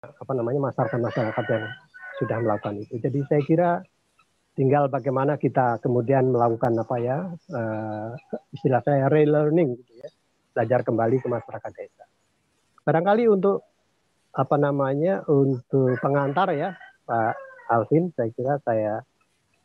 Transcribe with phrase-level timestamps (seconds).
[0.00, 1.64] apa namanya masyarakat-masyarakat yang
[2.16, 2.96] sudah melakukan itu.
[3.00, 3.70] Jadi saya kira
[4.56, 7.18] tinggal bagaimana kita kemudian melakukan apa ya
[7.52, 8.08] uh,
[8.56, 10.08] istilah saya relearning gitu ya,
[10.56, 12.04] belajar kembali ke masyarakat desa.
[12.80, 13.60] Barangkali untuk
[14.32, 16.72] apa namanya untuk pengantar ya
[17.04, 17.34] Pak
[17.68, 19.04] Alvin, saya kira saya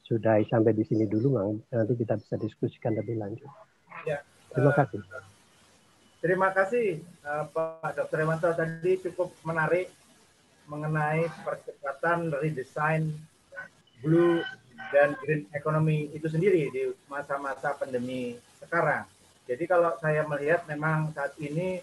[0.05, 1.33] sudah sampai di sini dulu,
[1.73, 3.49] nanti kita bisa diskusikan lebih lanjut.
[4.05, 4.21] Ya,
[4.53, 4.99] Terima uh, kasih.
[6.21, 8.17] Terima kasih uh, Pak Dr.
[8.21, 9.89] Ewanto tadi cukup menarik
[10.65, 13.13] mengenai percepatan redesign
[14.01, 14.41] blue
[14.93, 19.05] dan green economy itu sendiri di masa-masa pandemi sekarang.
[19.45, 21.81] Jadi kalau saya melihat memang saat ini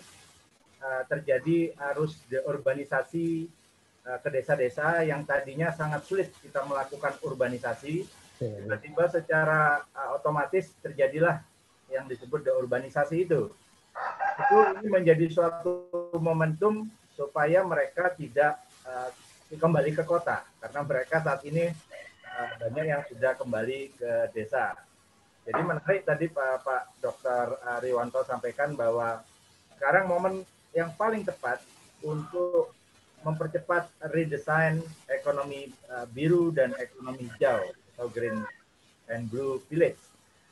[0.83, 3.47] uh, terjadi arus deurbanisasi
[4.07, 8.07] uh, ke desa-desa yang tadinya sangat sulit kita melakukan urbanisasi.
[8.43, 11.39] Tiba-tiba secara uh, otomatis terjadilah
[11.87, 13.53] yang disebut deurbanisasi itu
[14.33, 19.11] itu menjadi suatu momentum supaya mereka tidak uh,
[19.53, 21.69] kembali ke kota karena mereka saat ini
[22.25, 24.77] uh, banyak yang sudah kembali ke desa.
[25.43, 27.59] Jadi menarik tadi Pak Pak Dr.
[27.83, 29.27] Riwanto sampaikan bahwa
[29.75, 31.59] sekarang momen yang paling tepat
[32.07, 32.71] untuk
[33.23, 38.39] mempercepat redesign ekonomi uh, biru dan ekonomi hijau atau green
[39.11, 39.99] and blue village.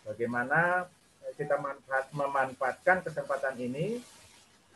[0.06, 0.86] Bagaimana
[1.34, 4.02] kita manfaat, memanfaatkan kesempatan ini,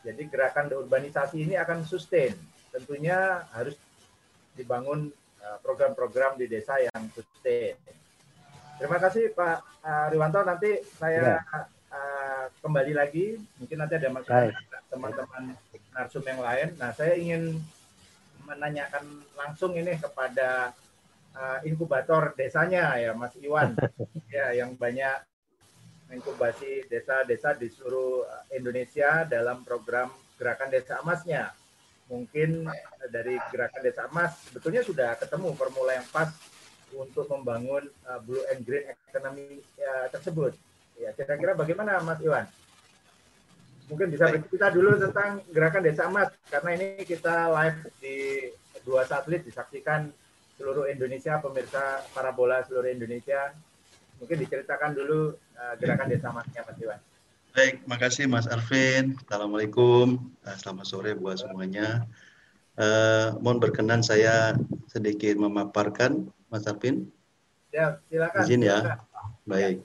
[0.03, 2.35] jadi gerakan deurbanisasi ini akan sustain.
[2.75, 3.79] Tentunya harus
[4.59, 5.07] dibangun
[5.39, 7.79] uh, program-program di desa yang sustain.
[8.75, 9.57] Terima kasih Pak
[9.87, 10.43] uh, Riwanto.
[10.43, 11.63] Nanti saya ya.
[11.95, 13.39] uh, kembali lagi.
[13.63, 14.11] Mungkin nanti ada
[14.91, 15.55] teman-teman
[15.95, 16.75] narsum yang lain.
[16.75, 17.55] Nah, saya ingin
[18.43, 20.75] menanyakan langsung ini kepada
[21.35, 23.73] uh, inkubator desanya ya Mas Iwan
[24.35, 25.23] ya yang banyak
[26.13, 31.49] inkubasi desa-desa di seluruh eh, Indonesia dalam program Gerakan Desa Emasnya.
[32.05, 36.29] Mungkin eh, dari Gerakan Desa Emas sebetulnya sudah ketemu formula yang pas
[36.95, 40.55] untuk membangun uh, blue and green economy uh, tersebut.
[40.95, 42.47] Ya, kira-kira bagaimana Mas Iwan?
[43.91, 48.15] Mungkin bisa bercerita dulu tentang Gerakan Desa Emas karena ini kita live di
[48.85, 50.07] dua satelit disaksikan
[50.55, 53.51] seluruh Indonesia, pemirsa parabola seluruh Indonesia
[54.19, 56.99] Mungkin diceritakan dulu uh, gerakan desa masnya Mas Iwan.
[57.55, 59.15] Baik, makasih Mas Arvin.
[59.15, 60.19] Assalamualaikum.
[60.43, 62.03] Uh, selamat sore buat semuanya.
[62.75, 64.59] Uh, mohon berkenan saya
[64.91, 67.07] sedikit memaparkan Mas Arvin.
[67.71, 68.43] Ya, silakan.
[68.43, 68.83] Izin ya.
[68.83, 69.27] Silakan.
[69.47, 69.79] Baik.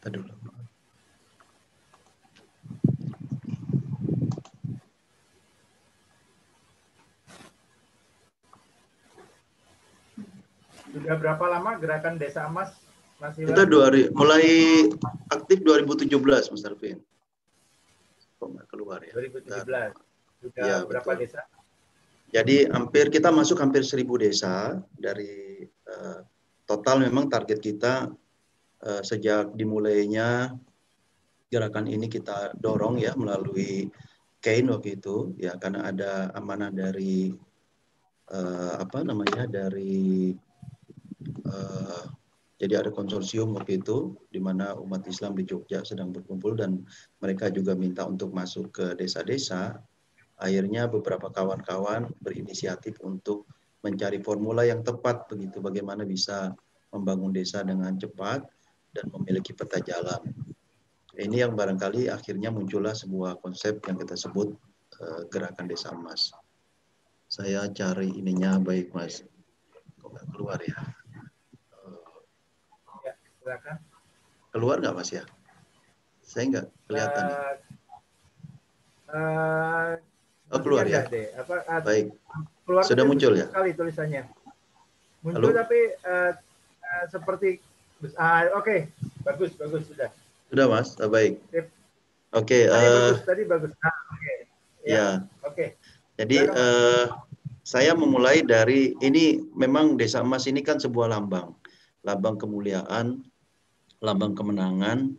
[0.00, 0.08] Ya.
[0.08, 0.35] dulu.
[10.96, 12.72] Sudah berapa lama gerakan Desa Emas
[13.20, 14.44] masih Kita dua hari, mulai
[15.28, 16.96] aktif 2017 Mas Arvin.
[18.72, 19.12] Keluar ya?
[19.12, 19.92] 2017.
[20.40, 21.20] Sudah ya, berapa betul.
[21.20, 21.44] desa?
[22.32, 26.20] Jadi hampir kita masuk hampir seribu desa dari uh,
[26.64, 28.08] total memang target kita
[28.84, 30.56] uh, sejak dimulainya
[31.52, 33.92] gerakan ini kita dorong ya melalui
[34.40, 37.34] Kain waktu itu ya karena ada amanah dari
[38.30, 40.30] uh, apa namanya dari
[41.46, 42.04] uh,
[42.56, 46.88] jadi ada konsorsium waktu itu di mana umat Islam di Jogja sedang berkumpul dan
[47.20, 49.76] mereka juga minta untuk masuk ke desa-desa.
[50.40, 53.44] Akhirnya beberapa kawan-kawan berinisiatif untuk
[53.84, 56.56] mencari formula yang tepat begitu bagaimana bisa
[56.96, 58.40] membangun desa dengan cepat
[58.96, 60.24] dan memiliki peta jalan.
[61.16, 64.52] Ini yang barangkali akhirnya muncullah sebuah konsep yang kita sebut
[65.00, 66.32] uh, gerakan desa emas.
[67.28, 69.24] Saya cari ininya baik mas,
[70.00, 70.76] kok keluar ya?
[73.46, 73.78] Silakan.
[74.50, 75.22] Keluar nggak Mas ya?
[76.26, 77.24] Saya nggak kelihatan.
[77.30, 77.54] Uh,
[79.14, 79.90] uh,
[80.50, 81.06] oh keluar ya?
[81.06, 81.30] Deh.
[81.38, 82.10] Apa, uh, Baik.
[82.66, 83.46] Keluar Sudah muncul ya?
[83.54, 84.26] Kali tulisannya.
[85.22, 85.62] Muncul Halo?
[85.62, 86.34] tapi uh,
[86.82, 87.62] uh, seperti
[88.18, 88.78] uh, oke okay.
[89.22, 90.10] bagus bagus sudah.
[90.50, 91.38] Sudah Mas, uh, baik.
[91.46, 91.70] Oke.
[92.34, 93.70] Okay, tadi uh, bagus, tadi bagus.
[93.78, 94.18] Nah, oke.
[94.18, 94.36] Okay.
[94.82, 94.90] Ya.
[94.90, 95.06] ya.
[95.46, 95.54] Oke.
[95.54, 95.68] Okay.
[96.18, 97.04] Jadi uh,
[97.62, 101.54] saya memulai dari ini memang Desa Emas ini kan sebuah lambang,
[102.06, 103.26] lambang kemuliaan,
[104.00, 105.16] lambang kemenangan,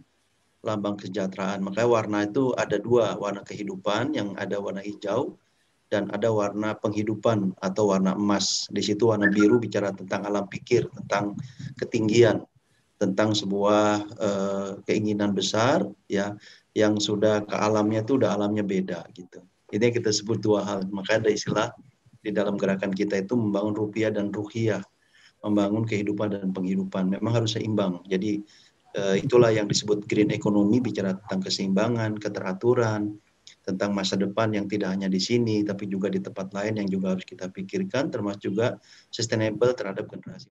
[0.65, 1.63] lambang kesejahteraan.
[1.63, 5.37] Makanya warna itu ada dua, warna kehidupan yang ada warna hijau
[5.87, 8.67] dan ada warna penghidupan atau warna emas.
[8.67, 11.39] Di situ warna biru bicara tentang alam pikir, tentang
[11.79, 12.43] ketinggian,
[12.99, 16.35] tentang sebuah uh, keinginan besar ya
[16.75, 19.41] yang sudah ke alamnya itu udah alamnya beda gitu.
[19.71, 20.79] Ini kita sebut dua hal.
[20.91, 21.71] Maka ada istilah
[22.19, 24.83] di dalam gerakan kita itu membangun rupiah dan ruhiyah
[25.45, 27.13] membangun kehidupan dan penghidupan.
[27.13, 28.01] Memang harus seimbang.
[28.09, 28.41] Jadi
[28.95, 33.19] itulah yang disebut green economy bicara tentang keseimbangan, keteraturan,
[33.67, 37.15] tentang masa depan yang tidak hanya di sini tapi juga di tempat lain yang juga
[37.15, 38.79] harus kita pikirkan termasuk juga
[39.11, 40.47] sustainable terhadap generasi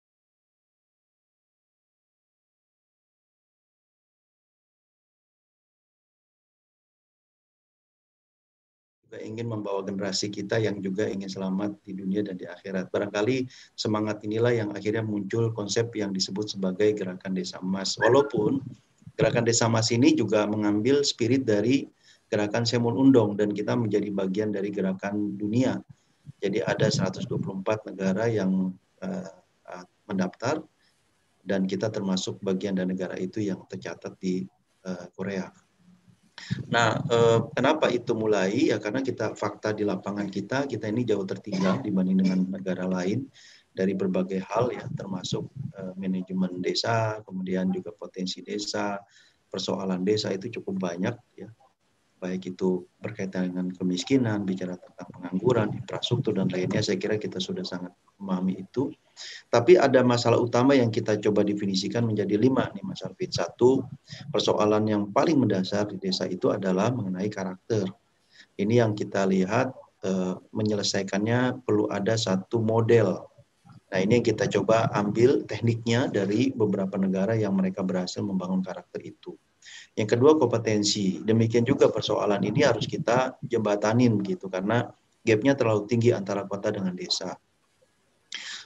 [9.07, 12.91] juga ingin membawa generasi kita yang juga ingin selamat di dunia dan di akhirat.
[12.91, 13.47] Barangkali
[13.79, 17.95] semangat inilah yang akhirnya muncul konsep yang disebut sebagai gerakan desa emas.
[18.03, 18.59] Walaupun
[19.15, 21.87] gerakan desa emas ini juga mengambil spirit dari
[22.27, 25.79] gerakan Semul Undong dan kita menjadi bagian dari gerakan dunia.
[26.43, 27.31] Jadi ada 124
[27.95, 28.75] negara yang
[29.07, 29.31] uh,
[30.11, 30.67] mendaftar
[31.47, 34.43] dan kita termasuk bagian dari negara itu yang tercatat di
[34.83, 35.47] uh, Korea.
[36.69, 38.71] Nah, eh, kenapa itu mulai?
[38.71, 43.27] Ya karena kita fakta di lapangan kita, kita ini jauh tertinggal dibanding dengan negara lain
[43.73, 49.01] dari berbagai hal ya, termasuk eh, manajemen desa, kemudian juga potensi desa,
[49.49, 51.49] persoalan desa itu cukup banyak ya
[52.27, 57.63] baik itu berkaitan dengan kemiskinan, bicara tentang pengangguran, infrastruktur dan lainnya, saya kira kita sudah
[57.63, 58.91] sangat memahami itu.
[59.47, 63.31] Tapi ada masalah utama yang kita coba definisikan menjadi lima nih Mas Alvin.
[63.31, 63.87] Satu,
[64.35, 67.87] persoalan yang paling mendasar di desa itu adalah mengenai karakter.
[68.59, 73.25] Ini yang kita lihat e, menyelesaikannya perlu ada satu model.
[73.87, 79.01] Nah ini yang kita coba ambil tekniknya dari beberapa negara yang mereka berhasil membangun karakter
[79.01, 79.39] itu.
[79.97, 81.25] Yang kedua kompetensi.
[81.25, 84.85] Demikian juga persoalan ini harus kita jembatanin gitu karena
[85.25, 87.33] gapnya terlalu tinggi antara kota dengan desa.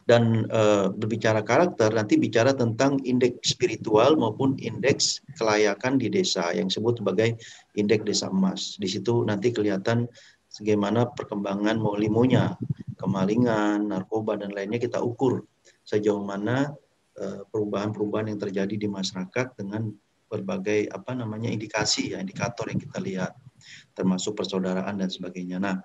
[0.02, 6.66] Dan e, berbicara karakter nanti bicara tentang indeks spiritual maupun indeks kelayakan di desa yang
[6.66, 7.38] disebut sebagai
[7.78, 8.74] indeks desa emas.
[8.74, 10.10] Di situ nanti kelihatan
[10.50, 12.58] bagaimana perkembangan limonya,
[12.98, 15.46] kemalingan, narkoba dan lainnya kita ukur
[15.86, 16.74] sejauh mana
[17.14, 19.94] eh, perubahan-perubahan yang terjadi di masyarakat dengan
[20.30, 23.34] berbagai apa namanya indikasi ya indikator yang kita lihat
[23.92, 25.58] termasuk persaudaraan dan sebagainya.
[25.58, 25.76] Nah,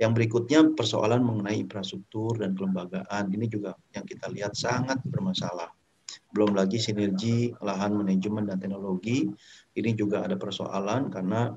[0.00, 3.28] yang berikutnya persoalan mengenai infrastruktur dan kelembagaan.
[3.28, 5.68] Ini juga yang kita lihat sangat bermasalah.
[6.32, 9.28] Belum lagi sinergi lahan manajemen dan teknologi.
[9.76, 11.52] Ini juga ada persoalan karena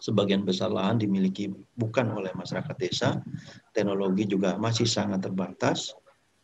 [0.00, 3.20] sebagian besar lahan dimiliki bukan oleh masyarakat desa,
[3.76, 5.92] teknologi juga masih sangat terbatas,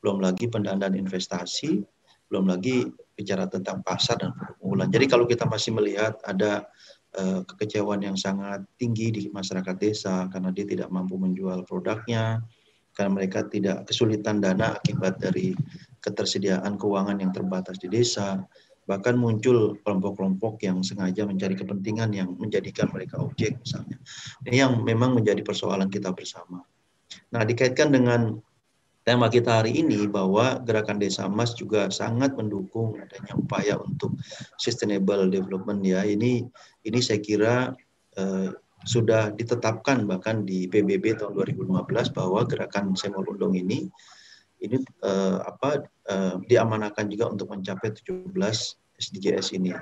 [0.00, 1.80] belum lagi pendanaan investasi,
[2.28, 4.32] belum lagi bicara tentang pasar dan
[4.72, 4.88] pergumulan.
[4.88, 6.64] Jadi kalau kita masih melihat ada
[7.20, 12.40] uh, kekecewaan yang sangat tinggi di masyarakat desa karena dia tidak mampu menjual produknya,
[12.96, 15.52] karena mereka tidak kesulitan dana akibat dari
[16.00, 18.40] ketersediaan keuangan yang terbatas di desa,
[18.88, 24.00] bahkan muncul kelompok-kelompok yang sengaja mencari kepentingan yang menjadikan mereka objek misalnya.
[24.48, 26.64] Ini yang memang menjadi persoalan kita bersama.
[27.28, 28.40] Nah, dikaitkan dengan
[29.02, 34.14] tema kita hari ini bahwa gerakan desa emas juga sangat mendukung adanya upaya untuk
[34.58, 36.46] sustainable development ya ini
[36.86, 37.74] ini saya kira
[38.14, 43.86] eh, sudah ditetapkan bahkan di PBB tahun 2015 bahwa gerakan Semol Undong ini
[44.62, 48.30] ini eh, apa eh, diamanahkan juga untuk mencapai 17
[49.02, 49.74] SDGs ini.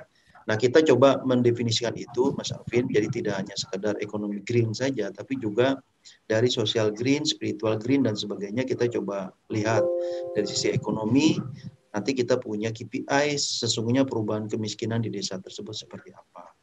[0.49, 5.37] Nah, kita coba mendefinisikan itu, Mas Alvin, jadi tidak hanya sekedar ekonomi green saja, tapi
[5.37, 5.77] juga
[6.25, 9.89] dari social green, spiritual green, dan sebagainya kita coba lihat
[10.31, 11.37] dari sisi ekonomi,
[11.91, 16.55] nanti kita punya KPI sesungguhnya perubahan kemiskinan di desa tersebut seperti apa.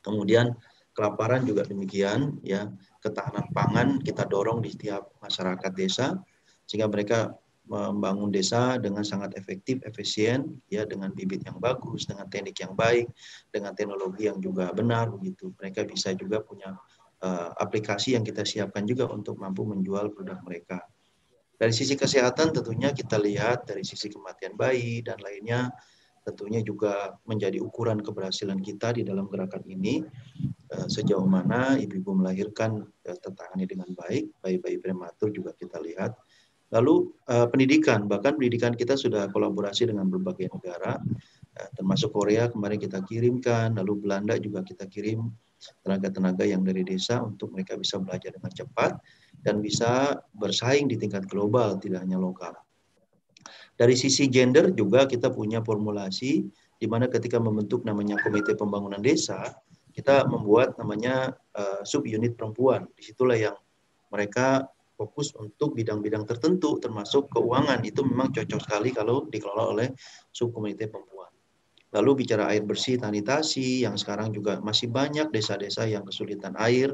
[0.00, 0.54] Kemudian
[0.96, 2.72] kelaparan juga demikian, ya
[3.04, 6.16] ketahanan pangan kita dorong di setiap masyarakat desa,
[6.64, 12.62] sehingga mereka membangun desa dengan sangat efektif, efisien, ya dengan bibit yang bagus, dengan teknik
[12.62, 13.10] yang baik,
[13.50, 15.50] dengan teknologi yang juga benar begitu.
[15.58, 16.78] Mereka bisa juga punya
[17.22, 20.84] uh, aplikasi yang kita siapkan juga untuk mampu menjual produk mereka.
[21.56, 25.72] Dari sisi kesehatan tentunya kita lihat dari sisi kematian bayi dan lainnya
[26.26, 30.04] tentunya juga menjadi ukuran keberhasilan kita di dalam gerakan ini.
[30.66, 36.12] Uh, sejauh mana ibu-ibu melahirkan uh, tertangani dengan baik, bayi-bayi prematur juga kita lihat.
[36.74, 40.98] Lalu pendidikan, bahkan pendidikan kita sudah kolaborasi dengan berbagai negara,
[41.76, 45.28] termasuk Korea kemarin kita kirimkan, lalu Belanda juga kita kirim
[45.82, 48.92] tenaga-tenaga yang dari desa untuk mereka bisa belajar dengan cepat
[49.40, 52.52] dan bisa bersaing di tingkat global, tidak hanya lokal.
[53.76, 56.44] Dari sisi gender juga kita punya formulasi
[56.76, 59.52] di mana ketika membentuk namanya Komite Pembangunan Desa,
[59.96, 62.84] kita membuat namanya uh, subunit perempuan.
[62.92, 63.56] Di situlah yang
[64.12, 69.88] mereka fokus untuk bidang-bidang tertentu termasuk keuangan itu memang cocok sekali kalau dikelola oleh
[70.32, 71.15] subkomite perempuan.
[71.96, 76.92] Lalu bicara air bersih, sanitasi yang sekarang juga masih banyak desa-desa yang kesulitan air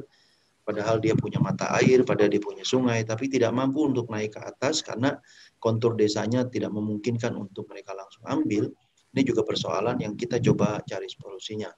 [0.63, 4.41] padahal dia punya mata air, padahal dia punya sungai, tapi tidak mampu untuk naik ke
[4.41, 5.19] atas karena
[5.59, 8.71] kontur desanya tidak memungkinkan untuk mereka langsung ambil.
[9.13, 11.69] Ini juga persoalan yang kita coba cari solusinya.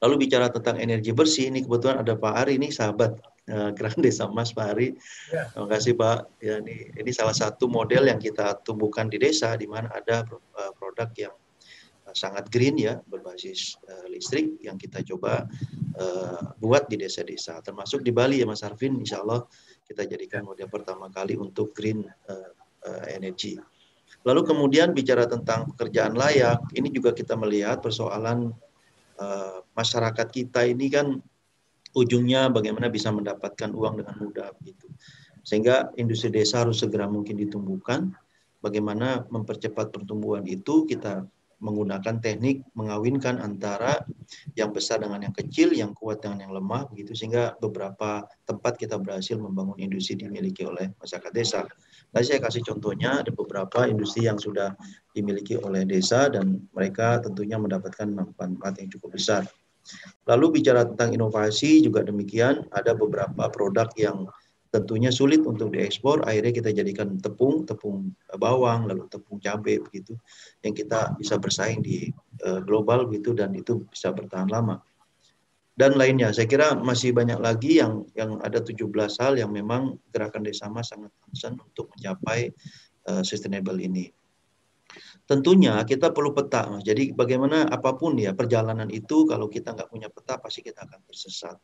[0.00, 3.18] Lalu bicara tentang energi bersih, ini kebetulan ada Pak Ari, ini sahabat
[3.50, 4.94] uh, Gerakan Desa Mas Pak Ari.
[5.34, 5.50] Ya.
[5.50, 6.18] Terima kasih Pak.
[6.38, 10.72] Ya, ini, ini salah satu model yang kita tumbuhkan di desa, di mana ada uh,
[10.78, 11.34] produk yang
[12.16, 15.44] sangat green ya berbasis uh, listrik yang kita coba
[16.00, 17.60] uh, buat di desa-desa.
[17.60, 19.44] Termasuk di Bali ya Mas Arvin Insya Allah
[19.84, 22.50] kita jadikan model pertama kali untuk green uh,
[22.88, 23.60] uh, energy.
[24.24, 28.50] Lalu kemudian bicara tentang pekerjaan layak ini juga kita melihat persoalan
[29.20, 31.20] uh, masyarakat kita ini kan
[31.94, 34.88] ujungnya bagaimana bisa mendapatkan uang dengan mudah begitu.
[35.46, 38.10] Sehingga industri desa harus segera mungkin ditumbuhkan.
[38.58, 41.22] Bagaimana mempercepat pertumbuhan itu kita
[41.56, 44.04] menggunakan teknik mengawinkan antara
[44.58, 49.00] yang besar dengan yang kecil, yang kuat dengan yang lemah begitu sehingga beberapa tempat kita
[49.00, 51.64] berhasil membangun industri dimiliki oleh masyarakat desa.
[52.12, 54.76] Tadi saya kasih contohnya ada beberapa industri yang sudah
[55.16, 59.42] dimiliki oleh desa dan mereka tentunya mendapatkan manfaat yang cukup besar.
[60.26, 64.26] Lalu bicara tentang inovasi juga demikian ada beberapa produk yang
[64.76, 66.20] tentunya sulit untuk diekspor.
[66.28, 70.12] Akhirnya kita jadikan tepung tepung bawang lalu tepung cabai begitu
[70.60, 72.12] yang kita bisa bersaing di
[72.44, 74.84] uh, global gitu dan itu bisa bertahan lama.
[75.76, 78.88] Dan lainnya saya kira masih banyak lagi yang yang ada 17
[79.20, 82.52] hal yang memang gerakan desa mas sangat concern untuk mencapai
[83.08, 84.12] uh, sustainable ini.
[85.28, 86.84] Tentunya kita perlu peta mas.
[86.84, 91.00] Jadi bagaimana apa pun ya perjalanan itu kalau kita nggak punya peta pasti kita akan
[91.08, 91.56] tersesat.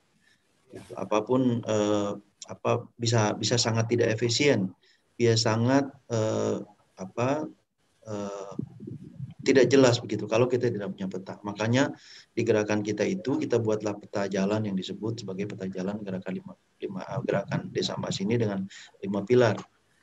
[0.73, 0.97] Gitu.
[0.97, 2.17] apa pun uh,
[2.49, 4.73] apa bisa bisa sangat tidak efisien,
[5.15, 6.63] bisa sangat uh,
[6.99, 7.47] apa
[8.07, 8.55] uh,
[9.43, 11.35] tidak jelas begitu kalau kita tidak punya peta.
[11.43, 11.91] Makanya
[12.31, 16.53] di gerakan kita itu kita buatlah peta jalan yang disebut sebagai peta jalan gerakan lima,
[16.79, 18.63] lima gerakan desa mas ini dengan
[19.03, 19.59] lima pilar.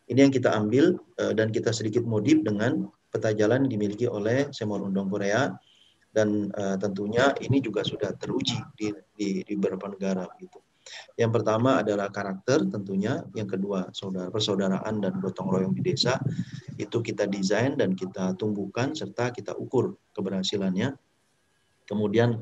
[0.09, 4.51] Ini yang kita ambil uh, dan kita sedikit modif dengan peta jalan yang dimiliki oleh
[4.53, 5.49] Semor Undong Korea
[6.09, 10.59] dan uh, tentunya ini juga sudah teruji di, di, di beberapa negara gitu.
[11.17, 16.17] Yang pertama adalah karakter tentunya, yang kedua saudara persaudaraan dan gotong royong di desa
[16.79, 20.95] itu kita desain dan kita tumbuhkan serta kita ukur keberhasilannya.
[21.83, 22.39] Kemudian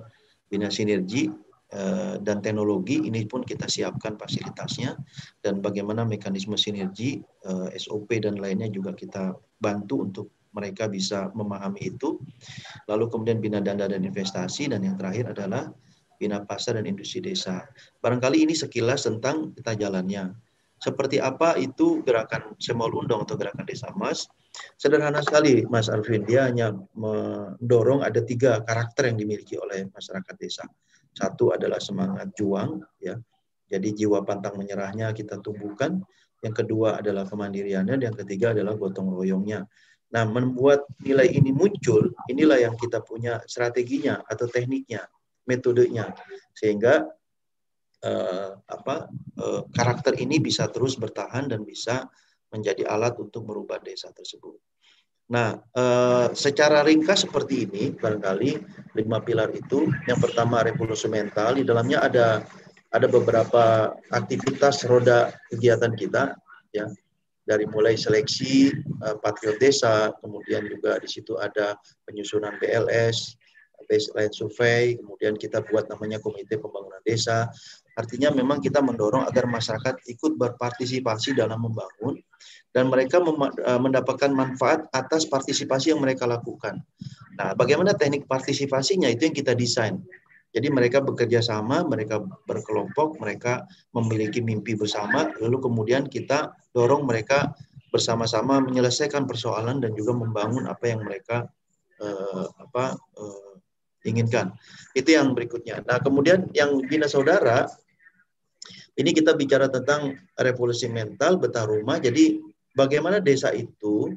[0.47, 1.27] bina sinergi
[1.73, 4.93] eh, dan teknologi ini pun kita siapkan fasilitasnya
[5.41, 11.93] dan bagaimana mekanisme sinergi eh, SOP dan lainnya juga kita bantu untuk mereka bisa memahami
[11.97, 12.17] itu.
[12.89, 15.69] Lalu kemudian bina dana dan investasi dan yang terakhir adalah
[16.17, 17.63] Bina Pasar dan Industri Desa.
[18.01, 20.33] Barangkali ini sekilas tentang kita jalannya.
[20.77, 24.29] Seperti apa itu gerakan Semol Undang atau gerakan Desa Mas?
[24.77, 30.65] Sederhana sekali Mas Arvin, dia hanya mendorong ada tiga karakter yang dimiliki oleh masyarakat desa.
[31.13, 33.17] Satu adalah semangat juang, ya.
[33.67, 36.01] Jadi jiwa pantang menyerahnya kita tumbuhkan.
[36.41, 39.65] Yang kedua adalah kemandiriannya, dan yang ketiga adalah gotong royongnya.
[40.13, 45.03] Nah, membuat nilai ini muncul, inilah yang kita punya strateginya atau tekniknya
[45.47, 46.13] metodenya.
[46.53, 47.07] Sehingga
[48.03, 49.09] uh, apa
[49.41, 52.05] uh, karakter ini bisa terus bertahan dan bisa
[52.53, 54.59] menjadi alat untuk merubah desa tersebut.
[55.27, 58.51] Nah, uh, secara ringkas seperti ini, barangkali
[58.95, 62.27] lima pilar itu, yang pertama revolusi mental, di dalamnya ada
[62.95, 66.31] ada beberapa aktivitas roda kegiatan kita,
[66.71, 66.87] ya,
[67.43, 68.71] dari mulai seleksi
[69.03, 71.75] uh, patriot desa, kemudian juga di situ ada
[72.07, 73.35] penyusunan BLS,
[73.85, 77.47] baseline survey, kemudian kita buat namanya Komite Pembangunan Desa.
[77.97, 82.17] Artinya memang kita mendorong agar masyarakat ikut berpartisipasi dalam membangun
[82.73, 86.77] dan mereka e, mendapatkan manfaat atas partisipasi yang mereka lakukan.
[87.41, 89.97] Nah, bagaimana teknik partisipasinya itu yang kita desain.
[90.53, 97.53] Jadi mereka bekerja sama, mereka berkelompok, mereka memiliki mimpi bersama, lalu kemudian kita dorong mereka
[97.91, 101.47] bersama-sama menyelesaikan persoalan dan juga membangun apa yang mereka
[102.01, 103.46] uh, apa uh,
[104.07, 104.55] inginkan.
[104.95, 105.83] Itu yang berikutnya.
[105.83, 107.67] Nah, kemudian yang bina saudara,
[108.97, 112.01] ini kita bicara tentang revolusi mental, betah rumah.
[112.01, 112.41] Jadi
[112.73, 114.09] bagaimana desa itu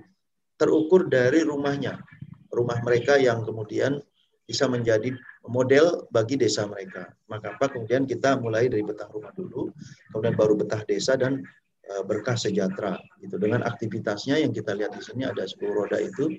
[0.56, 2.00] terukur dari rumahnya.
[2.50, 4.00] Rumah mereka yang kemudian
[4.48, 5.14] bisa menjadi
[5.46, 7.06] model bagi desa mereka.
[7.30, 9.70] Maka apa kemudian kita mulai dari betah rumah dulu,
[10.10, 11.40] kemudian baru betah desa dan
[11.86, 12.98] e, berkah sejahtera.
[13.22, 16.34] Itu dengan aktivitasnya yang kita lihat di sini ada 10 roda itu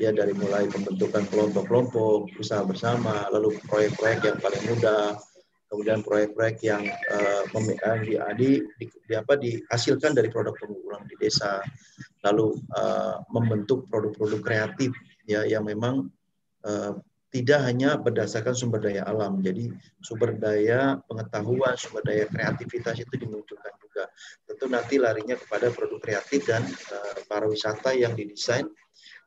[0.00, 5.20] ya dari mulai pembentukan kelompok-kelompok usaha bersama lalu proyek-proyek yang paling mudah
[5.70, 6.82] kemudian proyek-proyek yang
[7.12, 7.44] uh,
[8.34, 11.60] di, di, di, apa dihasilkan dari produk pengunggulan di desa
[12.26, 14.90] lalu uh, membentuk produk-produk kreatif
[15.28, 16.10] ya yang memang
[16.64, 16.98] uh,
[17.30, 19.38] tidak hanya berdasarkan sumber daya alam.
[19.38, 19.70] Jadi
[20.02, 24.10] sumber daya pengetahuan, sumber daya kreativitas itu dimunculkan juga.
[24.50, 28.66] Tentu nanti larinya kepada produk kreatif dan uh, para wisata yang didesain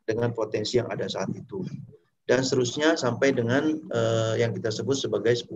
[0.03, 1.63] dengan potensi yang ada saat itu.
[2.23, 5.51] Dan seterusnya sampai dengan uh, yang kita sebut sebagai 10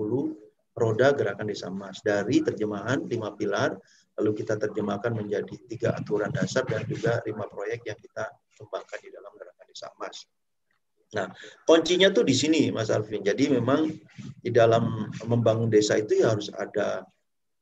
[0.77, 2.03] roda gerakan desa emas.
[2.03, 3.73] Dari terjemahan lima pilar,
[4.19, 8.29] lalu kita terjemahkan menjadi tiga aturan dasar dan juga lima proyek yang kita
[8.59, 10.17] kembangkan di dalam gerakan desa emas.
[11.15, 11.31] Nah,
[11.63, 13.23] kuncinya tuh di sini, Mas Alvin.
[13.23, 13.87] Jadi memang
[14.43, 17.07] di dalam membangun desa itu ya harus ada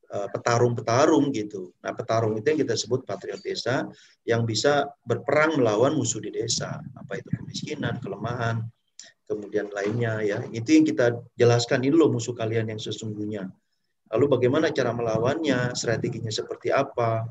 [0.10, 1.74] petarung-petarung gitu.
[1.82, 3.90] Nah, petarung itu yang kita sebut patriot desa
[4.24, 8.64] yang bisa berperang melawan musuh di desa, apa itu kemiskinan, kelemahan,
[9.26, 10.40] kemudian lainnya ya.
[10.54, 13.50] Itu yang kita jelaskan ini loh musuh kalian yang sesungguhnya.
[14.14, 17.26] Lalu bagaimana cara melawannya, strateginya seperti apa,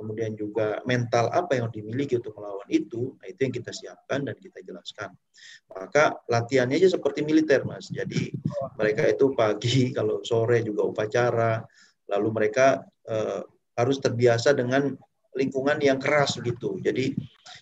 [0.00, 4.32] kemudian juga mental apa yang dimiliki untuk melawan itu, nah itu yang kita siapkan dan
[4.40, 5.12] kita jelaskan.
[5.68, 7.92] Maka latihannya aja seperti militer, Mas.
[7.92, 8.32] Jadi
[8.80, 11.60] mereka itu pagi, kalau sore juga upacara,
[12.10, 13.40] lalu mereka eh,
[13.78, 14.92] harus terbiasa dengan
[15.38, 16.82] lingkungan yang keras gitu.
[16.82, 17.14] Jadi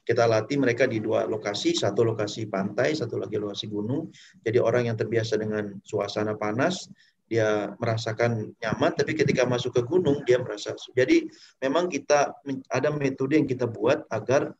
[0.05, 4.09] kita latih mereka di dua lokasi, satu lokasi pantai, satu lagi lokasi gunung.
[4.41, 6.89] Jadi orang yang terbiasa dengan suasana panas,
[7.29, 10.73] dia merasakan nyaman, tapi ketika masuk ke gunung dia merasa.
[10.97, 11.29] Jadi
[11.61, 12.33] memang kita
[12.73, 14.57] ada metode yang kita buat agar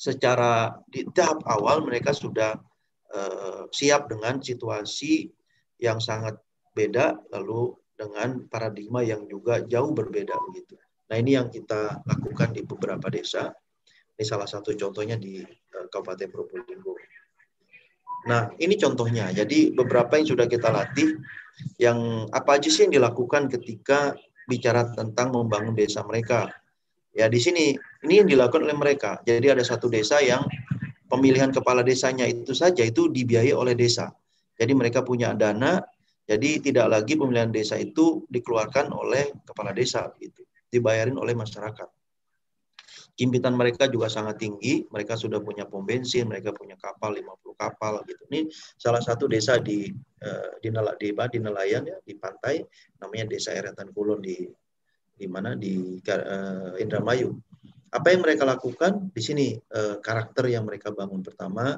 [0.00, 2.56] secara di tahap awal mereka sudah
[3.12, 5.28] uh, siap dengan situasi
[5.76, 6.40] yang sangat
[6.72, 10.78] beda, lalu dengan paradigma yang juga jauh berbeda begitu.
[11.10, 13.50] Nah ini yang kita lakukan di beberapa desa.
[14.14, 16.94] Ini salah satu contohnya di uh, Kabupaten Probolinggo.
[18.30, 19.34] Nah ini contohnya.
[19.34, 21.18] Jadi beberapa yang sudah kita latih
[21.82, 24.14] yang apa aja sih yang dilakukan ketika
[24.46, 26.54] bicara tentang membangun desa mereka.
[27.10, 27.74] Ya di sini
[28.06, 29.18] ini yang dilakukan oleh mereka.
[29.26, 30.46] Jadi ada satu desa yang
[31.10, 34.12] pemilihan kepala desanya itu saja itu dibiayai oleh desa.
[34.58, 35.82] Jadi mereka punya dana,
[36.28, 41.88] jadi tidak lagi pemilihan desa itu dikeluarkan oleh kepala desa gitu, dibayarin oleh masyarakat.
[43.16, 48.04] Kimpitan mereka juga sangat tinggi, mereka sudah punya pom bensin, mereka punya kapal 50 kapal
[48.06, 48.22] gitu.
[48.30, 49.90] Ini salah satu desa di
[50.22, 52.62] uh, di, di, di nelayan ya di pantai
[53.02, 54.46] namanya Desa Eretan Kulon di
[55.18, 57.34] di mana di uh, Indramayu.
[57.90, 61.74] Apa yang mereka lakukan di sini uh, karakter yang mereka bangun pertama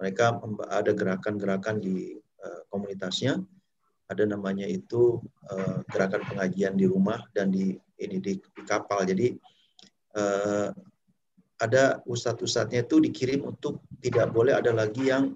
[0.00, 0.34] mereka
[0.66, 3.38] ada gerakan-gerakan di uh, komunitasnya
[4.12, 9.08] ada namanya itu uh, gerakan pengajian di rumah dan di ini di, di kapal.
[9.08, 9.32] Jadi
[10.16, 10.68] uh,
[11.62, 15.32] ada ustadz-ustadznya itu dikirim untuk tidak boleh ada lagi yang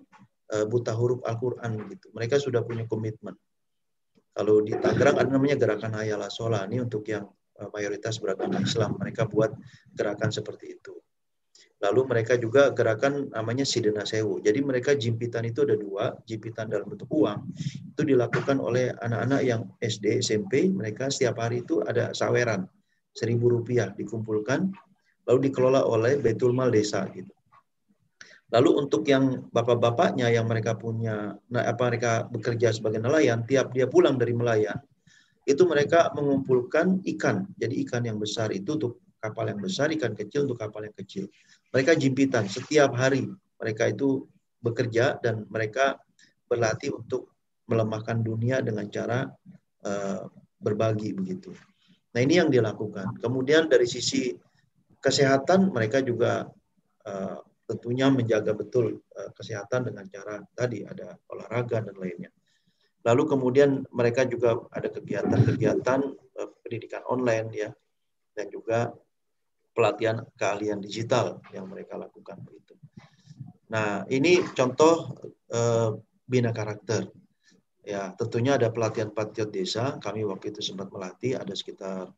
[0.53, 2.13] uh, buta huruf Al-Quran gitu.
[2.13, 3.35] Mereka sudah punya komitmen.
[4.37, 6.69] Kalau di Tangerang ada namanya gerakan Hayala Sola.
[6.69, 7.25] Ini untuk yang
[7.57, 9.01] uh, mayoritas beragama Islam.
[9.01, 9.55] Mereka buat
[9.97, 10.93] gerakan seperti itu.
[11.87, 14.43] Lalu mereka juga gerakan namanya Sidena Sewu.
[14.43, 17.47] Jadi mereka jimpitan itu ada dua, jimpitan dalam bentuk uang.
[17.95, 20.67] Itu dilakukan oleh anak-anak yang SD, SMP.
[20.67, 22.67] Mereka setiap hari itu ada saweran
[23.15, 24.75] seribu rupiah dikumpulkan
[25.27, 27.31] lalu dikelola oleh Betul Mal Desa gitu.
[28.55, 33.91] Lalu untuk yang bapak-bapaknya yang mereka punya nah, apa mereka bekerja sebagai nelayan, tiap dia
[33.91, 34.79] pulang dari nelayan,
[35.43, 37.51] itu mereka mengumpulkan ikan.
[37.59, 41.27] Jadi ikan yang besar itu untuk kapal yang besar, ikan kecil untuk kapal yang kecil.
[41.75, 43.27] Mereka jimpitan setiap hari.
[43.63, 44.29] Mereka itu
[44.61, 45.99] bekerja dan mereka
[46.47, 47.33] berlatih untuk
[47.67, 49.27] melemahkan dunia dengan cara
[49.83, 50.23] uh,
[50.63, 51.51] berbagi begitu.
[52.15, 53.19] Nah ini yang dilakukan.
[53.21, 54.33] Kemudian dari sisi
[55.03, 56.47] kesehatan mereka juga
[57.05, 62.31] uh, tentunya menjaga betul uh, kesehatan dengan cara tadi ada olahraga dan lainnya.
[63.07, 66.01] Lalu kemudian mereka juga ada kegiatan-kegiatan
[66.41, 67.71] uh, pendidikan online ya
[68.35, 68.95] dan juga
[69.77, 72.73] pelatihan keahlian digital yang mereka lakukan begitu.
[73.69, 75.21] Nah ini contoh
[75.53, 75.93] uh,
[76.25, 77.13] bina karakter.
[77.87, 79.95] Ya, tentunya ada pelatihan patriot desa.
[80.03, 82.11] Kami waktu itu sempat melatih ada sekitar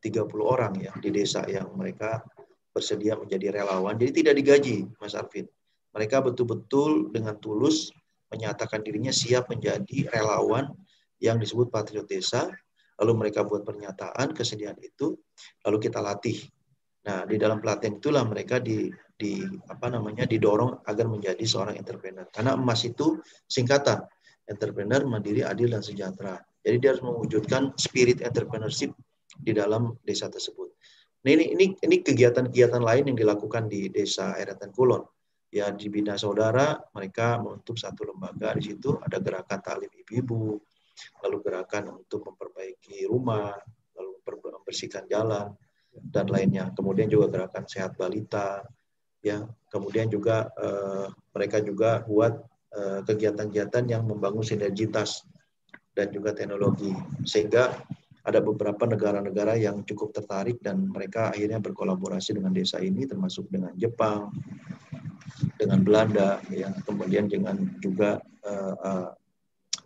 [0.00, 2.24] 30 orang ya di desa yang mereka
[2.72, 4.00] bersedia menjadi relawan.
[4.00, 5.44] Jadi tidak digaji, Mas Arvin.
[5.92, 7.92] Mereka betul-betul dengan tulus
[8.32, 10.72] menyatakan dirinya siap menjadi relawan
[11.20, 12.48] yang disebut patriot desa.
[12.96, 15.12] Lalu mereka buat pernyataan kesediaan itu,
[15.68, 16.40] lalu kita latih.
[17.02, 18.86] Nah, di dalam pelatihan itulah mereka di,
[19.18, 22.26] di apa namanya didorong agar menjadi seorang entrepreneur.
[22.30, 23.18] Karena emas itu
[23.50, 24.06] singkatan
[24.46, 26.38] entrepreneur, mandiri, adil, dan sejahtera.
[26.62, 28.94] Jadi dia harus mewujudkan spirit entrepreneurship
[29.34, 30.70] di dalam desa tersebut.
[31.22, 35.02] Nah ini ini ini kegiatan-kegiatan lain yang dilakukan di desa Eretan Kulon.
[35.52, 40.58] Ya di Bina Saudara mereka menutup satu lembaga di situ ada gerakan talim ibu-ibu,
[41.26, 43.54] lalu gerakan untuk memperbaiki rumah,
[43.98, 45.50] lalu membersihkan jalan
[45.92, 46.72] dan lainnya.
[46.72, 48.64] Kemudian juga gerakan sehat balita,
[49.20, 49.44] ya.
[49.68, 52.42] Kemudian juga eh, mereka juga buat
[52.74, 55.24] eh, kegiatan-kegiatan yang membangun sinergitas
[55.92, 56.92] dan juga teknologi
[57.28, 57.76] sehingga
[58.22, 63.74] ada beberapa negara-negara yang cukup tertarik dan mereka akhirnya berkolaborasi dengan desa ini termasuk dengan
[63.74, 64.30] Jepang,
[65.58, 69.08] dengan Belanda, ya kemudian dengan juga uh, uh,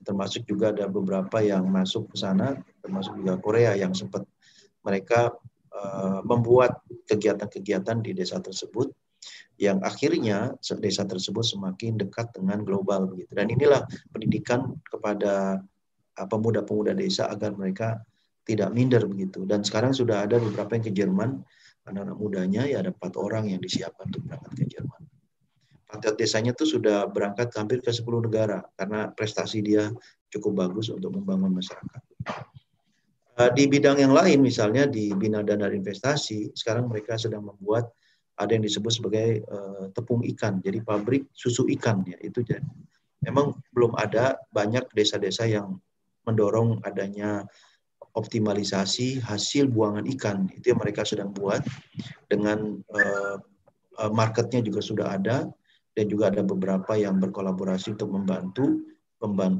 [0.04, 4.22] termasuk juga ada beberapa yang masuk ke sana, termasuk juga Korea yang sempat
[4.84, 5.32] mereka
[5.76, 8.88] uh, membuat kegiatan-kegiatan di desa tersebut
[9.56, 15.64] yang akhirnya desa tersebut semakin dekat dengan global begitu dan inilah pendidikan kepada
[16.16, 18.00] pemuda-pemuda desa agar mereka
[18.46, 19.42] tidak minder begitu.
[19.44, 21.42] Dan sekarang sudah ada beberapa yang ke Jerman,
[21.84, 25.02] anak-anak mudanya ya ada empat orang yang disiapkan untuk berangkat ke Jerman.
[25.86, 29.90] Patriot desanya itu sudah berangkat hampir ke 10 negara karena prestasi dia
[30.30, 32.02] cukup bagus untuk membangun masyarakat.
[33.36, 37.92] Eh, di bidang yang lain, misalnya di bina dana investasi, sekarang mereka sedang membuat
[38.40, 42.64] ada yang disebut sebagai uh, tepung ikan, jadi pabrik susu ikan ya itu jadi.
[43.24, 45.76] Memang belum ada banyak desa-desa yang
[46.28, 47.48] mendorong adanya
[48.16, 51.64] optimalisasi hasil buangan ikan itu yang mereka sedang buat
[52.28, 53.36] dengan uh,
[54.12, 55.48] marketnya juga sudah ada
[55.96, 58.84] dan juga ada beberapa yang berkolaborasi untuk membantu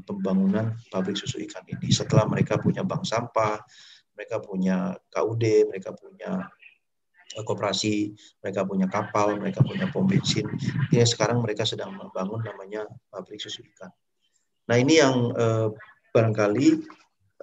[0.05, 1.91] pembangunan pabrik susu ikan ini.
[1.91, 3.59] Setelah mereka punya bank sampah,
[4.17, 6.49] mereka punya KUD, mereka punya
[7.37, 10.49] eh, koperasi, mereka punya kapal, mereka punya pom bensin.
[10.91, 13.93] Ini sekarang mereka sedang membangun namanya pabrik susu ikan.
[14.73, 15.69] Nah ini yang eh,
[16.11, 16.69] barangkali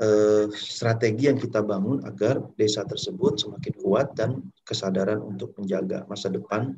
[0.02, 6.34] eh, strategi yang kita bangun agar desa tersebut semakin kuat dan kesadaran untuk menjaga masa
[6.34, 6.74] depan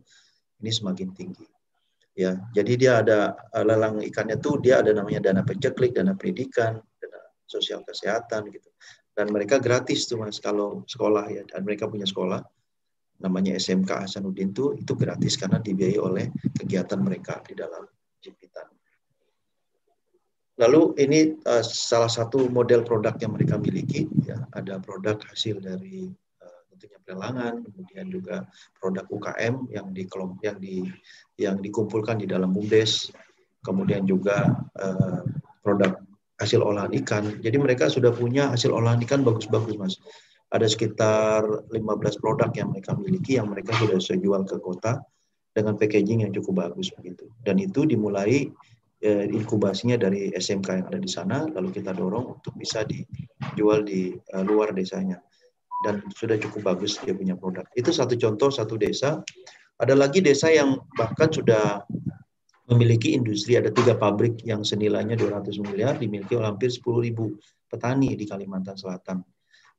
[0.59, 1.54] ini semakin tinggi.
[2.15, 6.79] Ya, jadi dia ada eh, lelang ikannya tuh dia ada namanya dana peceklik, dana pendidikan,
[6.79, 8.71] dana sosial kesehatan gitu.
[9.11, 12.39] Dan mereka gratis tuh Mas kalau sekolah ya dan mereka punya sekolah
[13.19, 17.83] namanya SMK Hasanuddin tuh itu gratis karena dibiayai oleh kegiatan mereka di dalam
[18.19, 18.67] Jimpitan.
[20.55, 26.07] Lalu ini uh, salah satu model produk yang mereka miliki, ya ada produk hasil dari
[26.75, 28.43] tentunya pelelangan, kemudian juga
[28.75, 30.03] produk UKM yang di
[30.43, 30.75] yang di
[31.39, 33.15] yang dikumpulkan di dalam bumdes,
[33.63, 35.23] kemudian juga uh,
[35.63, 35.95] produk
[36.35, 37.39] hasil olahan ikan.
[37.39, 39.95] Jadi mereka sudah punya hasil olahan ikan bagus-bagus, mas.
[40.51, 45.01] Ada sekitar 15 produk yang mereka miliki yang mereka sudah bisa jual ke kota
[45.55, 47.31] dengan packaging yang cukup bagus begitu.
[47.41, 48.51] Dan itu dimulai
[49.01, 54.13] eh, inkubasinya dari SMK yang ada di sana, lalu kita dorong untuk bisa dijual di
[54.13, 55.17] eh, luar desanya.
[55.83, 57.67] Dan sudah cukup bagus dia punya produk.
[57.75, 59.21] Itu satu contoh, satu desa.
[59.75, 61.83] Ada lagi desa yang bahkan sudah
[62.71, 67.37] memiliki industri, ada tiga pabrik yang senilainya 200 miliar, dimiliki oleh hampir 10 ribu
[67.69, 69.21] petani di Kalimantan Selatan.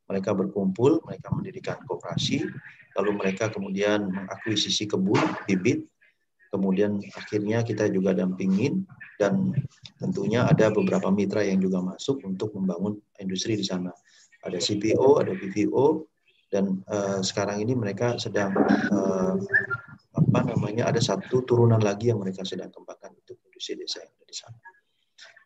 [0.07, 2.47] Mereka berkumpul, mereka mendirikan kooperasi,
[2.94, 5.18] lalu mereka kemudian mengakuisisi kebun,
[5.51, 5.82] bibit,
[6.55, 8.86] kemudian akhirnya kita juga dampingin
[9.18, 9.51] dan
[9.99, 13.90] tentunya ada beberapa mitra yang juga masuk untuk membangun industri di sana.
[14.47, 16.07] Ada CPO, ada BVO,
[16.51, 18.55] dan uh, sekarang ini mereka sedang
[18.94, 19.34] uh,
[20.16, 24.24] apa namanya ada satu turunan lagi yang mereka sedang kembangkan untuk industri desa yang ada
[24.24, 24.59] di sana.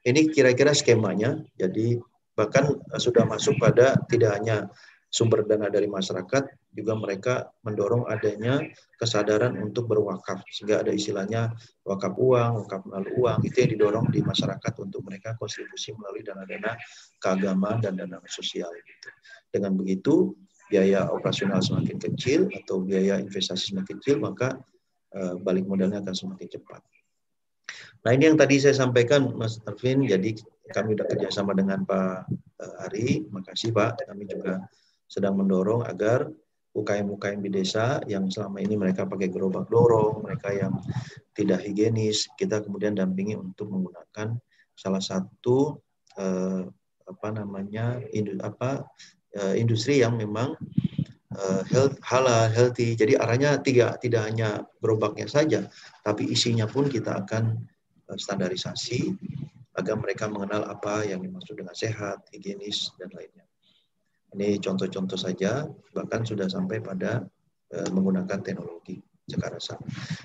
[0.01, 1.97] Ini kira-kira skemanya, jadi
[2.37, 4.69] bahkan uh, sudah masuk pada tidak hanya
[5.11, 7.35] sumber dana dari masyarakat juga mereka
[7.67, 8.63] mendorong adanya
[8.95, 10.47] kesadaran untuk berwakaf.
[10.47, 11.51] Sehingga ada istilahnya
[11.83, 13.39] wakaf uang, wakaf melalui uang.
[13.43, 16.79] Itu yang didorong di masyarakat untuk mereka kontribusi melalui dana-dana
[17.19, 19.09] keagamaan dan dana sosial gitu.
[19.51, 20.39] Dengan begitu
[20.71, 24.55] biaya operasional semakin kecil atau biaya investasi semakin kecil maka
[25.19, 26.79] uh, balik modalnya akan semakin cepat.
[28.07, 30.33] Nah ini yang tadi saya sampaikan Mas Arvin, jadi
[30.73, 32.31] kami sudah kerjasama dengan Pak
[32.63, 34.65] eh, Ari, makasih Pak, kami juga
[35.11, 36.31] sedang mendorong agar
[36.71, 40.79] UKM-UKM di desa yang selama ini mereka pakai gerobak dorong, mereka yang
[41.35, 44.39] tidak higienis, kita kemudian dampingi untuk menggunakan
[44.79, 45.83] salah satu
[46.15, 46.63] eh,
[47.11, 48.87] apa namanya indu, apa
[49.35, 50.55] eh, industri yang memang
[51.35, 52.95] eh, health, halal, healthy.
[52.95, 55.67] Jadi arahnya tidak tidak hanya gerobaknya saja,
[56.07, 57.59] tapi isinya pun kita akan
[58.15, 59.11] eh, standarisasi
[59.75, 63.50] agar mereka mengenal apa yang dimaksud dengan sehat, higienis dan lainnya.
[64.31, 67.27] Ini contoh-contoh saja, bahkan sudah sampai pada
[67.75, 69.79] uh, menggunakan teknologi Jakarta.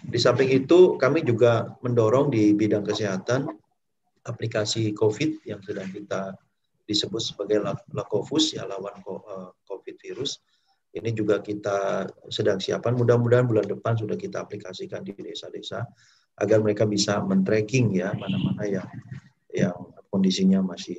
[0.05, 3.45] Di samping itu, kami juga mendorong di bidang kesehatan
[4.25, 6.33] aplikasi COVID yang sedang kita
[6.85, 7.61] disebut sebagai
[7.93, 10.41] Lakofus, ya lawan eh, COVID virus.
[10.95, 12.95] Ini juga kita sedang siapkan.
[12.95, 15.83] Mudah-mudahan bulan depan sudah kita aplikasikan di desa-desa
[16.39, 18.87] agar mereka bisa men-tracking ya mana-mana yang
[19.51, 19.75] yang
[20.07, 20.95] kondisinya masih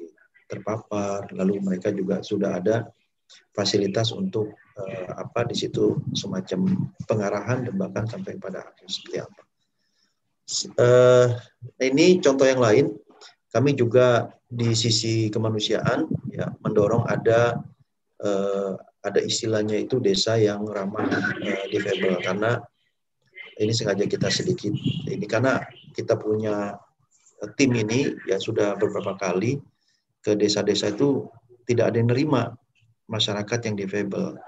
[0.52, 1.32] terpapar.
[1.32, 2.92] Lalu mereka juga sudah ada
[3.56, 9.42] fasilitas untuk uh, apa di situ semacam pengarahan dan bahkan sampai pada akhir seperti apa.
[10.78, 11.26] Uh,
[11.82, 12.94] ini contoh yang lain.
[13.50, 17.56] Kami juga di sisi kemanusiaan ya mendorong ada
[18.22, 22.60] uh, ada istilahnya itu desa yang ramah uh, difabel karena
[23.56, 24.76] ini sengaja kita sedikit
[25.08, 25.64] ini karena
[25.96, 26.76] kita punya
[27.56, 29.58] tim ini ya sudah beberapa kali
[30.20, 31.26] ke desa-desa itu
[31.66, 32.54] tidak ada yang nerima
[33.06, 34.38] masyarakat yang difabel.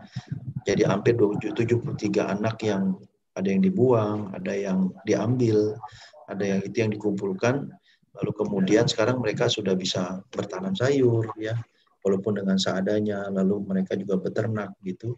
[0.67, 2.99] Jadi hampir 73 anak yang
[3.39, 5.79] ada yang dibuang, ada yang diambil,
[6.27, 7.71] ada yang itu yang dikumpulkan.
[8.19, 11.55] Lalu kemudian sekarang mereka sudah bisa bertanam sayur ya,
[12.03, 13.31] walaupun dengan seadanya.
[13.31, 15.15] Lalu mereka juga beternak gitu.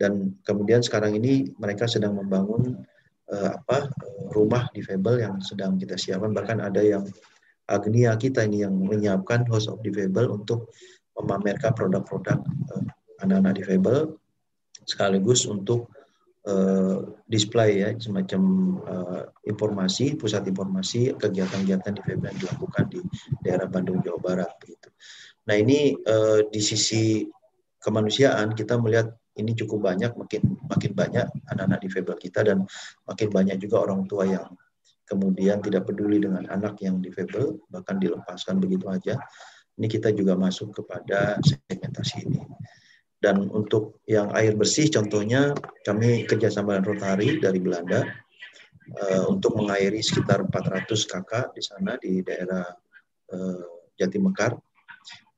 [0.00, 2.80] Dan kemudian sekarang ini mereka sedang membangun
[3.30, 3.92] uh, apa
[4.32, 6.32] rumah difabel yang sedang kita siapkan.
[6.32, 7.04] Bahkan ada yang
[7.70, 10.74] Agnia kita ini yang menyiapkan House of Difabel untuk
[11.18, 12.84] memamerkan produk-produk uh,
[13.22, 14.16] anak-anak difabel
[14.82, 15.92] sekaligus untuk
[16.48, 18.42] uh, display ya semacam
[18.82, 23.00] uh, informasi pusat informasi kegiatan-kegiatan difabel yang dilakukan di
[23.44, 24.88] daerah Bandung Jawa Barat begitu.
[25.42, 25.98] Nah ini
[26.54, 27.26] di sisi
[27.82, 32.62] kemanusiaan kita melihat ini cukup banyak makin makin banyak anak-anak difabel kita dan
[33.08, 34.46] makin banyak juga orang tua yang
[35.08, 39.18] kemudian tidak peduli dengan anak yang difabel bahkan dilepaskan begitu aja
[39.78, 42.40] ini kita juga masuk kepada segmentasi ini.
[43.22, 45.54] Dan untuk yang air bersih contohnya
[45.86, 48.02] kami kerjasama dengan Rotary dari Belanda
[48.98, 52.66] uh, untuk mengairi sekitar 400 kakak di sana di daerah
[53.30, 53.62] uh,
[53.94, 54.58] Jatimekar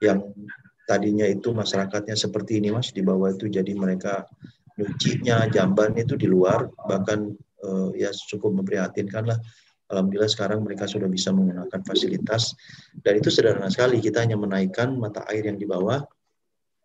[0.00, 0.32] yang
[0.88, 4.24] tadinya itu masyarakatnya seperti ini mas di bawah itu jadi mereka
[4.80, 7.32] nyucinya jamban itu di luar bahkan
[7.64, 9.38] uh, ya cukup memprihatinkan lah
[9.92, 12.56] Alhamdulillah sekarang mereka sudah bisa menggunakan fasilitas.
[12.96, 16.00] Dan itu sederhana sekali kita hanya menaikkan mata air yang di bawah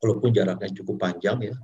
[0.03, 1.55] walaupun jaraknya cukup panjang ya.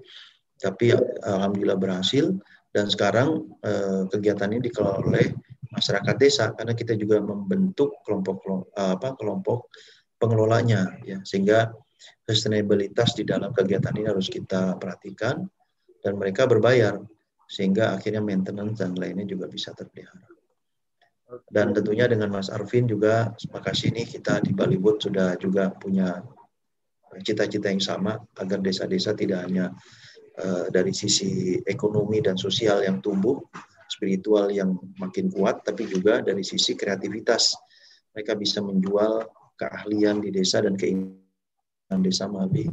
[0.55, 2.31] Tapi alhamdulillah berhasil.
[2.71, 5.31] Dan sekarang eh, kegiatan ini dikelola oleh
[5.71, 9.71] masyarakat desa karena kita juga membentuk kelompok apa kelompok
[10.19, 11.19] pengelolanya ya.
[11.23, 11.71] Sehingga
[12.27, 15.43] sustainabilitas di dalam kegiatan ini harus kita perhatikan
[16.03, 16.99] dan mereka berbayar
[17.45, 20.34] sehingga akhirnya maintenance dan lainnya juga bisa terpelihara.
[21.49, 26.21] Dan tentunya dengan Mas Arvin juga makasih nih kita di Bollywood sudah juga punya
[27.25, 29.73] cita-cita yang sama agar desa-desa tidak hanya
[30.37, 33.39] uh, dari sisi ekonomi dan sosial yang tumbuh,
[33.89, 37.55] spiritual yang makin kuat, tapi juga dari sisi kreativitas.
[38.13, 42.67] Mereka bisa menjual keahlian di desa dan keinginan desa melalui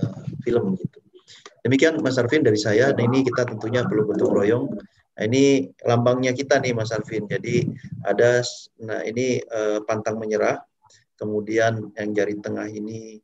[0.00, 0.98] uh, film gitu.
[1.66, 2.94] Demikian Mas Arvin dari saya.
[2.94, 4.66] Nah, ini kita tentunya perlu gotong royong.
[5.18, 7.26] Nah, ini lambangnya kita nih Mas Arvin.
[7.26, 7.66] Jadi
[8.06, 8.38] ada
[8.78, 10.62] nah ini uh, pantang menyerah.
[11.18, 13.18] Kemudian yang jari tengah ini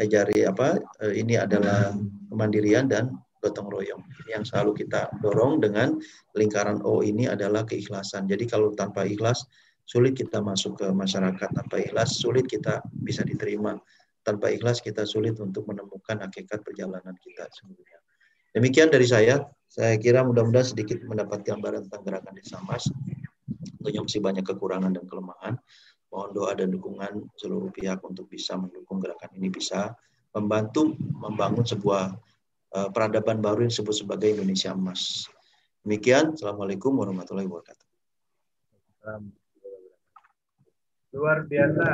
[0.00, 0.80] eh, jari apa?
[1.04, 1.92] Uh, ini adalah
[2.32, 3.12] kemandirian dan
[3.44, 4.00] gotong royong.
[4.32, 6.00] Yang selalu kita dorong dengan
[6.32, 8.24] lingkaran O ini adalah keikhlasan.
[8.24, 9.44] Jadi kalau tanpa ikhlas
[9.84, 11.52] sulit kita masuk ke masyarakat.
[11.52, 13.76] Tanpa ikhlas sulit kita bisa diterima
[14.24, 18.00] tanpa ikhlas kita sulit untuk menemukan hakikat perjalanan kita sesungguhnya.
[18.56, 19.44] Demikian dari saya.
[19.74, 22.86] Saya kira mudah-mudahan sedikit mendapat gambaran tentang gerakan Desa Mas.
[23.74, 25.58] Tentunya masih banyak kekurangan dan kelemahan.
[26.14, 29.98] Mohon doa dan dukungan seluruh pihak untuk bisa mendukung gerakan ini bisa
[30.30, 32.14] membantu membangun sebuah
[32.70, 35.26] uh, peradaban baru yang disebut sebagai Indonesia Emas.
[35.82, 36.38] Demikian.
[36.38, 37.88] Assalamualaikum warahmatullahi wabarakatuh.
[41.18, 41.86] Luar biasa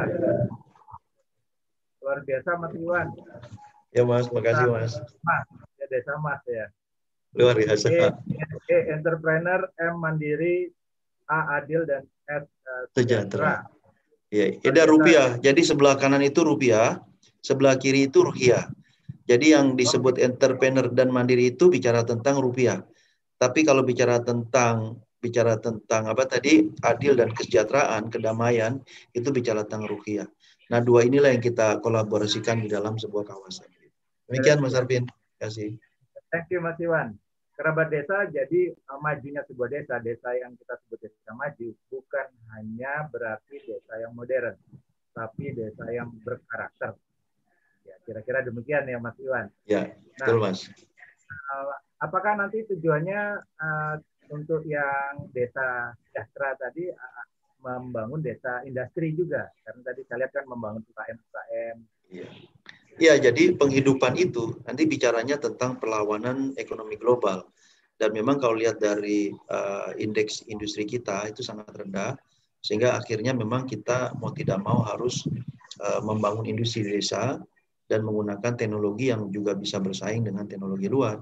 [2.05, 3.09] luar biasa Mas Iwan.
[3.97, 5.01] Ya Mas, makasih Mas.
[5.25, 5.45] Mas,
[5.81, 6.69] ya desa Mas ya.
[7.37, 7.87] Luar biasa.
[7.91, 8.07] E,
[8.71, 10.67] e, entrepreneur, M Mandiri,
[11.31, 13.67] A Adil dan S uh, Sejahtera.
[14.31, 15.39] Ya, ada rupiah.
[15.43, 17.03] Jadi sebelah kanan itu rupiah,
[17.43, 18.71] sebelah kiri itu rupiah.
[19.27, 22.83] Jadi yang disebut entrepreneur dan mandiri itu bicara tentang rupiah.
[23.39, 28.83] Tapi kalau bicara tentang bicara tentang apa tadi adil dan kesejahteraan, kedamaian
[29.15, 30.27] itu bicara tentang rupiah.
[30.71, 33.67] Nah, dua inilah yang kita kolaborasikan di dalam sebuah kawasan.
[34.31, 35.07] Demikian Mas Arvin.
[35.07, 35.71] Terima kasih.
[36.31, 37.19] Thank you Mas Iwan.
[37.59, 43.05] Kerabat desa jadi uh, majunya sebuah desa, desa yang kita sebut desa maju bukan hanya
[43.11, 44.57] berarti desa yang modern,
[45.13, 46.97] tapi desa yang berkarakter.
[47.85, 49.53] Ya, kira-kira demikian ya Mas Iwan.
[49.69, 50.71] Ya, betul nah, Mas.
[51.51, 53.95] Uh, apakah nanti tujuannya uh,
[54.31, 56.89] untuk yang desa sejahtera tadi
[57.61, 61.77] membangun desa industri juga karena tadi saya lihat kan membangun UKM UKM.
[62.99, 67.49] Ya, jadi penghidupan itu nanti bicaranya tentang perlawanan ekonomi global.
[68.01, 72.17] Dan memang kalau lihat dari uh, indeks industri kita itu sangat rendah,
[72.65, 75.29] sehingga akhirnya memang kita mau tidak mau harus
[75.81, 77.37] uh, membangun industri desa
[77.85, 81.21] dan menggunakan teknologi yang juga bisa bersaing dengan teknologi luar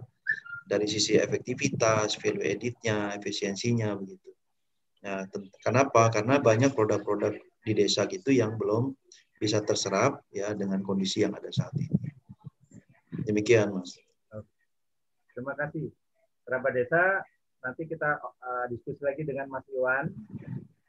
[0.69, 4.31] dari sisi efektivitas, value editnya, efisiensinya begitu.
[5.03, 5.25] Nah,
[5.65, 6.13] kenapa?
[6.13, 8.93] Karena banyak produk-produk di desa gitu yang belum
[9.39, 11.95] bisa terserap ya dengan kondisi yang ada saat ini.
[13.25, 13.99] Demikian, Mas.
[15.39, 15.95] Terima kasih.
[16.43, 17.23] Kerabat desa,
[17.63, 20.11] nanti kita uh, diskusi lagi dengan Mas Iwan.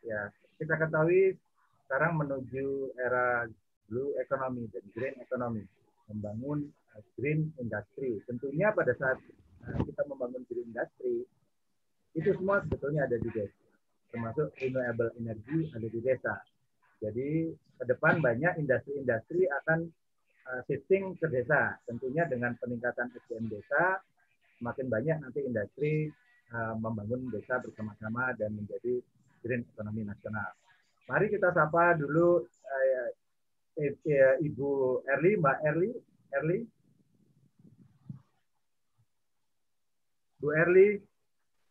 [0.02, 1.38] Ya, kita ketahui
[1.86, 3.45] sekarang menuju era
[3.86, 5.64] blue economy dan green economy,
[6.10, 6.66] membangun
[6.97, 8.18] uh, green industry.
[8.26, 9.22] Tentunya pada saat
[9.70, 11.30] uh, kita membangun green industry,
[12.18, 13.62] itu semua sebetulnya ada di desa,
[14.10, 16.41] termasuk renewable energy ada di desa.
[17.00, 19.88] Jadi ke depan banyak industri-industri akan
[20.52, 24.04] uh, shifting ke desa, tentunya dengan peningkatan SDM desa,
[24.60, 26.12] semakin banyak nanti industri
[26.52, 29.00] uh, membangun desa bersama-sama dan menjadi
[29.39, 30.52] green ekonomi nasional.
[31.08, 33.10] Mari kita sapa dulu uh,
[34.43, 34.72] Ibu
[35.08, 35.89] Erli, Mbak Erli,
[36.36, 36.60] Erli.
[40.39, 41.00] Bu Erli,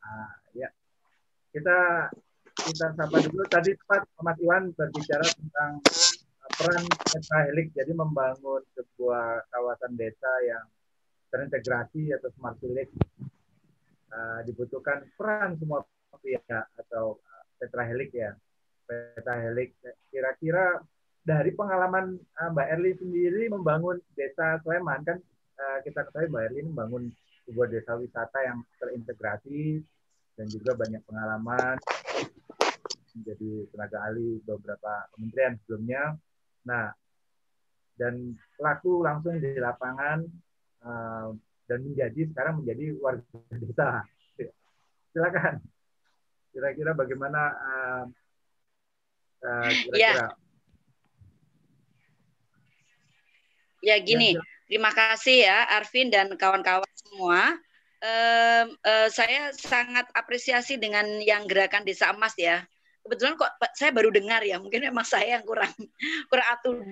[0.05, 0.69] uh, ya
[1.53, 2.09] kita
[2.67, 3.45] kita sapa dulu.
[3.47, 5.73] Tadi Pak Mas Iwan berbicara tentang
[6.59, 10.65] peran tetrahelik, jadi membangun sebuah kawasan desa yang
[11.31, 12.93] terintegrasi atau smart village.
[14.09, 15.85] Uh, dibutuhkan peran semua
[16.25, 18.33] pihak atau uh, tetrahelik ya.
[18.89, 19.77] Tetrahelik
[20.09, 20.81] kira-kira
[21.21, 25.21] dari pengalaman uh, Mbak Erli sendiri membangun desa Sleman kan
[25.61, 27.03] uh, kita ketahui Mbak Erli membangun
[27.45, 29.85] sebuah desa wisata yang terintegrasi
[30.41, 31.77] dan juga banyak pengalaman
[33.19, 36.03] menjadi tenaga ahli beberapa kementerian sebelumnya.
[36.63, 36.95] Nah,
[37.99, 40.23] dan pelaku langsung di lapangan
[40.87, 41.35] uh,
[41.67, 44.07] dan menjadi sekarang menjadi warga desa.
[45.11, 45.59] Silakan.
[46.55, 48.05] Kira-kira bagaimana uh,
[49.43, 49.99] uh, kira-kira?
[49.99, 50.15] Ya.
[53.79, 57.55] Ya gini, ya, terima kasih ya Arvin dan kawan-kawan semua.
[57.99, 62.63] Uh, uh, saya sangat apresiasi dengan yang gerakan Desa Emas ya
[63.09, 65.73] kebetulan kok saya baru dengar ya mungkin memang saya yang kurang
[66.31, 66.45] kurang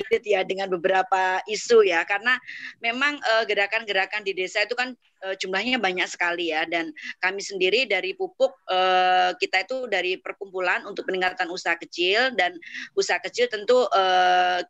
[0.08, 2.08] date ya dengan beberapa isu ya.
[2.08, 2.40] Karena
[2.80, 6.64] memang uh, gerakan-gerakan di desa itu kan uh, jumlahnya banyak sekali ya.
[6.64, 12.32] Dan kami sendiri dari pupuk uh, kita itu dari perkumpulan untuk peningkatan usaha kecil.
[12.32, 12.56] Dan
[12.96, 13.78] usaha kecil tentu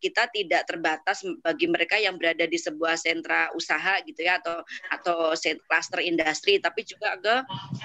[0.03, 5.19] kita tidak terbatas bagi mereka yang berada di sebuah sentra usaha gitu ya atau atau
[5.71, 7.35] cluster industri tapi juga ke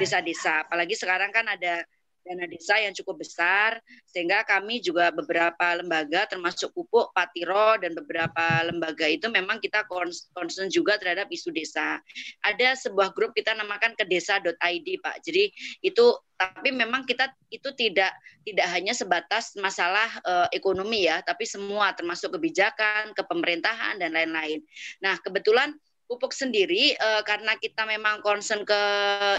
[0.02, 0.66] desa-desa.
[0.66, 1.86] Apalagi sekarang kan ada
[2.22, 8.66] dana desa yang cukup besar sehingga kami juga beberapa lembaga termasuk pupuk Patiro dan beberapa
[8.66, 9.86] lembaga itu memang kita
[10.34, 11.98] concern juga terhadap isu desa.
[12.46, 15.16] Ada sebuah grup kita namakan kedesa.id Pak.
[15.26, 15.50] Jadi
[15.82, 16.06] itu
[16.42, 18.10] tapi memang kita itu tidak
[18.42, 24.66] tidak hanya sebatas masalah uh, ekonomi ya, tapi semua termasuk kebijakan, kepemerintahan dan lain-lain.
[25.06, 25.78] Nah, kebetulan
[26.12, 28.82] pupuk sendiri uh, karena kita memang concern ke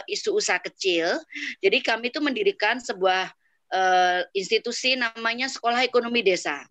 [0.08, 1.20] isu usaha kecil,
[1.60, 3.28] jadi kami itu mendirikan sebuah
[3.68, 6.64] uh, institusi namanya Sekolah Ekonomi Desa.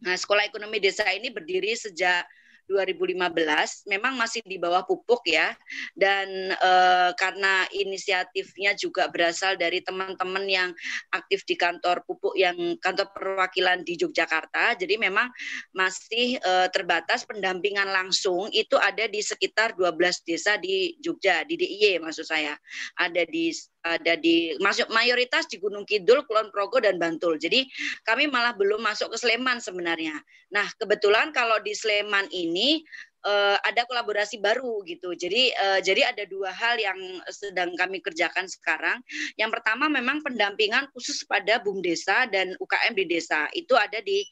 [0.00, 2.24] Nah, Sekolah Ekonomi Desa ini berdiri sejak
[2.68, 5.56] 2015 memang masih di bawah pupuk ya.
[5.96, 6.72] Dan e,
[7.16, 10.70] karena inisiatifnya juga berasal dari teman-teman yang
[11.10, 14.76] aktif di kantor pupuk yang kantor perwakilan di Yogyakarta.
[14.76, 15.32] Jadi memang
[15.72, 22.04] masih e, terbatas pendampingan langsung itu ada di sekitar 12 desa di Jogja di DIY
[22.04, 22.52] maksud saya.
[23.00, 23.50] Ada di
[23.86, 27.38] ada di masuk mayoritas di Gunung Kidul, Kulon Progo dan Bantul.
[27.38, 27.66] Jadi
[28.02, 30.18] kami malah belum masuk ke Sleman sebenarnya.
[30.50, 32.82] Nah, kebetulan kalau di Sleman ini
[33.26, 35.14] uh, ada kolaborasi baru gitu.
[35.14, 36.98] Jadi uh, jadi ada dua hal yang
[37.30, 39.02] sedang kami kerjakan sekarang.
[39.34, 43.46] Yang pertama memang pendampingan khusus pada bumdesa dan UKM di desa.
[43.54, 44.22] Itu ada di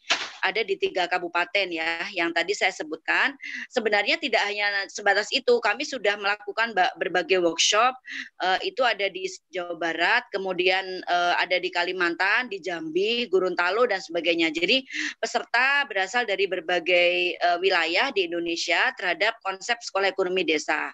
[0.43, 3.37] ada di tiga kabupaten ya yang tadi saya sebutkan.
[3.73, 7.97] Sebenarnya tidak hanya sebatas itu, kami sudah melakukan berbagai workshop.
[8.41, 14.03] Uh, itu ada di Jawa Barat, kemudian uh, ada di Kalimantan, di Jambi, Gorontalo dan
[14.03, 14.53] sebagainya.
[14.53, 14.85] Jadi
[15.21, 20.91] peserta berasal dari berbagai uh, wilayah di Indonesia terhadap konsep sekolah ekonomi desa.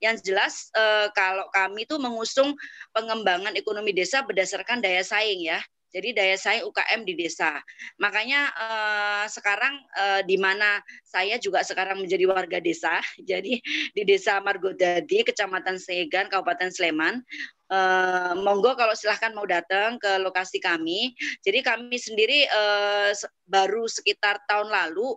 [0.00, 2.54] Yang jelas eh, kalau kami itu mengusung
[2.96, 5.60] pengembangan ekonomi desa berdasarkan daya saing ya.
[5.88, 7.60] Jadi daya saing UKM di desa.
[7.96, 13.00] Makanya eh, sekarang eh, di mana saya juga sekarang menjadi warga desa.
[13.30, 13.60] Jadi
[13.92, 17.24] di Desa Margodadi, Kecamatan Segan, Kabupaten Sleman.
[17.68, 21.16] Eh, monggo kalau silahkan mau datang ke lokasi kami.
[21.40, 23.10] Jadi kami sendiri eh,
[23.48, 25.16] baru sekitar tahun lalu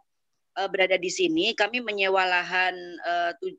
[0.57, 3.51] uh, berada di sini, kami menyewa lahan uh, tu,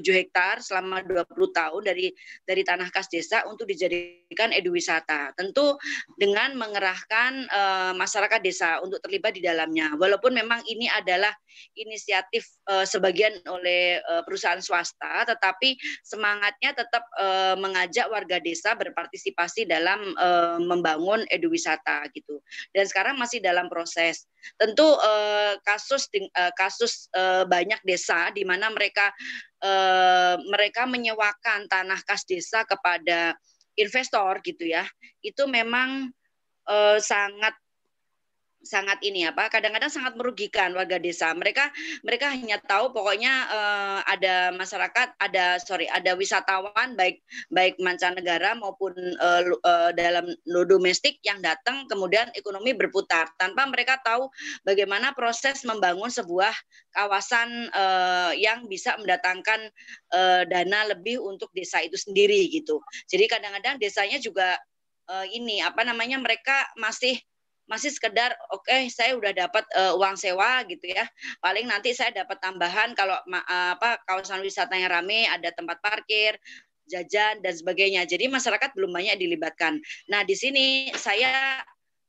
[0.00, 2.12] uh, hektar selama 20 tahun dari
[2.46, 5.36] dari tanah kas desa untuk dijadikan eduwisata.
[5.36, 5.76] Tentu
[6.16, 9.92] dengan mengerahkan uh, masyarakat desa untuk terlibat di dalamnya.
[10.00, 11.32] Walaupun memang ini adalah
[11.76, 15.76] inisiatif uh, sebagian oleh uh, perusahaan swasta, tetapi
[16.06, 22.40] semangatnya tetap uh, mengajak warga desa berpartisipasi dalam uh, membangun eduwisata gitu.
[22.72, 24.28] Dan sekarang masih dalam proses.
[24.58, 29.14] Tentu uh, kasus uh, kasus uh, banyak desa di mana mereka
[29.62, 33.38] uh, mereka menyewakan tanah kas desa kepada
[33.78, 34.84] investor gitu ya.
[35.22, 36.10] Itu memang
[36.68, 37.54] uh, sangat
[38.62, 41.34] sangat ini apa kadang-kadang sangat merugikan warga desa.
[41.34, 41.70] Mereka
[42.06, 48.94] mereka hanya tahu pokoknya uh, ada masyarakat ada sorry ada wisatawan baik baik mancanegara maupun
[49.18, 53.30] uh, dalam domestik yang datang kemudian ekonomi berputar.
[53.36, 54.30] Tanpa mereka tahu
[54.62, 56.54] bagaimana proses membangun sebuah
[56.94, 59.68] kawasan uh, yang bisa mendatangkan
[60.14, 62.78] uh, dana lebih untuk desa itu sendiri gitu.
[63.10, 64.54] Jadi kadang-kadang desanya juga
[65.10, 67.18] uh, ini apa namanya mereka masih
[67.70, 71.06] masih sekedar oke okay, saya udah dapat uh, uang sewa gitu ya.
[71.38, 76.36] Paling nanti saya dapat tambahan kalau uh, apa kawasan wisata yang ramai ada tempat parkir
[76.90, 78.04] jajan dan sebagainya.
[78.04, 79.78] Jadi masyarakat belum banyak dilibatkan.
[80.10, 81.62] Nah di sini saya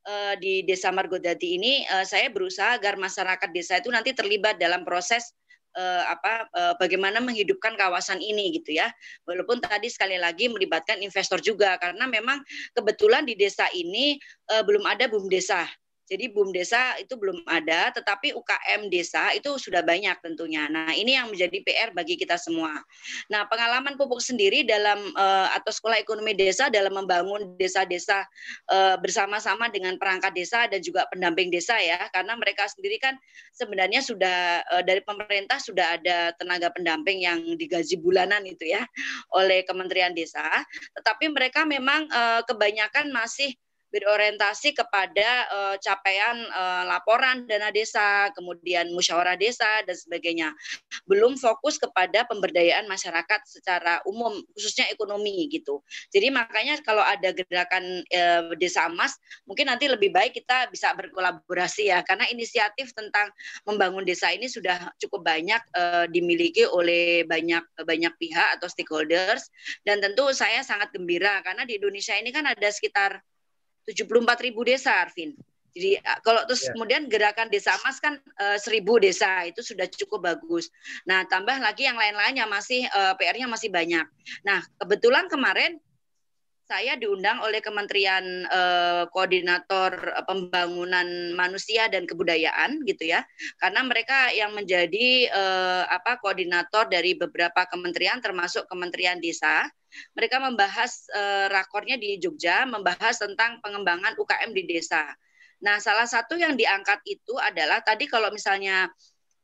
[0.07, 4.83] uh, di Desa Margodadi ini uh, saya berusaha agar masyarakat desa itu nanti terlibat dalam
[4.83, 5.31] proses
[5.77, 8.89] uh, apa uh, bagaimana menghidupkan kawasan ini gitu ya.
[9.27, 12.41] Walaupun tadi sekali lagi melibatkan investor juga karena memang
[12.73, 14.17] kebetulan di desa ini
[14.53, 15.65] uh, belum ada boom desa.
[16.03, 20.67] Jadi boom desa itu belum ada, tetapi UKM desa itu sudah banyak tentunya.
[20.67, 22.75] Nah ini yang menjadi PR bagi kita semua.
[23.31, 28.27] Nah pengalaman pupuk sendiri dalam uh, atau sekolah ekonomi desa dalam membangun desa-desa
[28.67, 33.15] uh, bersama-sama dengan perangkat desa dan juga pendamping desa ya, karena mereka sendiri kan
[33.55, 38.83] sebenarnya sudah uh, dari pemerintah sudah ada tenaga pendamping yang digaji bulanan itu ya
[39.31, 40.43] oleh Kementerian Desa,
[40.99, 42.05] tetapi mereka memang
[42.45, 43.55] kebanyakan masih
[43.93, 50.49] berorientasi kepada uh, capaian uh, laporan dana desa, kemudian musyawarah desa dan sebagainya.
[51.05, 55.85] Belum fokus kepada pemberdayaan masyarakat secara umum, khususnya ekonomi gitu.
[56.09, 59.13] Jadi makanya kalau ada gerakan uh, desa emas,
[59.45, 63.29] mungkin nanti lebih baik kita bisa berkolaborasi ya, karena inisiatif tentang
[63.69, 69.53] membangun desa ini sudah cukup banyak uh, dimiliki oleh banyak banyak pihak atau stakeholders
[69.85, 73.21] dan tentu saya sangat gembira karena di Indonesia ini kan ada sekitar
[73.85, 75.35] 74 ribu desa, Arvin.
[75.73, 76.73] Jadi kalau terus yeah.
[76.77, 80.69] kemudian gerakan desa emas kan uh, seribu desa itu sudah cukup bagus.
[81.09, 84.05] Nah tambah lagi yang lain-lainnya masih uh, PR-nya masih banyak.
[84.45, 85.81] Nah kebetulan kemarin
[86.73, 89.93] saya diundang oleh Kementerian eh, Koordinator
[90.25, 91.05] Pembangunan
[91.37, 93.21] Manusia dan Kebudayaan gitu ya.
[93.61, 99.69] Karena mereka yang menjadi eh, apa koordinator dari beberapa kementerian termasuk Kementerian Desa
[100.17, 105.05] mereka membahas uh, rakornya di Jogja, membahas tentang pengembangan UKM di desa.
[105.61, 108.89] Nah, salah satu yang diangkat itu adalah tadi kalau misalnya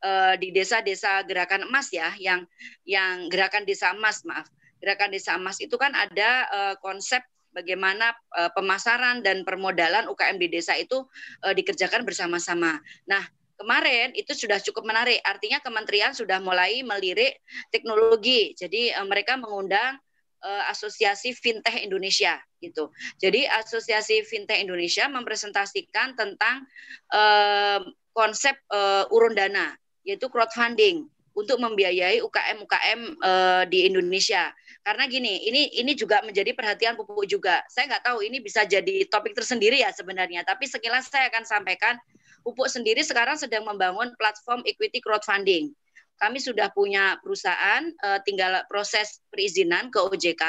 [0.01, 2.49] uh, di desa-desa gerakan emas ya, yang
[2.81, 4.49] yang gerakan desa emas, maaf,
[4.79, 7.21] gerakan desa emas itu kan ada uh, konsep
[7.51, 11.03] bagaimana uh, pemasaran dan permodalan UKM di desa itu
[11.43, 12.79] uh, dikerjakan bersama-sama.
[13.09, 13.23] Nah,
[13.59, 15.19] kemarin itu sudah cukup menarik.
[15.25, 17.41] Artinya kementerian sudah mulai melirik
[17.73, 18.55] teknologi.
[18.55, 19.99] Jadi uh, mereka mengundang
[20.39, 22.95] Asosiasi Fintech Indonesia gitu.
[23.19, 26.63] Jadi Asosiasi Fintech Indonesia mempresentasikan tentang
[27.11, 27.83] uh,
[28.15, 29.75] konsep uh, urun dana
[30.07, 34.51] yaitu crowdfunding untuk membiayai UKM-UKM uh, di Indonesia.
[34.79, 37.61] Karena gini, ini ini juga menjadi perhatian pupuk juga.
[37.67, 41.99] Saya nggak tahu ini bisa jadi topik tersendiri ya sebenarnya, tapi sekilas saya akan sampaikan
[42.41, 45.75] pupuk sendiri sekarang sedang membangun platform equity crowdfunding.
[46.19, 50.43] Kami sudah punya perusahaan, uh, tinggal proses perizinan ke OJK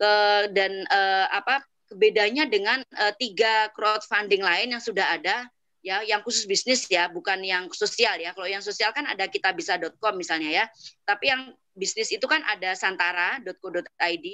[0.00, 0.12] ke,
[0.56, 1.60] dan uh, apa
[1.92, 5.48] bedanya dengan uh, tiga crowdfunding lain yang sudah ada
[5.86, 8.34] ya yang khusus bisnis ya bukan yang sosial ya.
[8.34, 10.64] Kalau yang sosial kan ada kitabisa.com misalnya ya.
[11.06, 14.26] Tapi yang bisnis itu kan ada santara.co.id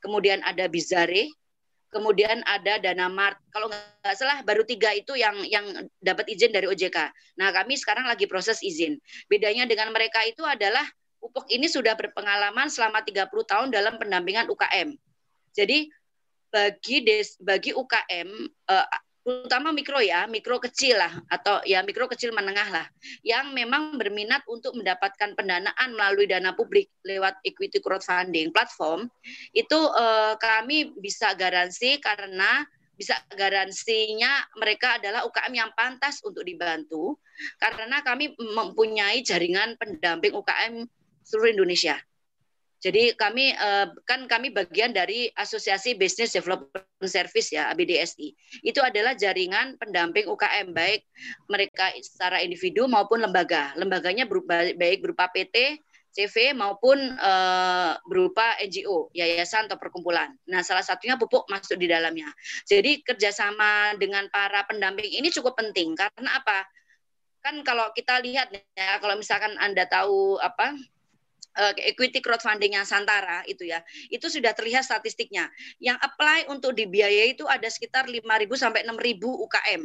[0.00, 1.28] kemudian ada bizare
[1.92, 6.66] kemudian ada dana mart kalau nggak salah baru tiga itu yang yang dapat izin dari
[6.66, 6.98] OJK
[7.38, 8.98] nah kami sekarang lagi proses izin.
[9.30, 10.82] Bedanya dengan mereka itu adalah
[11.22, 14.96] pupuk ini sudah berpengalaman selama 30 tahun dalam pendampingan UKM
[15.56, 15.88] jadi
[16.52, 18.28] bagi des, bagi UKM
[18.70, 18.86] uh,
[19.26, 22.86] terutama mikro ya, mikro kecil lah atau ya mikro kecil menengah lah
[23.26, 29.10] yang memang berminat untuk mendapatkan pendanaan melalui dana publik lewat equity crowdfunding platform
[29.50, 32.62] itu eh, kami bisa garansi karena
[32.94, 37.18] bisa garansinya mereka adalah UKM yang pantas untuk dibantu
[37.60, 40.86] karena kami mempunyai jaringan pendamping UKM
[41.26, 41.98] seluruh Indonesia.
[42.76, 48.36] Jadi kami eh, kan kami bagian dari Asosiasi Business Development Service ya ABDSI.
[48.60, 51.08] Itu adalah jaringan pendamping UKM baik
[51.48, 53.72] mereka secara individu maupun lembaga.
[53.80, 55.80] Lembaganya berupa, baik berupa PT,
[56.16, 60.32] CV maupun uh, berupa NGO, yayasan atau perkumpulan.
[60.48, 62.32] Nah, salah satunya pupuk masuk di dalamnya.
[62.64, 66.64] Jadi kerjasama dengan para pendamping ini cukup penting karena apa?
[67.44, 70.72] Kan kalau kita lihat ya, kalau misalkan anda tahu apa
[71.80, 73.80] equity crowdfunding yang Santara itu ya,
[74.12, 75.48] itu sudah terlihat statistiknya.
[75.80, 78.22] Yang apply untuk dibiayai itu ada sekitar 5.000
[78.54, 79.82] sampai 6.000 UKM.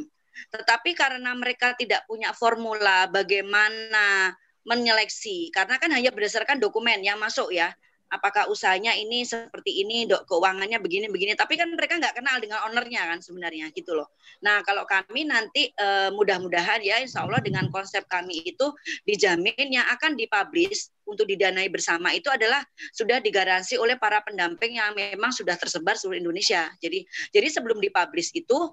[0.52, 7.50] Tetapi karena mereka tidak punya formula bagaimana menyeleksi, karena kan hanya berdasarkan dokumen yang masuk
[7.50, 7.74] ya,
[8.12, 11.32] apakah usahanya ini seperti ini, dok keuangannya begini begini.
[11.32, 14.12] Tapi kan mereka nggak kenal dengan ownernya kan sebenarnya gitu loh.
[14.44, 18.68] Nah kalau kami nanti eh, mudah-mudahan ya Insya Allah dengan konsep kami itu
[19.08, 22.60] dijamin yang akan dipublish untuk didanai bersama itu adalah
[22.92, 26.68] sudah digaransi oleh para pendamping yang memang sudah tersebar seluruh Indonesia.
[26.78, 28.70] Jadi jadi sebelum dipublish itu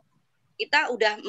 [0.59, 1.23] kita udah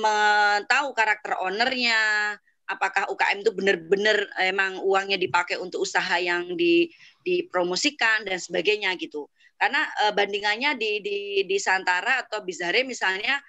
[0.66, 2.34] tahu karakter ownernya,
[2.70, 6.86] apakah UKM itu benar-benar emang uangnya dipakai untuk usaha yang di,
[7.26, 9.26] dipromosikan dan sebagainya gitu.
[9.60, 13.42] Karena e, bandingannya di, di di Santara atau Bizare misalnya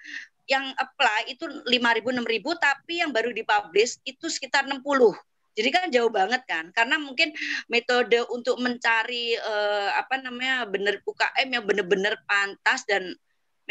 [0.50, 4.82] yang apply itu 5.000 6.000 tapi yang baru dipublish itu sekitar 60.
[5.52, 7.28] Jadi kan jauh banget kan, karena mungkin
[7.68, 13.12] metode untuk mencari eh, apa namanya benar UKM yang benar-benar pantas dan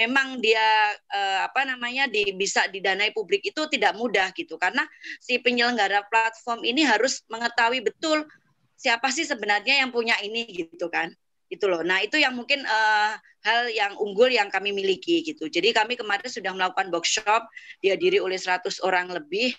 [0.05, 0.65] memang dia
[1.13, 4.81] eh, apa namanya di, bisa didanai publik itu tidak mudah gitu karena
[5.21, 8.25] si penyelenggara platform ini harus mengetahui betul
[8.73, 11.13] siapa sih sebenarnya yang punya ini gitu kan
[11.51, 11.83] itu loh.
[11.83, 13.11] Nah itu yang mungkin uh,
[13.43, 15.51] hal yang unggul yang kami miliki gitu.
[15.51, 17.43] Jadi kami kemarin sudah melakukan workshop
[17.83, 19.51] dihadiri oleh 100 orang lebih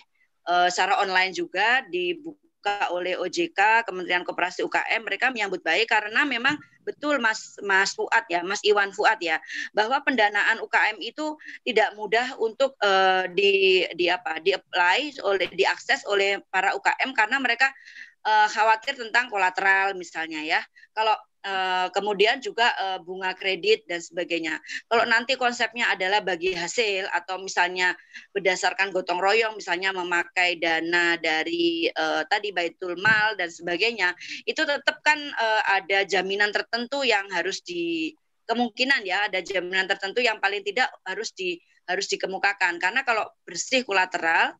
[0.48, 2.16] uh, secara online juga di
[2.62, 6.54] dibuka oleh OJK, Kementerian Koperasi UKM, mereka menyambut baik karena memang
[6.86, 9.42] betul Mas Mas Fuad ya, Mas Iwan Fuad ya,
[9.74, 11.34] bahwa pendanaan UKM itu
[11.66, 17.42] tidak mudah untuk uh, di di apa, di apply oleh diakses oleh para UKM karena
[17.42, 17.66] mereka
[18.22, 20.62] uh, khawatir tentang kolateral misalnya ya.
[20.94, 24.62] Kalau Uh, kemudian juga uh, bunga kredit dan sebagainya.
[24.86, 27.98] Kalau nanti konsepnya adalah bagi hasil atau misalnya
[28.30, 34.14] berdasarkan gotong royong, misalnya memakai dana dari uh, tadi baitul mal dan sebagainya,
[34.46, 35.18] itu tetap kan
[35.66, 38.14] ada jaminan tertentu yang harus di
[38.46, 43.82] kemungkinan ya ada jaminan tertentu yang paling tidak harus di harus dikemukakan karena kalau bersih
[43.82, 44.54] kolateral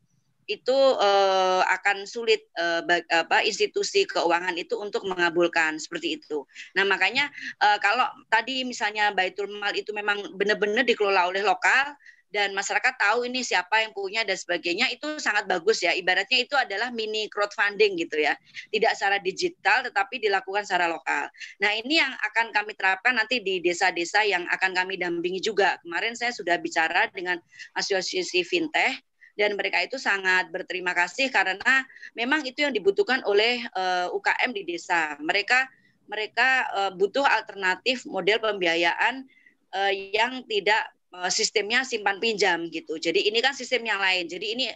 [0.50, 6.42] itu uh, akan sulit uh, apa institusi keuangan itu untuk mengabulkan seperti itu.
[6.74, 7.30] Nah makanya
[7.62, 11.94] uh, kalau tadi misalnya Baitul Mal itu memang benar-benar dikelola oleh lokal
[12.32, 15.92] dan masyarakat tahu ini siapa yang punya dan sebagainya itu sangat bagus ya.
[15.92, 18.32] Ibaratnya itu adalah mini crowdfunding gitu ya.
[18.72, 21.28] Tidak secara digital tetapi dilakukan secara lokal.
[21.60, 25.76] Nah, ini yang akan kami terapkan nanti di desa-desa yang akan kami dampingi juga.
[25.84, 27.36] Kemarin saya sudah bicara dengan
[27.76, 34.08] asosiasi fintech dan mereka itu sangat berterima kasih karena memang itu yang dibutuhkan oleh uh,
[34.08, 35.16] eh, UKM di desa.
[35.20, 35.68] Mereka
[36.04, 39.24] mereka uh, butuh alternatif model pembiayaan
[39.72, 43.00] uh, yang tidak uh, sistemnya simpan pinjam gitu.
[43.00, 44.28] Jadi ini kan sistem yang lain.
[44.28, 44.66] Jadi ini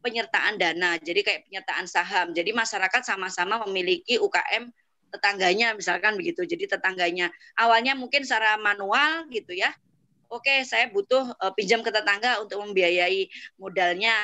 [0.00, 0.96] penyertaan dana.
[0.96, 2.32] Jadi kayak penyertaan saham.
[2.32, 4.72] Jadi masyarakat sama-sama memiliki UKM
[5.12, 6.48] tetangganya misalkan begitu.
[6.48, 7.28] Jadi tetangganya
[7.60, 9.76] awalnya mungkin secara manual gitu ya
[10.28, 14.14] oke okay, saya butuh uh, pinjam ke tetangga untuk membiayai modalnya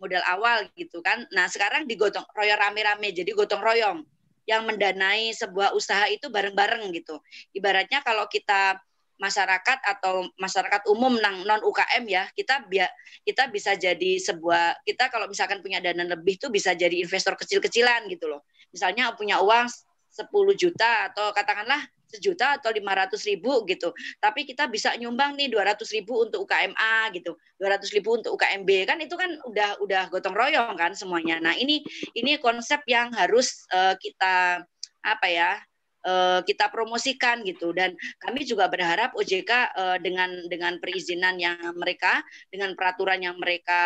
[0.00, 1.28] modal awal gitu kan.
[1.32, 4.02] Nah sekarang digotong royong rame-rame jadi gotong royong.
[4.48, 7.22] Yang mendanai sebuah usaha itu bareng-bareng gitu.
[7.54, 8.82] Ibaratnya kalau kita
[9.20, 12.80] masyarakat atau masyarakat umum non UKM ya kita bi
[13.20, 18.08] kita bisa jadi sebuah kita kalau misalkan punya dana lebih tuh bisa jadi investor kecil-kecilan
[18.08, 18.48] gitu loh.
[18.72, 19.68] Misalnya punya uang
[20.10, 23.94] 10 juta atau katakanlah sejuta atau lima ratus ribu gitu.
[24.18, 28.34] Tapi kita bisa nyumbang nih dua ratus ribu untuk UKMA gitu, dua ratus ribu untuk
[28.34, 31.38] UKMB kan itu kan udah udah gotong royong kan semuanya.
[31.38, 31.86] Nah ini
[32.18, 34.66] ini konsep yang harus uh, kita
[35.00, 35.56] apa ya
[36.04, 42.24] uh, kita promosikan gitu dan kami juga berharap OJK uh, dengan dengan perizinan yang mereka
[42.48, 43.80] dengan peraturan yang mereka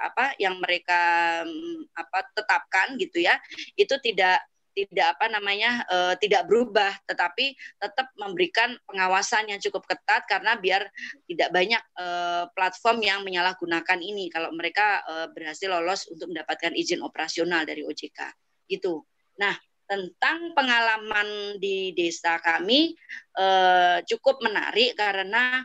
[0.00, 1.00] apa yang mereka
[1.44, 3.36] um, apa tetapkan gitu ya
[3.76, 4.44] itu tidak
[4.74, 10.82] tidak apa namanya uh, tidak berubah tetapi tetap memberikan pengawasan yang cukup ketat karena biar
[11.30, 17.00] tidak banyak uh, platform yang menyalahgunakan ini kalau mereka uh, berhasil lolos untuk mendapatkan izin
[17.00, 18.20] operasional dari OJK
[18.68, 19.06] gitu.
[19.38, 19.54] Nah,
[19.84, 22.96] tentang pengalaman di desa kami
[23.36, 25.62] uh, cukup menarik karena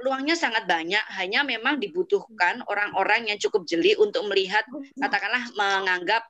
[0.00, 4.64] peluangnya sangat banyak, hanya memang dibutuhkan orang-orang yang cukup jeli untuk melihat,
[4.96, 6.24] katakanlah menganggap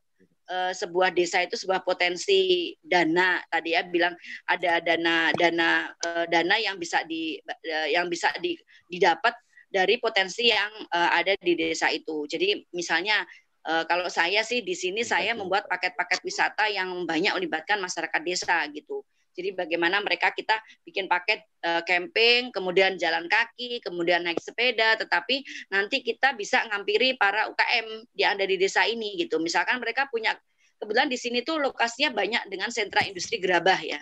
[0.51, 4.13] uh, sebuah desa itu sebuah potensi dana tadi ya bilang
[4.51, 8.59] ada dana dana uh, dana yang bisa di uh, yang bisa di,
[8.91, 9.33] didapat
[9.71, 12.27] dari potensi yang uh, ada di desa itu.
[12.27, 13.23] Jadi misalnya
[13.71, 18.67] uh, kalau saya sih di sini saya membuat paket-paket wisata yang banyak melibatkan masyarakat desa
[18.75, 19.07] gitu.
[19.31, 25.43] Jadi bagaimana mereka kita bikin paket uh, camping, kemudian jalan kaki, kemudian naik sepeda, tetapi
[25.71, 29.39] nanti kita bisa ngampiri para UKM yang ada di desa ini gitu.
[29.39, 30.35] Misalkan mereka punya
[30.83, 34.01] kebetulan di sini tuh lokasinya banyak dengan sentra industri gerabah ya.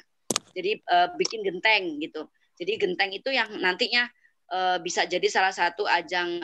[0.57, 2.27] Jadi uh, bikin genteng gitu.
[2.59, 4.09] Jadi genteng itu yang nantinya
[4.51, 6.43] uh, bisa jadi salah satu ajang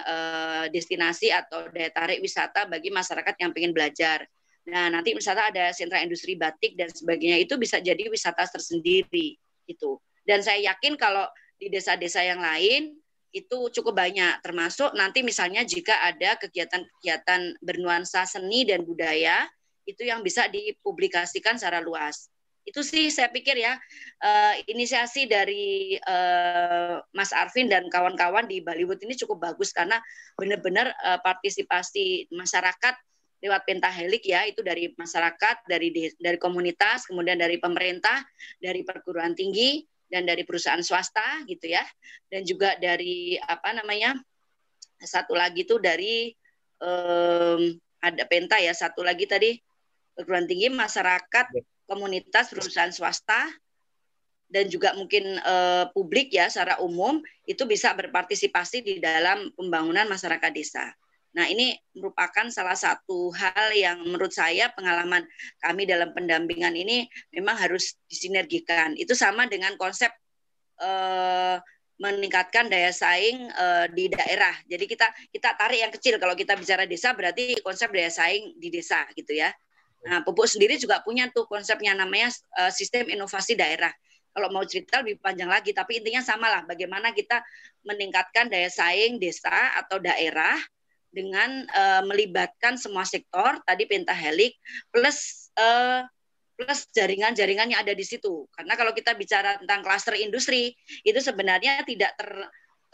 [0.71, 4.29] destinasi atau daya tarik wisata bagi masyarakat yang ingin belajar.
[4.65, 9.37] Nah, nanti misalnya ada sentra industri batik dan sebagainya itu bisa jadi wisata tersendiri
[9.69, 10.01] gitu.
[10.25, 11.29] Dan saya yakin kalau
[11.61, 12.97] di desa-desa yang lain
[13.35, 19.45] itu cukup banyak termasuk nanti misalnya jika ada kegiatan-kegiatan bernuansa seni dan budaya
[19.85, 22.33] itu yang bisa dipublikasikan secara luas.
[22.65, 23.77] Itu sih saya pikir ya
[24.25, 30.01] uh, inisiasi dari uh, Mas Arvin dan kawan-kawan di Bollywood ini cukup bagus karena
[30.41, 32.97] benar-benar uh, partisipasi masyarakat
[33.45, 38.25] lewat pentahelik ya itu dari masyarakat dari dari komunitas kemudian dari pemerintah
[38.57, 41.85] dari perguruan tinggi dan dari perusahaan swasta gitu ya
[42.33, 44.17] dan juga dari apa namanya
[44.97, 46.33] satu lagi itu dari
[46.81, 49.61] um, ada penta ya satu lagi tadi
[50.17, 51.53] perguruan tinggi masyarakat
[51.85, 53.45] komunitas perusahaan swasta
[54.49, 60.51] dan juga mungkin uh, publik ya secara umum itu bisa berpartisipasi di dalam pembangunan masyarakat
[60.55, 60.95] desa.
[61.35, 65.27] Nah, ini merupakan salah satu hal yang menurut saya pengalaman
[65.59, 68.95] kami dalam pendampingan ini memang harus disinergikan.
[68.95, 70.15] Itu sama dengan konsep
[70.79, 71.59] eh,
[71.99, 74.55] meningkatkan daya saing eh, di daerah.
[74.71, 78.71] Jadi kita kita tarik yang kecil kalau kita bicara desa berarti konsep daya saing di
[78.71, 79.51] desa gitu ya.
[80.07, 82.31] Nah, Pupuk sendiri juga punya tuh konsepnya namanya
[82.63, 83.91] eh, sistem inovasi daerah
[84.35, 87.39] kalau mau cerita lebih panjang lagi, tapi intinya samalah bagaimana kita
[87.87, 90.59] meningkatkan daya saing desa atau daerah
[91.15, 94.59] dengan uh, melibatkan semua sektor tadi pentahelik
[94.91, 96.03] plus uh,
[96.55, 98.47] plus jaringan-jaringan yang ada di situ.
[98.55, 100.75] Karena kalau kita bicara tentang klaster industri
[101.07, 102.31] itu sebenarnya tidak ter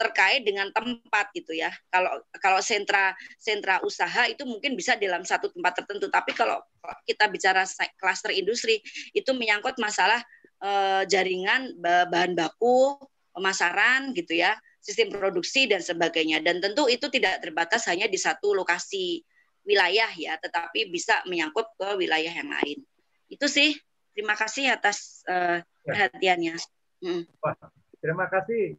[0.01, 1.69] terkait dengan tempat gitu ya.
[1.93, 6.57] Kalau kalau sentra sentra usaha itu mungkin bisa dalam satu tempat tertentu, tapi kalau
[7.05, 7.61] kita bicara
[8.01, 8.81] klaster industri
[9.13, 10.25] itu menyangkut masalah
[10.65, 11.77] uh, jaringan
[12.09, 12.97] bahan baku,
[13.29, 16.41] pemasaran gitu ya sistem produksi dan sebagainya.
[16.41, 19.21] Dan tentu itu tidak terbatas hanya di satu lokasi
[19.61, 22.81] wilayah ya, tetapi bisa menyangkut ke wilayah yang lain.
[23.29, 23.77] Itu sih.
[24.11, 26.59] Terima kasih atas uh, perhatiannya.
[26.99, 27.23] Hmm.
[27.39, 27.55] Wah,
[28.03, 28.75] terima kasih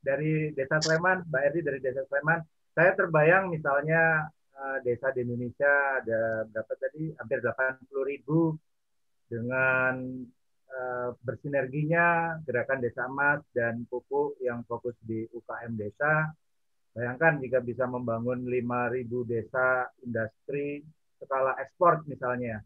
[0.00, 2.40] dari Desa Sleman, Mbak Erdi dari Desa Sleman.
[2.72, 7.12] Saya terbayang misalnya uh, desa di Indonesia ada berapa tadi?
[7.20, 8.56] Hampir 80 ribu
[9.28, 10.24] dengan
[11.26, 16.30] bersinerginya gerakan desa emas dan pupuk yang fokus di UKM desa.
[16.94, 20.82] Bayangkan jika bisa membangun 5.000 desa industri
[21.22, 22.58] skala ekspor misalnya,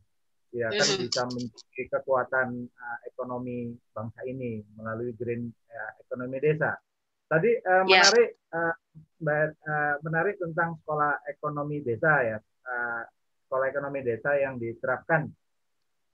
[0.55, 6.79] ya kan bisa menjadi kekuatan uh, ekonomi bangsa ini melalui green uh, ekonomi desa.
[7.27, 8.75] Tadi uh, menarik uh,
[9.27, 13.03] uh, menarik tentang sekolah ekonomi desa ya, uh,
[13.45, 15.27] sekolah ekonomi desa yang diterapkan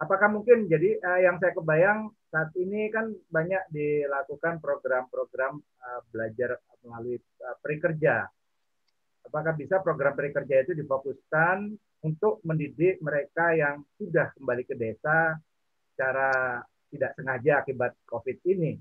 [0.01, 6.57] apakah mungkin jadi uh, yang saya kebayang saat ini kan banyak dilakukan program-program uh, belajar
[6.81, 8.25] melalui uh, prekerja.
[9.29, 15.37] Apakah bisa program prekerja itu difokuskan untuk mendidik mereka yang sudah kembali ke desa
[15.93, 18.81] secara tidak sengaja akibat COVID ini.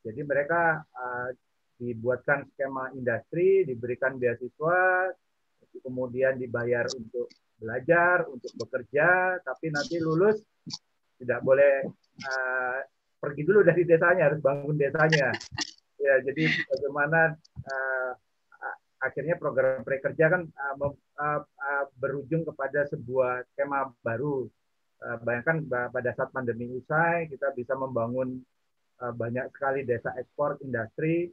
[0.00, 1.28] Jadi mereka uh,
[1.76, 5.12] dibuatkan skema industri, diberikan beasiswa,
[5.84, 10.40] kemudian dibayar untuk belajar, untuk bekerja, tapi nanti lulus
[11.16, 11.88] tidak boleh
[12.28, 12.78] uh,
[13.16, 15.32] pergi dulu dari desanya, harus bangun desanya.
[15.96, 17.34] Ya, jadi bagaimana
[17.64, 18.12] uh,
[19.00, 24.48] akhirnya program prakerja kan uh, uh, uh, berujung kepada sebuah skema baru.
[24.96, 25.60] Uh, bayangkan
[25.92, 28.40] pada saat pandemi usai, kita bisa membangun
[29.04, 31.28] uh, banyak sekali desa ekspor industri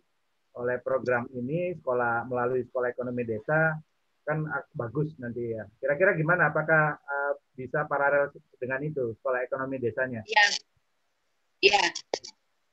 [0.54, 3.74] oleh program ini, sekolah melalui sekolah ekonomi desa
[4.24, 5.68] kan bagus nanti ya.
[5.80, 6.50] Kira-kira gimana?
[6.50, 10.24] Apakah uh, bisa paralel dengan itu sekolah ekonomi desanya?
[10.24, 10.46] Iya,
[11.60, 11.84] iya,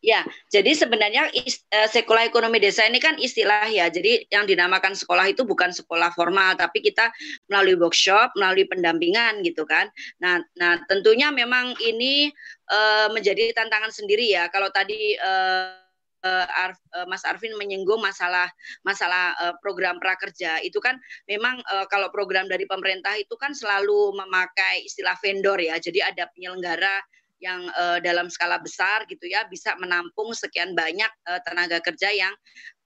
[0.00, 0.20] ya.
[0.48, 3.90] Jadi sebenarnya uh, sekolah ekonomi desa ini kan istilah ya.
[3.90, 7.10] Jadi yang dinamakan sekolah itu bukan sekolah formal, tapi kita
[7.50, 9.90] melalui workshop, melalui pendampingan gitu kan.
[10.22, 12.30] Nah, nah tentunya memang ini
[12.70, 14.46] uh, menjadi tantangan sendiri ya.
[14.48, 15.79] Kalau tadi uh,
[16.24, 18.48] uh, Mas Arvin menyinggung masalah
[18.84, 20.60] masalah uh, program prakerja.
[20.64, 20.96] Itu kan
[21.28, 25.76] memang uh, kalau program dari pemerintah itu kan selalu memakai istilah vendor ya.
[25.80, 27.00] Jadi ada penyelenggara
[27.40, 32.36] yang uh, dalam skala besar gitu ya bisa menampung sekian banyak uh, tenaga kerja yang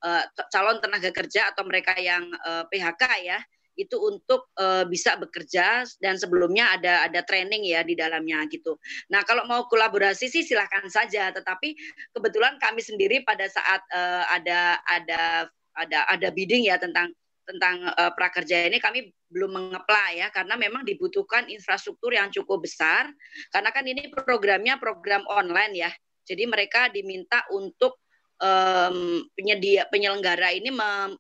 [0.07, 0.22] uh,
[0.55, 3.39] calon tenaga kerja atau mereka yang uh, PHK ya
[3.75, 8.79] itu untuk uh, bisa bekerja dan sebelumnya ada ada training ya di dalamnya gitu.
[9.11, 11.75] Nah kalau mau kolaborasi sih silahkan saja, tetapi
[12.14, 17.11] kebetulan kami sendiri pada saat uh, ada ada ada ada bidding ya tentang
[17.45, 23.12] tentang uh, prakerja ini kami belum mengeplay ya karena memang dibutuhkan infrastruktur yang cukup besar
[23.53, 25.91] karena kan ini programnya program online ya.
[26.25, 28.01] Jadi mereka diminta untuk
[28.45, 30.68] um, penyedia penyelenggara ini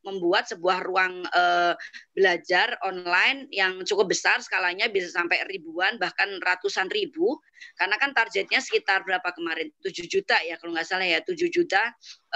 [0.04, 1.72] membuat sebuah ruang uh,
[2.12, 7.40] belajar online yang cukup besar skalanya bisa sampai ribuan bahkan ratusan ribu.
[7.80, 9.72] Karena kan targetnya sekitar berapa kemarin?
[9.80, 11.24] 7 juta ya kalau nggak salah ya.
[11.24, 11.80] 7 juta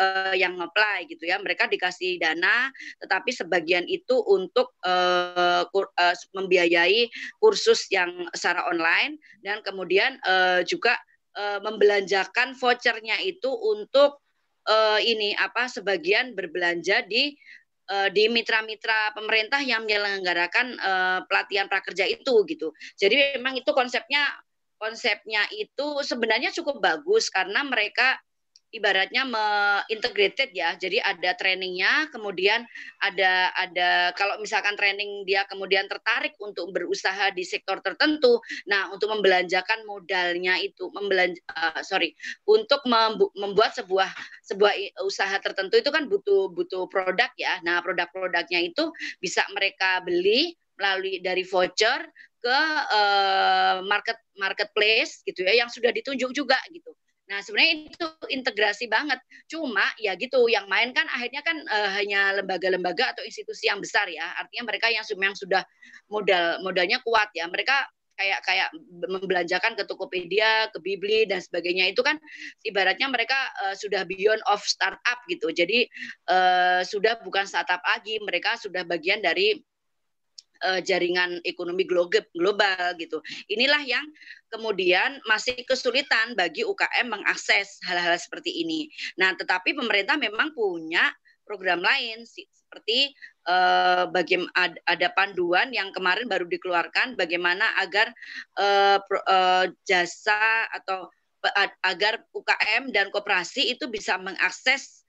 [0.01, 1.37] uh, yang apply gitu ya.
[1.37, 2.73] Mereka dikasih dana
[3.05, 9.21] tetapi sebagian itu untuk uh, uh, membiayai kursus yang secara online.
[9.45, 10.97] Dan kemudian uh, juga
[11.39, 14.19] membelanjakan vouchernya itu untuk
[14.69, 17.33] uh, ini apa sebagian berbelanja di
[17.89, 22.71] uh, di mitra-mitra pemerintah yang menyelenggarakan uh, pelatihan prakerja itu gitu.
[23.01, 24.29] Jadi memang itu konsepnya
[24.79, 28.15] konsepnya itu sebenarnya cukup bagus karena mereka
[28.73, 29.25] ibaratnya
[29.89, 30.77] integrated ya.
[30.77, 32.65] Jadi ada trainingnya, kemudian
[33.01, 38.41] ada ada kalau misalkan training dia kemudian tertarik untuk berusaha di sektor tertentu.
[38.69, 42.13] Nah, untuk membelanjakan modalnya itu membelanja uh, sorry
[42.45, 42.85] untuk
[43.37, 44.11] membuat sebuah
[44.45, 44.73] sebuah
[45.05, 47.61] usaha tertentu itu kan butuh butuh produk ya.
[47.65, 48.93] Nah, produk-produknya itu
[49.23, 52.07] bisa mereka beli melalui dari voucher
[52.39, 52.61] ke
[52.95, 56.95] uh, market marketplace gitu ya yang sudah ditunjuk juga gitu.
[57.29, 59.21] Nah, sebenarnya itu integrasi banget.
[59.53, 64.09] Cuma ya gitu, yang main kan akhirnya kan uh, hanya lembaga-lembaga atau institusi yang besar
[64.09, 64.25] ya.
[64.41, 65.63] Artinya mereka yang yang sudah
[66.09, 67.45] modal modalnya kuat ya.
[67.45, 67.85] Mereka
[68.19, 68.69] kayak kayak
[69.07, 72.19] membelanjakan ke Tokopedia, ke Bibli dan sebagainya itu kan
[72.67, 75.55] ibaratnya mereka uh, sudah beyond of startup gitu.
[75.55, 75.87] Jadi
[76.33, 79.55] uh, sudah bukan startup lagi, mereka sudah bagian dari
[80.65, 83.23] uh, jaringan ekonomi global gitu.
[83.51, 84.07] Inilah yang
[84.51, 88.89] kemudian masih kesulitan bagi UKM mengakses hal-hal seperti ini.
[89.21, 91.13] Nah, tetapi pemerintah memang punya
[91.49, 93.17] program lain seperti
[93.49, 94.53] uh, bagaimana
[94.85, 98.13] ada panduan yang kemarin baru dikeluarkan bagaimana agar
[98.61, 101.09] uh, pro, uh, jasa atau
[101.87, 105.07] agar UKM dan koperasi itu bisa mengakses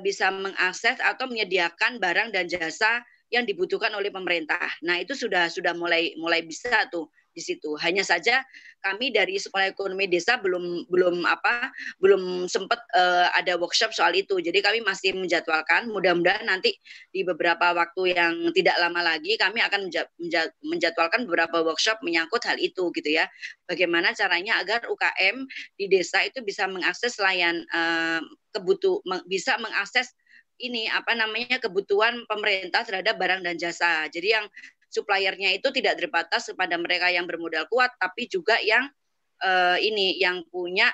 [0.00, 4.70] bisa mengakses atau menyediakan barang dan jasa yang dibutuhkan oleh pemerintah.
[4.86, 7.76] Nah, itu sudah sudah mulai mulai bisa tuh di situ.
[7.76, 8.40] Hanya saja
[8.80, 11.68] kami dari Sekolah Ekonomi Desa belum belum apa
[12.00, 14.40] belum sempat uh, ada workshop soal itu.
[14.40, 15.92] Jadi kami masih menjadwalkan.
[15.92, 16.72] Mudah-mudahan nanti
[17.12, 19.92] di beberapa waktu yang tidak lama lagi kami akan
[20.64, 23.28] menjadwalkan beberapa workshop menyangkut hal itu gitu ya.
[23.68, 25.44] Bagaimana caranya agar UKM
[25.76, 28.24] di desa itu bisa mengakses layan uh,
[28.56, 30.16] kebutuh bisa mengakses
[30.60, 34.08] ini apa namanya kebutuhan pemerintah terhadap barang dan jasa.
[34.08, 34.46] Jadi yang
[34.88, 38.88] suppliernya itu tidak terbatas kepada mereka yang bermodal kuat, tapi juga yang
[39.44, 40.88] uh, ini yang punya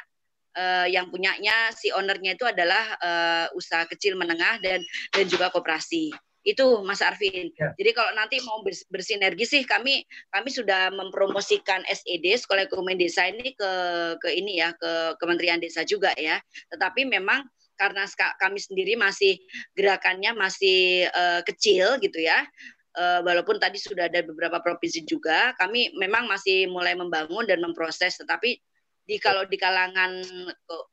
[0.59, 4.83] uh, yang punyanya si ownernya itu adalah uh, usaha kecil menengah dan
[5.15, 6.11] dan juga koperasi
[6.43, 7.55] itu Mas Arvin.
[7.55, 7.71] Ya.
[7.79, 8.59] Jadi kalau nanti mau
[8.91, 10.03] bersinergi sih kami
[10.35, 13.73] kami sudah mempromosikan SED Sekolah Ekonomi Desa ini ke
[14.19, 16.43] ke ini ya ke Kementerian Desa juga ya.
[16.75, 17.47] Tetapi memang
[17.79, 18.07] karena
[18.39, 19.39] kami sendiri masih
[19.77, 22.45] gerakannya masih uh, kecil gitu ya.
[22.93, 28.21] Uh, walaupun tadi sudah ada beberapa provinsi juga, kami memang masih mulai membangun dan memproses.
[28.21, 28.61] Tetapi
[29.03, 30.21] di kalau di kalangan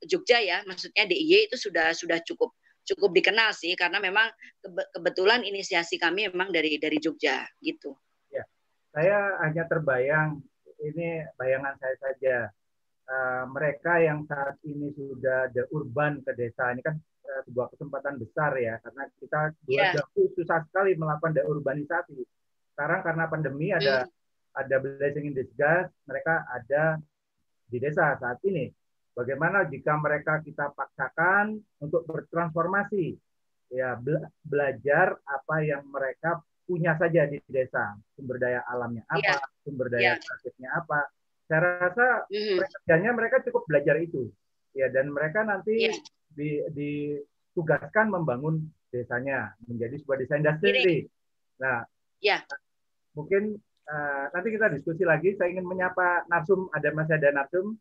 [0.08, 2.56] Jogja ya, maksudnya DIY itu sudah sudah cukup
[2.88, 4.32] cukup dikenal sih karena memang
[4.96, 7.94] kebetulan inisiasi kami memang dari dari Jogja gitu.
[8.34, 8.48] Ya,
[8.96, 10.42] saya hanya terbayang
[10.80, 12.36] ini bayangan saya saja
[13.10, 18.22] uh, mereka yang saat ini sudah the urban ke desa ini kan uh, sebuah kesempatan
[18.22, 20.06] besar ya karena kita dua yeah.
[20.38, 22.22] susah sekali melakukan deurbanisasi.
[22.78, 24.10] Sekarang karena pandemi ada mm.
[24.56, 27.02] ada blessing in disguise, mereka ada
[27.68, 28.72] di desa saat ini.
[29.14, 33.20] Bagaimana jika mereka kita paksakan untuk bertransformasi,
[33.68, 34.00] ya
[34.48, 39.42] belajar apa yang mereka punya saja di desa, sumber daya alamnya apa, yeah.
[39.66, 40.72] sumber daya yeah.
[40.78, 41.10] apa,
[41.50, 42.58] saya rasa mm-hmm.
[42.62, 44.30] kerjanya mereka cukup belajar itu
[44.78, 45.98] ya dan mereka nanti yeah.
[46.30, 51.10] di, ditugaskan membangun desanya menjadi sebuah desa industri.
[51.58, 51.86] Nah,
[52.22, 52.42] yeah.
[53.18, 53.58] mungkin
[53.90, 55.34] uh, nanti kita diskusi lagi.
[55.38, 57.78] Saya ingin menyapa Narsum, ada masih ada Narsum,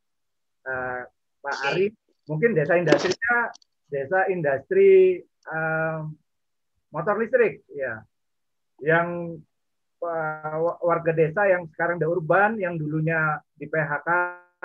[0.65, 1.01] uh,
[1.45, 1.69] Pak okay.
[1.69, 1.87] Ari.
[2.29, 3.37] Mungkin desa industrinya
[3.89, 6.05] desa industri uh,
[6.93, 8.05] motor listrik ya
[8.85, 9.41] yang
[10.83, 14.09] warga desa yang sekarang di urban yang dulunya di PHK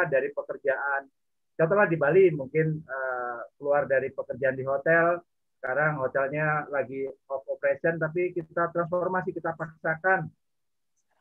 [0.09, 1.09] dari pekerjaan
[1.57, 5.21] contohnya di Bali mungkin uh, keluar dari pekerjaan di hotel
[5.57, 10.29] sekarang hotelnya lagi off operation tapi kita transformasi kita paksakan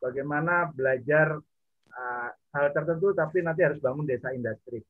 [0.02, 1.38] bagaimana belajar
[1.92, 4.82] uh, hal tertentu tapi nanti harus bangun desa industri.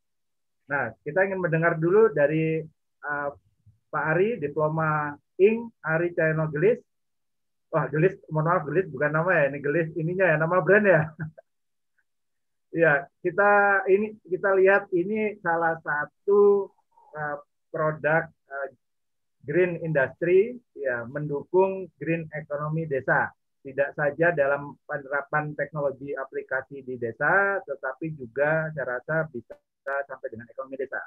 [0.72, 2.64] Nah, kita ingin mendengar dulu dari
[3.92, 6.80] Pak Ari, diploma ING, Ari Cahyono Gelis.
[7.72, 11.08] Wah, Gelis, mohon maaf Gelis bukan nama ya, ini Gelis ininya ya, nama brand ya.
[12.84, 12.92] ya,
[13.24, 13.50] kita
[13.88, 16.68] ini kita lihat ini salah satu
[17.16, 17.36] uh,
[17.72, 18.68] produk uh,
[19.42, 23.32] green industry ya mendukung green economy desa
[23.62, 30.46] tidak saja dalam penerapan teknologi aplikasi di desa tetapi juga saya rasa bisa sampai dengan
[30.46, 30.98] ekonomi desa.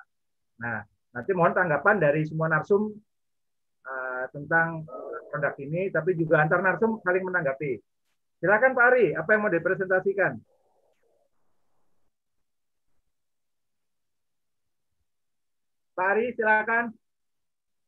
[0.59, 0.83] Nah,
[1.15, 2.91] nanti mohon tanggapan dari semua narsum
[3.85, 4.83] uh, tentang
[5.29, 7.79] produk ini tapi juga antar narsum saling menanggapi.
[8.41, 10.37] Silakan Pak Ari, apa yang mau dipresentasikan?
[15.95, 16.91] Pak Ari, silakan.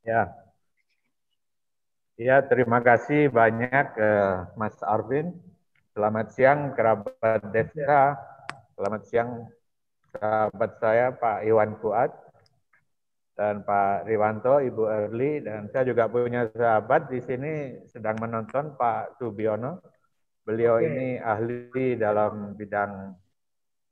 [0.07, 0.31] Ya.
[2.17, 5.35] Ya, terima kasih banyak uh, Mas Arvin.
[5.93, 8.15] Selamat siang kerabat desa.
[8.73, 9.29] Selamat siang
[10.15, 12.09] sahabat saya Pak Iwan Fuad
[13.37, 19.21] dan Pak Riwanto, Ibu Erli, dan saya juga punya sahabat di sini sedang menonton Pak
[19.21, 19.77] Subiono.
[20.41, 20.89] Beliau Oke.
[20.89, 23.13] ini ahli dalam bidang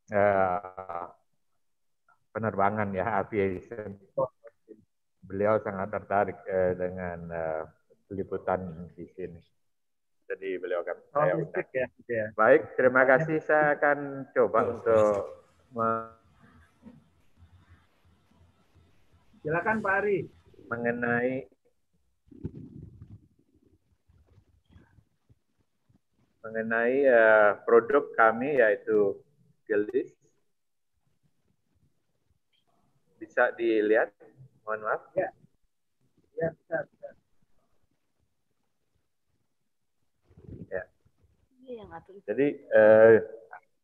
[0.09, 1.05] uh,
[2.34, 3.93] penerbangan ya aviation.
[5.22, 7.63] Beliau sangat tertarik eh, dengan eh,
[8.13, 9.41] liputan di sini.
[10.30, 11.34] Jadi beliau akan oh, saya.
[11.73, 12.26] Ya, ya.
[12.38, 13.41] Baik, terima kasih.
[13.41, 15.26] Saya akan coba untuk
[19.45, 20.26] Silakan Pak Ari.
[20.65, 21.45] Mengenai
[26.41, 29.22] mengenai uh, produk kami yaitu
[29.69, 30.17] gelis.
[33.22, 34.09] Bisa dilihat
[34.65, 35.01] Mohon maaf.
[35.13, 35.30] Ya.
[36.41, 37.09] Ya, bisa, bisa.
[40.73, 40.84] Ya.
[42.26, 43.15] Jadi eh,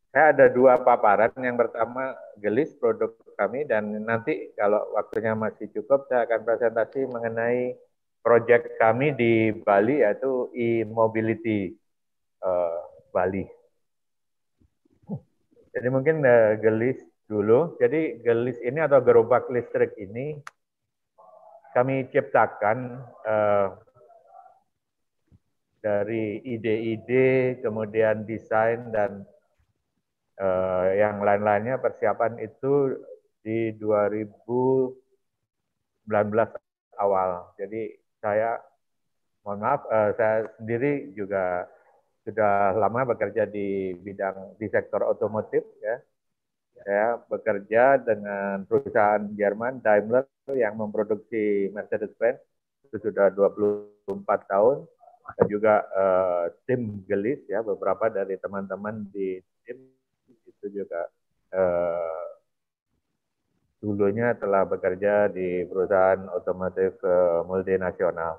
[0.09, 1.29] saya ada dua paparan.
[1.38, 7.73] Yang pertama gelis produk kami dan nanti kalau waktunya masih cukup saya akan presentasi mengenai
[8.22, 11.73] proyek kami di Bali yaitu e-mobility
[12.45, 13.49] uh, Bali.
[15.73, 17.80] Jadi mungkin uh, gelis dulu.
[17.81, 20.38] Jadi gelis ini atau gerobak listrik ini
[21.73, 23.73] kami ciptakan uh,
[25.81, 29.26] dari ide-ide, kemudian desain dan
[30.38, 33.01] uh, yang lain-lainnya persiapan itu
[33.41, 34.97] di 2019
[36.97, 37.30] awal.
[37.57, 38.61] Jadi saya
[39.41, 41.65] mohon maaf, uh, saya sendiri juga
[42.22, 45.97] sudah lama bekerja di bidang di sektor otomotif ya
[46.81, 52.41] saya bekerja dengan perusahaan Jerman Daimler yang memproduksi Mercedes-Benz
[52.89, 54.85] itu sudah 24 tahun
[55.38, 59.77] dan juga uh, tim Gelis ya beberapa dari teman-teman di tim
[60.45, 61.07] itu juga
[61.53, 62.40] uh,
[63.81, 68.37] dulunya telah bekerja di perusahaan otomotif uh, multinasional.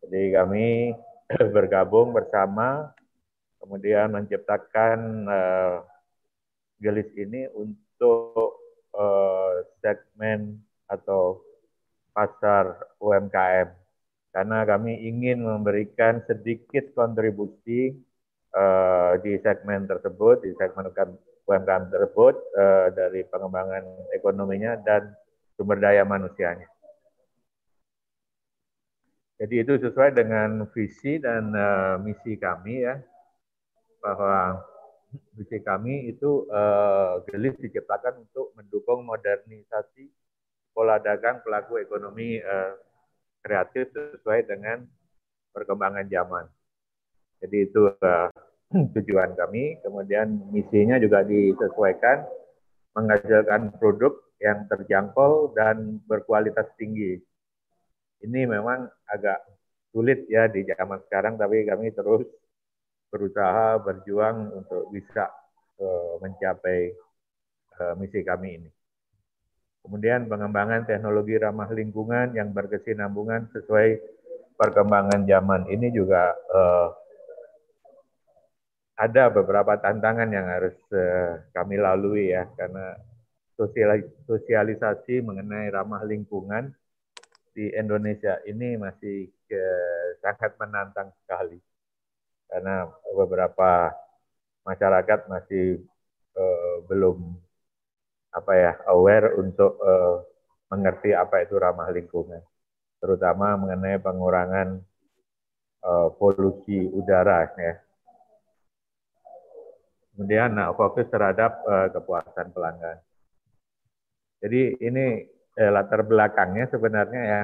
[0.00, 0.96] Jadi kami
[1.54, 2.88] bergabung bersama
[3.60, 5.84] kemudian menciptakan uh,
[6.78, 8.56] Gelis ini untuk
[8.94, 11.42] uh, segmen atau
[12.14, 13.68] pasar UMKM
[14.30, 17.98] karena kami ingin memberikan sedikit kontribusi
[18.54, 20.86] uh, di segmen tersebut di segmen
[21.48, 25.16] UMKM tersebut uh, dari pengembangan ekonominya dan
[25.56, 26.68] sumber daya manusianya.
[29.38, 32.98] Jadi itu sesuai dengan visi dan uh, misi kami ya
[34.02, 34.60] bahwa
[35.32, 40.10] visi kami itu uh, gelis diciptakan untuk mendukung modernisasi
[40.74, 42.76] pola dagang pelaku ekonomi uh,
[43.40, 44.84] kreatif sesuai dengan
[45.54, 46.44] perkembangan zaman.
[47.38, 48.30] Jadi itu uh,
[48.96, 49.80] tujuan kami.
[49.80, 52.24] Kemudian misinya juga disesuaikan
[52.96, 57.18] menghasilkan produk yang terjangkau dan berkualitas tinggi.
[58.22, 59.38] Ini memang agak
[59.94, 62.26] sulit ya di zaman sekarang, tapi kami terus
[63.08, 65.30] berusaha berjuang untuk bisa
[65.80, 66.92] uh, mencapai
[67.80, 68.70] uh, misi kami ini.
[69.80, 73.96] Kemudian pengembangan teknologi ramah lingkungan yang berkesinambungan sesuai
[74.58, 76.92] perkembangan zaman ini juga uh,
[78.98, 82.98] ada beberapa tantangan yang harus uh, kami lalui ya karena
[84.26, 86.74] sosialisasi mengenai ramah lingkungan
[87.54, 89.62] di Indonesia ini masih ke,
[90.22, 91.58] sangat menantang sekali
[92.50, 93.94] karena beberapa
[94.66, 95.82] masyarakat masih
[96.34, 97.38] uh, belum
[98.34, 100.22] apa ya aware untuk uh,
[100.68, 102.44] mengerti apa itu ramah lingkungan,
[103.00, 104.84] terutama mengenai pengurangan
[105.80, 107.87] uh, polusi udara ya.
[110.18, 112.98] Kemudian nah, fokus terhadap uh, kepuasan pelanggan.
[114.42, 115.22] Jadi ini
[115.54, 117.42] eh, latar belakangnya sebenarnya ya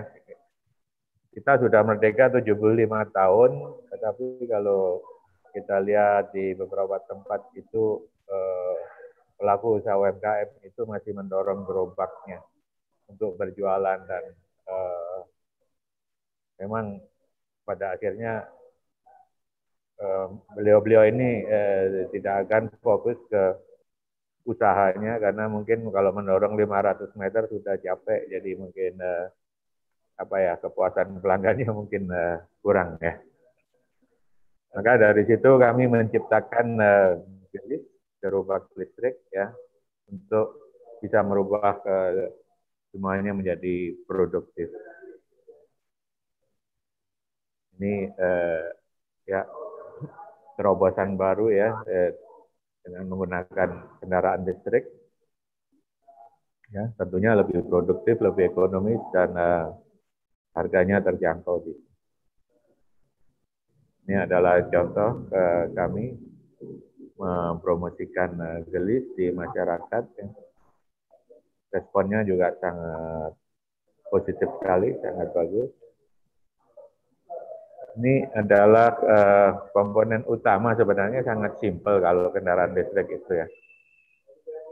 [1.34, 2.50] kita sudah merdeka 75
[3.14, 3.50] tahun,
[3.94, 5.02] tetapi kalau
[5.54, 8.76] kita lihat di beberapa tempat itu eh,
[9.38, 12.42] pelaku usaha UMKM itu masih mendorong gerobaknya
[13.10, 14.24] untuk berjualan dan
[14.66, 15.18] eh,
[16.62, 17.02] memang
[17.66, 18.46] pada akhirnya
[20.54, 23.44] beliau-beliau eh, ini eh, tidak akan fokus ke
[24.44, 29.26] usahanya karena mungkin kalau mendorong 500 meter sudah capek jadi mungkin uh,
[30.20, 33.16] apa ya kepuasan pelanggannya mungkin uh, kurang ya.
[34.74, 37.10] Maka dari situ kami menciptakan uh,
[38.20, 39.48] gerobak listrik ya
[40.10, 40.60] untuk
[41.00, 42.28] bisa merubah uh,
[42.92, 44.68] semuanya menjadi produktif.
[47.80, 48.66] Ini uh,
[49.24, 49.40] ya
[50.54, 52.14] terobosan baru ya eh,
[52.84, 53.68] dengan menggunakan
[54.02, 54.84] kendaraan listrik.
[56.74, 59.70] Ya, tentunya lebih produktif, lebih ekonomis dan uh,
[60.58, 61.62] harganya terjangkau.
[64.04, 66.18] Ini adalah contoh uh, kami
[67.14, 70.04] mempromosikan gelis di masyarakat.
[70.18, 70.28] Ya.
[71.78, 73.38] Responnya juga sangat
[74.10, 75.70] positif sekali, sangat bagus.
[77.94, 83.46] Ini adalah uh, komponen utama sebenarnya sangat simpel kalau kendaraan listrik itu ya.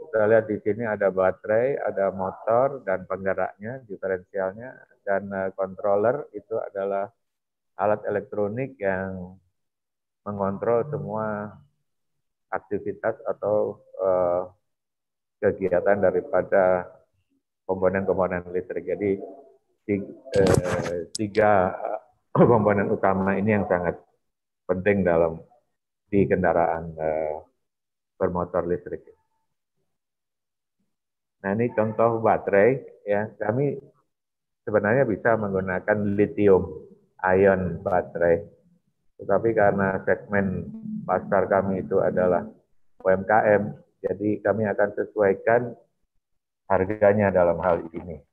[0.03, 4.75] Kita lihat di sini ada baterai, ada motor dan penggeraknya, diferensialnya,
[5.07, 7.07] dan uh, controller itu adalah
[7.79, 9.39] alat elektronik yang
[10.27, 11.47] mengontrol semua
[12.51, 14.51] aktivitas atau uh,
[15.39, 16.91] kegiatan daripada
[17.63, 18.83] komponen-komponen listrik.
[18.83, 19.11] Jadi
[21.15, 21.51] tiga
[22.33, 24.01] komponen utama ini yang sangat
[24.65, 25.37] penting dalam
[26.09, 27.45] di kendaraan uh,
[28.17, 29.05] bermotor listrik.
[31.45, 33.77] Nah ini contoh baterai ya kami
[34.65, 36.63] sebenarnya bisa menggunakan lithium
[37.21, 38.41] ion baterai,
[39.21, 40.71] tetapi karena segmen
[41.03, 42.47] pasar kami itu adalah
[43.03, 43.63] UMKM,
[43.99, 45.61] jadi kami akan sesuaikan
[46.71, 48.23] harganya dalam hal ini.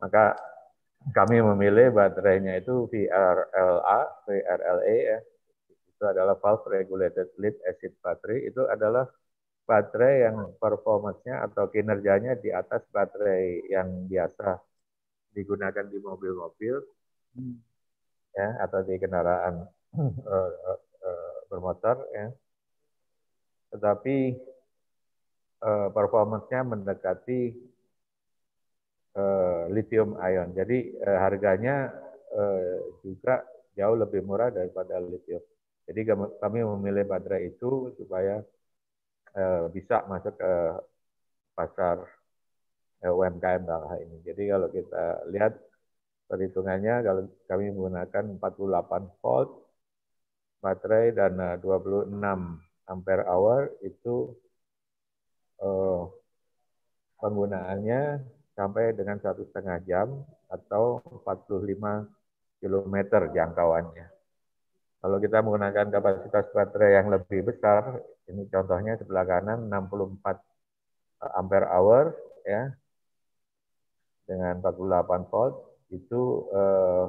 [0.00, 0.36] Maka
[1.14, 5.18] kami memilih baterainya itu VRLA, VRLA ya.
[5.68, 8.50] Itu adalah valve regulated lead acid battery.
[8.50, 9.08] Itu adalah
[9.68, 14.56] baterai yang performanya atau kinerjanya di atas baterai yang biasa
[15.36, 16.80] digunakan di mobil-mobil
[18.32, 20.52] ya atau di kendaraan uh,
[21.04, 22.32] uh, bermotor ya.
[23.76, 24.16] Tetapi
[25.60, 27.52] uh, performanya mendekati
[29.72, 30.52] lithium ion.
[30.52, 31.92] Jadi uh, harganya
[32.34, 33.44] uh, juga
[33.78, 35.42] jauh lebih murah daripada lithium.
[35.88, 36.04] Jadi
[36.42, 38.44] kami memilih baterai itu supaya
[39.72, 40.52] bisa masuk ke
[41.56, 42.04] pasar
[43.00, 44.20] UMKM dalam hal ini.
[44.20, 45.56] Jadi kalau kita lihat
[46.28, 49.50] perhitungannya, kalau kami menggunakan 48 volt
[50.60, 52.12] baterai dan uh, 26
[52.84, 54.34] ampere hour itu
[57.18, 58.02] penggunaannya
[58.58, 60.10] sampai dengan satu setengah jam
[60.50, 61.78] atau 45
[62.58, 62.96] km
[63.30, 64.06] jangkauannya.
[64.98, 70.26] Kalau kita menggunakan kapasitas baterai yang lebih besar, ini contohnya sebelah kanan 64
[71.38, 72.74] ampere hour ya
[74.26, 75.54] dengan 48 volt
[75.94, 77.06] itu eh,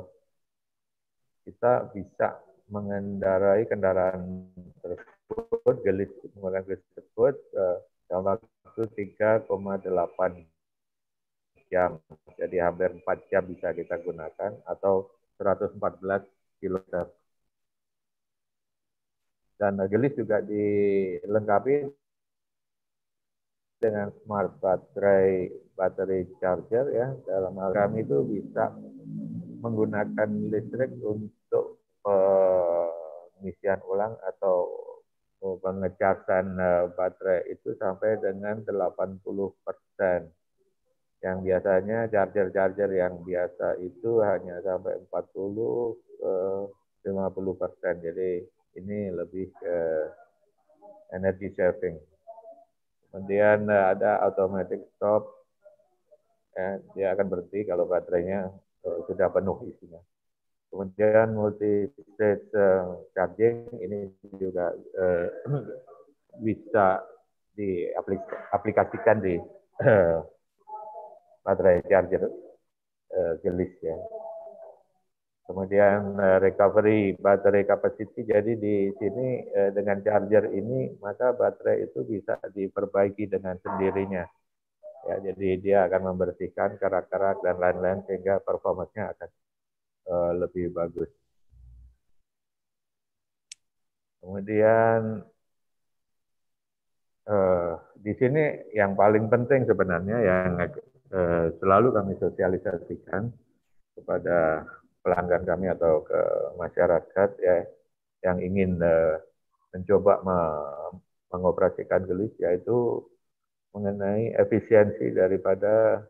[1.49, 2.37] kita bisa
[2.69, 4.53] mengendarai kendaraan
[4.85, 10.58] tersebut gelis menggunakan gelis tersebut eh, dalam waktu 3,8
[11.69, 12.01] jam.
[12.35, 15.07] Jadi hampir 4 jam bisa kita gunakan atau
[15.39, 16.25] 114
[16.59, 17.07] km.
[19.59, 21.87] Dan gelis juga dilengkapi
[23.79, 28.75] dengan smart baterai battery charger ya dalam hal kami itu bisa
[29.63, 34.67] menggunakan listrik untuk pengisian ulang atau
[35.39, 39.23] pengecasan eh, baterai itu sampai dengan 80
[39.63, 40.27] persen
[41.19, 46.33] yang biasanya charger-charger yang biasa itu hanya sampai 40 ke
[47.03, 47.95] 50 persen.
[47.99, 48.47] Jadi
[48.79, 49.77] ini lebih ke
[51.11, 51.99] energy saving.
[53.09, 55.27] Kemudian eh, ada automatic stop.
[56.55, 58.51] Ya, dia akan berhenti kalau baterainya
[58.83, 60.01] uh, sudah penuh isinya.
[60.67, 61.87] Kemudian multi
[62.17, 65.27] stage uh, charging ini juga uh,
[66.45, 66.99] bisa
[67.55, 69.39] diaplikasikan di
[71.43, 72.27] baterai charger
[73.13, 73.97] uh, gelis ya.
[75.49, 82.05] Kemudian uh, recovery baterai capacity, jadi di sini uh, dengan charger ini maka baterai itu
[82.05, 84.25] bisa diperbaiki dengan sendirinya.
[85.07, 89.29] Ya, jadi dia akan membersihkan kerak-kerak dan lain-lain sehingga performanya akan
[90.41, 91.05] lebih bagus.
[94.19, 95.23] Kemudian
[97.25, 100.49] uh, di sini yang paling penting sebenarnya yang
[101.13, 103.29] uh, selalu kami sosialisasikan
[103.97, 104.65] kepada
[105.03, 106.21] pelanggan kami atau ke
[106.59, 107.57] masyarakat ya
[108.25, 109.17] yang ingin uh,
[109.71, 110.39] mencoba me
[111.29, 113.05] mengoperasikan gelis yaitu
[113.69, 116.01] mengenai efisiensi daripada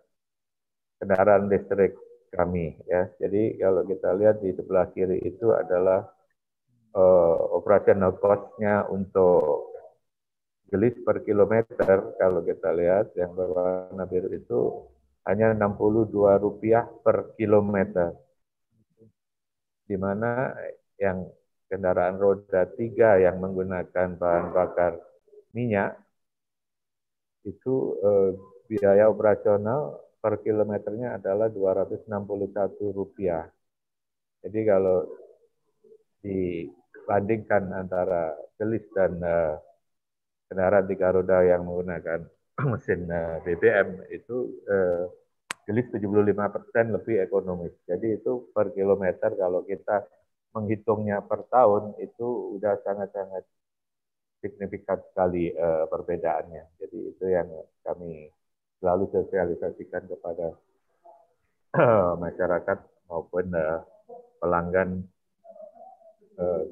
[0.95, 1.99] kendaraan listrik
[2.31, 3.11] kami ya.
[3.19, 6.07] Jadi kalau kita lihat di sebelah kiri itu adalah
[6.95, 9.68] uh, operational cost-nya untuk
[10.69, 14.59] gelis per kilometer kalau kita lihat yang berwarna biru itu
[15.25, 18.13] hanya 62 rupiah per kilometer
[19.89, 20.53] di mana
[21.01, 21.25] yang
[21.65, 25.01] kendaraan roda tiga yang menggunakan bahan bakar
[25.53, 25.97] minyak
[27.45, 28.29] itu eh,
[28.69, 32.05] biaya operasional per kilometernya adalah 261
[32.91, 33.47] rupiah.
[34.43, 35.07] Jadi kalau
[36.19, 39.55] dibandingkan antara gelis dan eh,
[40.49, 42.26] kendaraan tiga roda yang menggunakan
[42.73, 45.05] mesin eh, BBM itu eh,
[45.69, 47.77] gelis 75 persen lebih ekonomis.
[47.85, 50.01] Jadi itu per kilometer kalau kita
[50.57, 53.45] menghitungnya per tahun itu udah sangat-sangat
[54.41, 56.73] signifikan sekali uh, perbedaannya.
[56.81, 57.45] Jadi itu yang
[57.85, 58.34] kami
[58.81, 60.57] selalu sosialisasikan kepada
[62.26, 63.85] masyarakat maupun uh,
[64.41, 65.05] pelanggan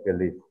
[0.07, 0.46] gelis.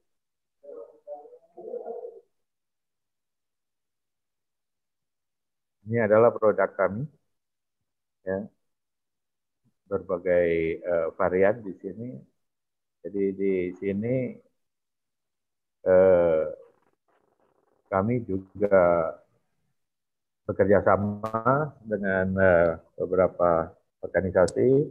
[5.86, 7.06] Ini adalah produk kami
[8.26, 8.42] ya
[9.86, 10.48] berbagai
[10.82, 12.10] uh, varian di sini.
[13.06, 14.34] Jadi di sini
[15.86, 16.44] uh,
[17.86, 19.14] kami juga
[20.46, 23.70] bekerja sama dengan uh, beberapa
[24.02, 24.90] organisasi,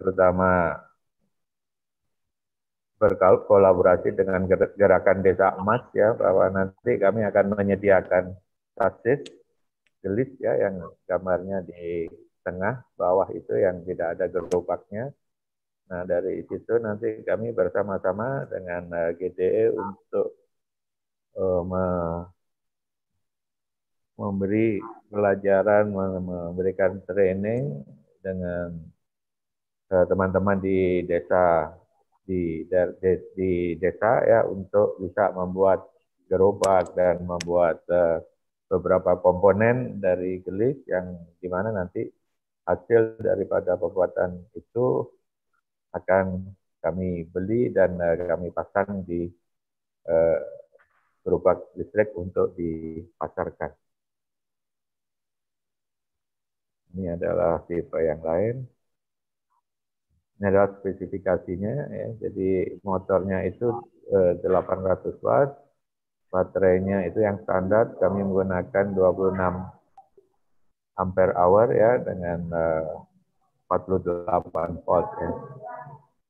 [0.00, 0.80] terutama
[2.96, 8.32] berkolaborasi dengan gerakan desa emas ya bahwa nanti kami akan menyediakan
[8.72, 9.20] sasis
[10.02, 10.76] gelis ya yang
[11.08, 12.06] gambarnya di
[12.46, 15.10] tengah bawah itu yang tidak ada gerobaknya.
[15.90, 20.28] Nah dari situ nanti kami bersama-sama dengan eh, GDE untuk
[21.38, 21.84] uh, me
[24.16, 24.80] memberi
[25.12, 27.84] pelajaran, memberikan training
[28.24, 28.72] dengan
[29.92, 31.70] eh, teman-teman di desa
[32.26, 35.86] di, di, di desa ya untuk bisa membuat
[36.26, 38.18] gerobak dan membuat uh,
[38.66, 42.02] beberapa komponen dari gelis yang di mana nanti
[42.66, 45.06] hasil daripada pembuatan itu
[45.94, 46.50] akan
[46.82, 49.30] kami beli dan uh, kami pasang di
[51.26, 53.74] gerobak listrik untuk dipasarkan.
[56.94, 58.62] Ini adalah tipe yang lain.
[60.38, 62.08] Ini adalah spesifikasinya ya.
[62.22, 63.66] Jadi motornya itu
[64.14, 65.50] uh, 800 watt,
[66.30, 69.36] baterainya itu yang standar kami menggunakan 26
[70.96, 73.04] ampere hour ya dengan uh,
[73.68, 75.30] 48 volt ya.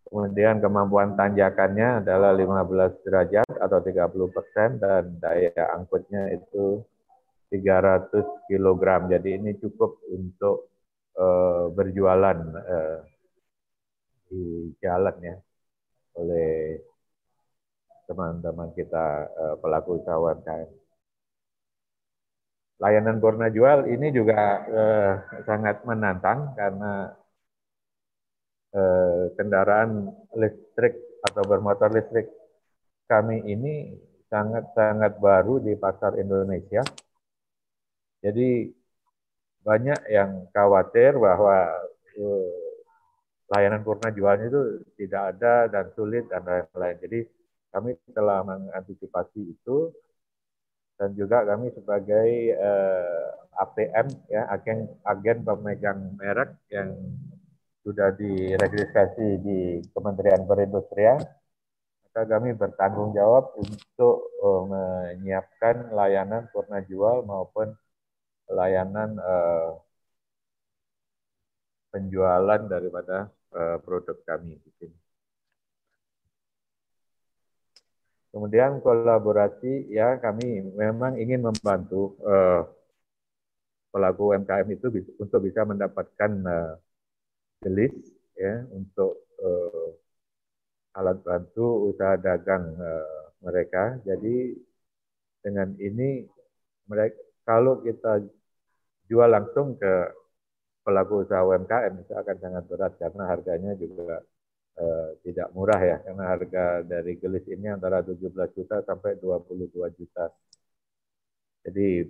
[0.07, 6.81] Kemudian kemampuan tanjakannya adalah 15 derajat atau 30 persen dan daya angkutnya itu
[7.51, 8.15] 300
[8.47, 8.85] kg.
[9.11, 10.71] Jadi ini cukup untuk
[11.19, 12.99] uh, berjualan uh,
[14.31, 15.37] di jalan ya
[16.17, 16.81] oleh
[18.07, 19.05] teman-teman kita
[19.35, 20.87] uh, pelaku usaha UMKM
[22.81, 24.37] layanan Borna Jual ini juga
[24.69, 25.13] eh,
[25.49, 27.09] sangat menantang karena
[28.77, 32.29] eh, kendaraan listrik atau bermotor listrik
[33.09, 33.97] kami ini
[34.29, 36.83] sangat-sangat baru di pasar Indonesia.
[38.21, 38.69] Jadi
[39.63, 41.57] banyak yang khawatir bahwa
[42.21, 42.53] eh,
[43.57, 44.63] layanan purna jualnya itu
[45.01, 46.99] tidak ada dan sulit dan lain-lain.
[47.01, 47.21] Jadi
[47.77, 49.93] kami telah mengantisipasi itu
[50.97, 56.97] dan juga kami sebagai uh, eh, APM ya agen agen pemegang merek yang
[57.85, 59.59] sudah diregistrasi di
[59.93, 61.21] Kementerian Perindustrian
[62.09, 67.77] maka kami bertanggung jawab untuk uh, menyiapkan layanan purna jual maupun
[68.49, 69.77] layanan uh,
[71.93, 75.06] penjualan daripada uh, produk kami di sini.
[78.37, 82.69] Kemudian kolaborasi ya kami memang ingin membantu uh,
[83.89, 86.77] pelaku UMKM itu bisa, untuk bisa mendapatkan uh,
[87.65, 87.97] gelis
[88.37, 89.89] ya untuk uh,
[91.01, 93.97] alat bantu usaha dagang uh, mereka.
[94.05, 94.53] Jadi
[95.41, 96.29] dengan ini
[96.93, 97.17] mereka
[97.49, 98.21] kalau kita
[99.09, 100.13] jual langsung ke
[100.85, 104.21] pelaku usaha UMKM itu akan sangat berat karena harganya juga
[104.77, 110.25] eh, tidak murah ya karena harga dari gelis ini antara 17 juta sampai 22 juta.
[111.67, 112.07] Jadi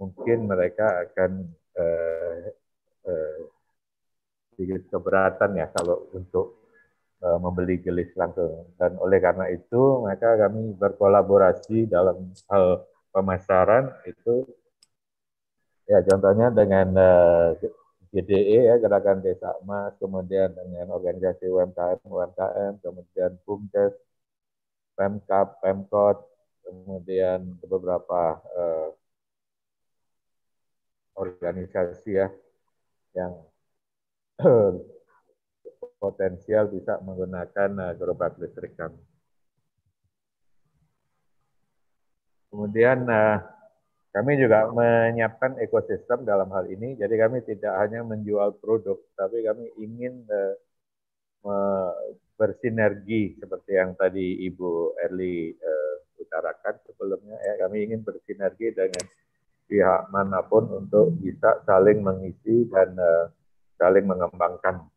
[0.00, 1.30] mungkin mereka akan
[1.76, 2.44] eh,
[3.10, 3.38] eh,
[4.54, 6.64] sedikit keberatan ya kalau untuk
[7.22, 8.72] eh, membeli gelis langsung.
[8.80, 14.46] Dan oleh karena itu maka kami berkolaborasi dalam hal pemasaran itu
[15.90, 17.50] ya contohnya dengan uh,
[18.10, 23.94] GDE ya Gerakan Desa Emas, kemudian dengan organisasi UMKM, UMKM, kemudian BUMDes,
[24.98, 26.18] Pemkap, Pemkot,
[26.66, 28.90] kemudian beberapa eh,
[31.14, 32.28] organisasi ya
[33.14, 33.32] yang
[36.00, 38.98] potensial bisa menggunakan uh, gerobak listrik kami.
[42.50, 43.38] Kemudian uh,
[44.10, 49.70] kami juga menyiapkan ekosistem dalam hal ini, jadi kami tidak hanya menjual produk, tapi kami
[49.78, 50.26] ingin
[51.46, 51.94] uh,
[52.34, 57.38] bersinergi seperti yang tadi Ibu Erli uh, utarakan sebelumnya.
[57.38, 59.06] Ya, kami ingin bersinergi dengan
[59.70, 63.30] pihak mana pun untuk bisa saling mengisi dan uh,
[63.78, 64.90] saling mengembangkan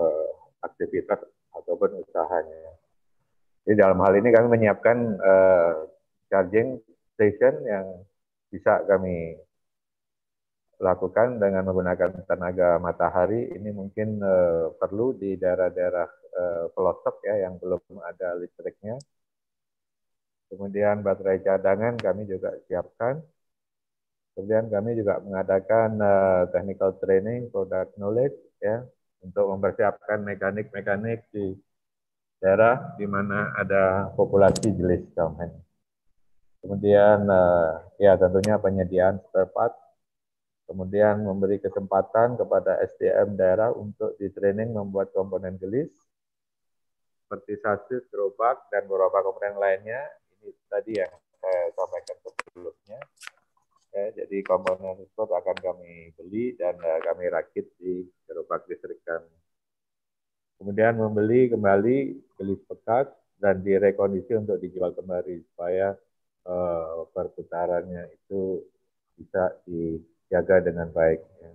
[0.00, 0.30] uh,
[0.64, 1.20] aktivitas
[1.52, 2.80] ataupun usahanya.
[3.68, 5.84] Jadi dalam hal ini kami menyiapkan uh,
[6.32, 6.80] charging
[7.14, 7.86] station yang
[8.50, 9.38] bisa kami
[10.82, 17.56] lakukan dengan menggunakan tenaga matahari ini mungkin uh, perlu di daerah-daerah uh, pelosok ya yang
[17.62, 18.98] belum ada listriknya.
[20.50, 23.22] Kemudian baterai cadangan kami juga siapkan.
[24.34, 28.82] Kemudian kami juga mengadakan uh, technical training, product knowledge ya
[29.22, 31.54] untuk mempersiapkan mekanik-mekanik di
[32.42, 35.63] daerah di mana ada populasi jelis kaum
[36.64, 39.76] Kemudian uh, ya tentunya penyediaan spare part.
[40.64, 45.92] Kemudian memberi kesempatan kepada SDM daerah untuk di training membuat komponen gelis
[47.20, 50.08] seperti sasis, gerobak, dan beberapa komponen lainnya.
[50.40, 53.00] Ini tadi yang saya sampaikan sebelumnya.
[53.92, 59.36] Ya, jadi komponen tersebut akan kami beli dan uh, kami rakit di gerobak listrik kami.
[60.56, 61.96] Kemudian membeli kembali
[62.40, 65.92] gelis bekas dan direkondisi untuk dijual kembali supaya
[66.44, 68.64] uh, perputarannya itu
[69.16, 71.20] bisa dijaga dengan baik.
[71.40, 71.52] Ya.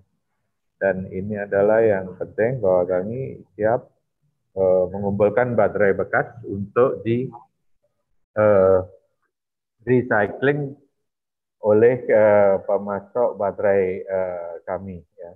[0.80, 3.90] Dan ini adalah yang penting bahwa kami siap
[4.56, 7.28] uh, mengumpulkan baterai bekas untuk di
[8.40, 8.80] uh,
[9.84, 10.76] recycling
[11.60, 15.04] oleh uh, pemasok baterai uh, kami.
[15.20, 15.32] Ya.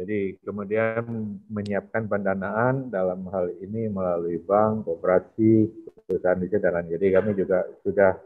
[0.00, 1.04] Jadi kemudian
[1.52, 5.68] menyiapkan pendanaan dalam hal ini melalui bank, kooperasi,
[6.08, 6.96] perusahaan riset dan lain.
[6.96, 8.16] Jadi kami juga sudah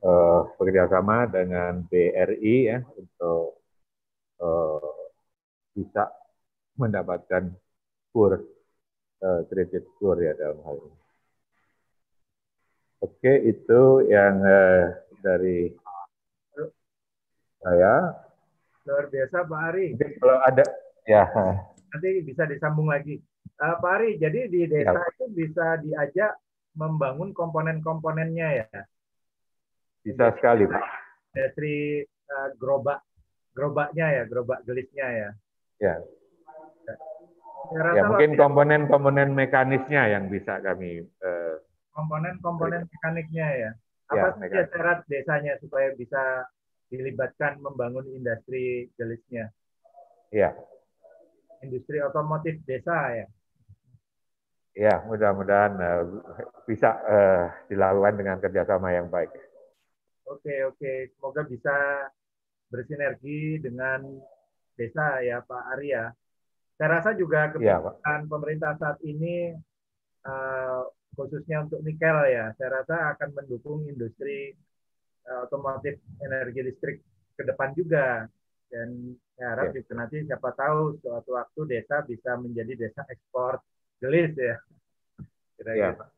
[0.00, 3.60] uh, bekerjasama dengan BRI ya untuk
[4.40, 4.88] uh,
[5.76, 6.08] bisa
[6.80, 7.52] mendapatkan
[8.08, 8.40] kur
[9.20, 11.00] uh, kredit kur ya dalam hal ini.
[13.04, 15.76] Oke, itu yang uh, dari
[17.60, 18.16] saya.
[18.88, 19.86] Luar biasa Pak Ari.
[20.00, 20.64] Jadi kalau ada
[21.06, 21.24] Ya.
[21.94, 23.22] Nanti bisa disambung lagi.
[23.56, 25.06] Uh, Pak Ari, jadi di desa ya.
[25.16, 26.36] itu bisa diajak
[26.76, 28.80] membangun komponen-komponennya ya?
[30.04, 30.84] Bisa sekali, Pak.
[31.32, 33.00] Dari uh, gerobak,
[33.56, 35.30] gerobaknya ya, gerobak gelisnya ya?
[35.80, 35.94] Ya.
[37.74, 41.58] Ya, mungkin komponen-komponen mekanisnya yang bisa kami uh,
[41.96, 43.70] komponen-komponen mekaniknya ya.
[44.06, 46.46] Apa ya, saja syarat desanya supaya bisa
[46.92, 49.50] dilibatkan membangun industri gelisnya?
[50.30, 50.54] Ya,
[51.64, 53.26] industri otomotif desa ya.
[54.76, 56.04] Ya, mudah-mudahan uh,
[56.68, 59.32] bisa uh, dilakukan dengan kerjasama yang baik.
[60.28, 61.16] Oke, oke.
[61.16, 61.72] Semoga bisa
[62.68, 64.04] bersinergi dengan
[64.76, 66.12] desa ya Pak Arya.
[66.76, 69.56] Saya rasa juga iya, kebijakan ya, pemerintah saat ini
[70.28, 70.84] uh,
[71.16, 74.52] khususnya untuk nikel ya, saya rasa akan mendukung industri
[75.24, 77.00] uh, otomotif energi listrik
[77.32, 78.28] ke depan juga
[78.68, 79.92] dan saya harap ya.
[79.92, 83.60] nanti siapa tahu suatu waktu desa bisa menjadi desa ekspor
[84.00, 84.56] gelis ya.
[85.60, 86.08] Kira-kira.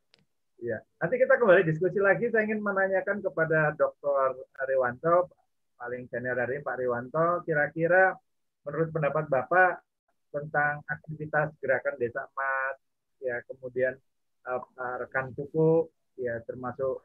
[0.63, 0.79] Ya.
[0.79, 0.79] ya.
[1.03, 2.31] Nanti kita kembali diskusi lagi.
[2.31, 4.39] Saya ingin menanyakan kepada Dr.
[4.63, 5.35] Ariwanto,
[5.75, 8.15] paling senior dari Pak Riwanto, kira-kira
[8.63, 9.83] menurut pendapat Bapak
[10.31, 12.77] tentang aktivitas gerakan desa emas,
[13.19, 13.99] ya kemudian
[14.47, 17.03] uh, rekan pupuk, ya termasuk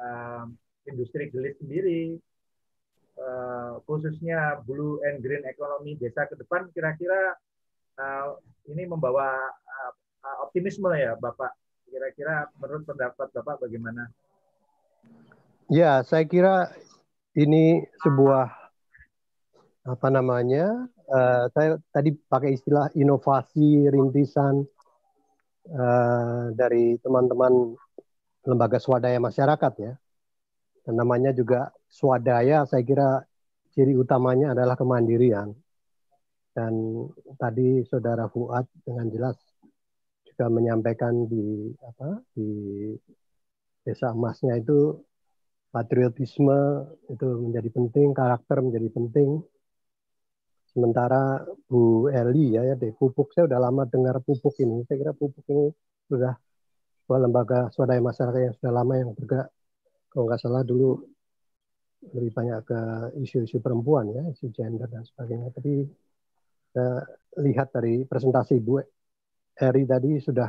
[0.00, 0.44] uh,
[0.88, 2.16] industri gelis sendiri,
[3.18, 7.34] uh, khususnya blue and green economy desa ke depan, kira-kira
[7.98, 8.38] uh,
[8.70, 9.34] ini membawa
[10.22, 11.52] uh, optimisme ya Bapak.
[11.88, 14.12] Kira-kira menurut pendapat Bapak bagaimana?
[15.68, 16.72] Ya, saya kira
[17.36, 18.48] ini sebuah
[19.88, 20.88] apa namanya?
[21.08, 24.68] Uh, saya tadi pakai istilah inovasi rintisan
[25.72, 27.72] uh, dari teman-teman
[28.44, 29.92] lembaga swadaya masyarakat ya.
[30.84, 32.68] Dan namanya juga swadaya.
[32.68, 33.08] Saya kira
[33.72, 35.52] ciri utamanya adalah kemandirian.
[36.52, 37.06] Dan
[37.38, 39.38] tadi saudara Fuad dengan jelas
[40.26, 42.50] juga menyampaikan di apa di
[43.86, 44.98] desa emasnya itu
[45.70, 46.58] patriotisme
[47.12, 49.40] itu menjadi penting, karakter menjadi penting.
[50.68, 54.84] Sementara Bu Eli ya, ya deh, pupuk saya sudah lama dengar pupuk ini.
[54.86, 55.72] Saya kira pupuk ini
[56.10, 56.36] sudah
[57.02, 59.48] sebuah lembaga swadaya masyarakat yang sudah lama yang bergerak.
[60.12, 61.02] Kalau nggak salah dulu
[61.98, 62.80] lebih banyak ke
[63.22, 65.50] isu-isu perempuan ya, isu gender dan sebagainya.
[65.50, 65.82] Tapi
[66.70, 67.02] saya
[67.42, 68.78] lihat dari presentasi Bu
[69.58, 70.46] Eri tadi sudah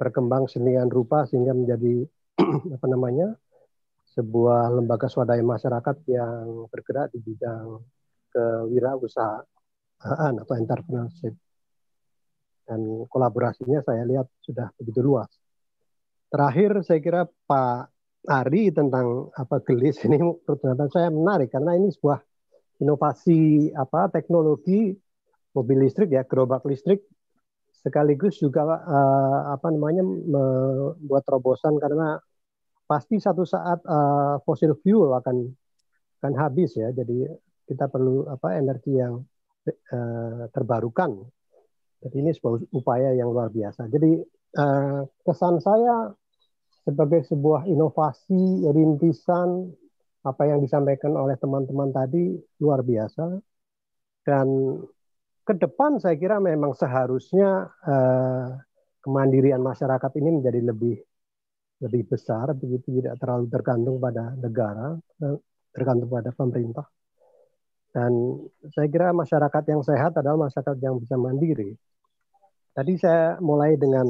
[0.00, 2.08] berkembang senian rupa sehingga menjadi
[2.76, 3.36] apa namanya
[4.16, 7.80] sebuah lembaga swadaya masyarakat yang bergerak di bidang
[8.32, 11.36] kewirausahaan atau entrepreneurship.
[12.64, 15.28] Dan kolaborasinya saya lihat sudah begitu luas.
[16.32, 17.91] Terakhir saya kira Pak
[18.22, 22.22] Ari tentang apa gelis ini pertanyaan saya menarik karena ini sebuah
[22.78, 24.94] inovasi apa teknologi
[25.50, 27.02] mobil listrik ya gerobak listrik
[27.82, 32.22] sekaligus juga uh, apa namanya membuat terobosan karena
[32.86, 35.50] pasti satu saat uh, fossil fuel akan
[36.22, 36.94] akan habis ya.
[36.94, 37.26] Jadi
[37.66, 39.18] kita perlu apa energi yang
[39.66, 41.26] uh, terbarukan.
[42.02, 43.90] Jadi ini sebuah upaya yang luar biasa.
[43.90, 44.22] Jadi
[44.62, 46.14] uh, kesan saya
[46.82, 49.70] sebagai sebuah inovasi rintisan
[50.22, 53.38] apa yang disampaikan oleh teman-teman tadi luar biasa.
[54.22, 54.78] Dan
[55.42, 58.46] ke depan saya kira memang seharusnya uh,
[59.02, 60.96] kemandirian masyarakat ini menjadi lebih
[61.82, 64.94] lebih besar begitu tidak terlalu tergantung pada negara
[65.26, 65.38] eh,
[65.74, 66.86] tergantung pada pemerintah.
[67.92, 68.38] Dan
[68.72, 71.74] saya kira masyarakat yang sehat adalah masyarakat yang bisa mandiri.
[72.72, 74.06] Tadi saya mulai dengan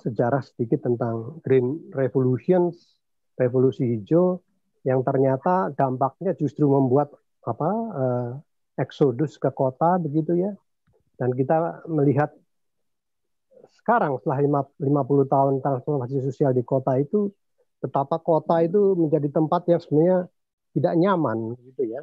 [0.00, 2.96] sejarah sedikit tentang green revolutions
[3.36, 4.40] revolusi hijau
[4.84, 7.12] yang ternyata dampaknya justru membuat
[7.46, 8.30] apa uh,
[8.76, 10.52] eksodus ke kota begitu ya
[11.16, 12.32] dan kita melihat
[13.86, 17.30] sekarang setelah 50 tahun transformasi sosial di kota itu
[17.78, 20.18] betapa kota itu menjadi tempat yang sebenarnya
[20.74, 21.38] tidak nyaman
[21.70, 22.02] gitu ya.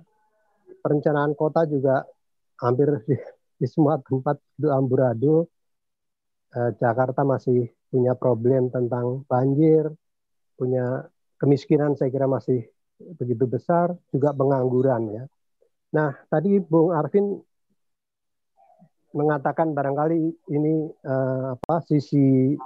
[0.80, 2.08] Perencanaan kota juga
[2.64, 3.20] hampir di,
[3.60, 5.44] di semua tempat itu amburadul.
[6.54, 9.94] Eh, Jakarta masih punya problem tentang banjir,
[10.58, 11.06] punya
[11.38, 12.66] kemiskinan saya kira masih
[13.22, 15.24] begitu besar, juga pengangguran ya.
[15.94, 17.38] Nah, tadi Bung Arvin
[19.14, 22.58] mengatakan barangkali ini uh, apa sisi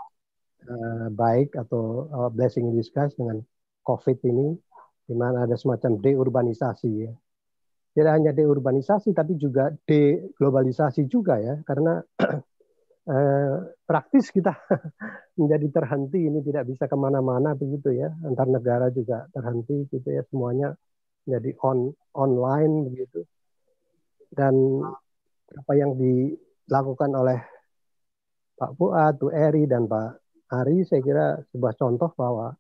[0.64, 3.44] uh, baik atau uh, blessing in disguise dengan
[3.84, 4.56] COVID ini,
[5.04, 7.12] di mana ada semacam deurbanisasi ya.
[7.92, 12.00] Tidak hanya deurbanisasi, tapi juga deglobalisasi juga ya, karena
[13.88, 14.52] praktis kita
[15.40, 20.28] menjadi terhenti ini tidak bisa ke mana-mana begitu ya, antar negara juga terhenti gitu ya,
[20.28, 20.76] semuanya
[21.24, 23.24] menjadi on online begitu.
[24.28, 24.84] Dan
[25.56, 27.40] apa yang dilakukan oleh
[28.58, 30.20] Pak Fuad, Bu Eri, dan Pak
[30.52, 32.52] Ari, saya kira sebuah contoh bahwa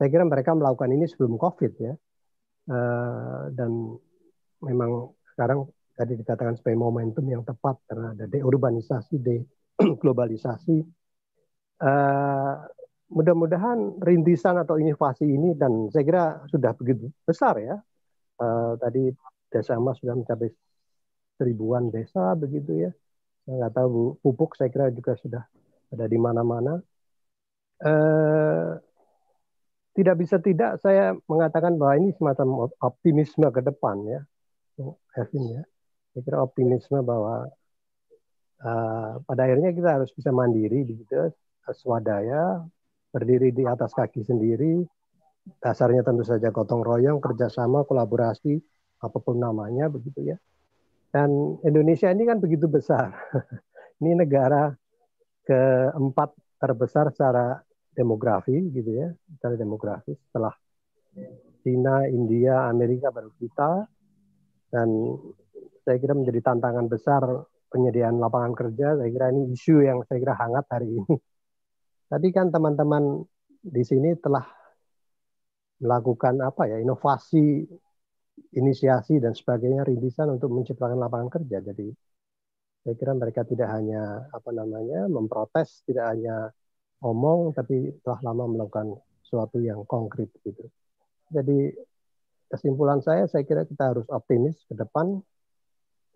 [0.00, 1.92] saya kira mereka melakukan ini sebelum COVID ya.
[2.64, 4.00] Uh, dan
[4.64, 9.20] memang sekarang tadi dikatakan sebagai momentum yang tepat karena ada deurbanisasi,
[9.98, 10.76] deglobalisasi.
[11.84, 12.54] Uh,
[13.10, 17.76] mudah-mudahan rintisan atau inovasi ini dan saya kira sudah begitu besar ya.
[18.38, 19.14] Uh, tadi
[19.50, 20.50] desa emas sudah mencapai
[21.38, 22.90] seribuan desa begitu ya.
[23.44, 25.42] Saya nggak tahu pupuk saya kira juga sudah
[25.92, 26.80] ada di mana-mana.
[27.84, 28.70] Eh,
[29.94, 34.20] tidak bisa tidak saya mengatakan bahwa ini semacam optimisme ke depan ya,
[35.20, 35.62] Evin ya.
[36.14, 37.46] Saya kira optimisme bahwa
[38.64, 41.30] uh, pada akhirnya kita harus bisa mandiri begitu,
[41.72, 42.64] swadaya,
[43.12, 44.82] berdiri di atas kaki sendiri.
[45.60, 48.56] Dasarnya tentu saja gotong royong, kerjasama, kolaborasi,
[49.04, 50.36] apa pun namanya begitu ya.
[51.12, 53.12] Dan Indonesia ini kan begitu besar.
[54.02, 54.72] ini negara
[55.44, 57.60] keempat terbesar secara
[57.94, 60.50] demografi gitu ya, secara demografi setelah
[61.62, 63.86] China, India, Amerika baru kita.
[64.74, 64.88] Dan
[65.86, 67.22] saya kira menjadi tantangan besar
[67.74, 68.94] penyediaan lapangan kerja.
[68.94, 71.14] Saya kira ini isu yang saya kira hangat hari ini.
[72.10, 73.26] Tadi kan teman-teman
[73.66, 74.46] di sini telah
[75.82, 77.66] melakukan apa ya inovasi,
[78.54, 81.58] inisiasi dan sebagainya rintisan untuk menciptakan lapangan kerja.
[81.66, 81.90] Jadi
[82.86, 86.54] saya kira mereka tidak hanya apa namanya memprotes, tidak hanya
[87.02, 88.94] omong, tapi telah lama melakukan
[89.24, 90.68] sesuatu yang konkret gitu.
[91.32, 91.74] Jadi
[92.52, 95.18] kesimpulan saya, saya kira kita harus optimis ke depan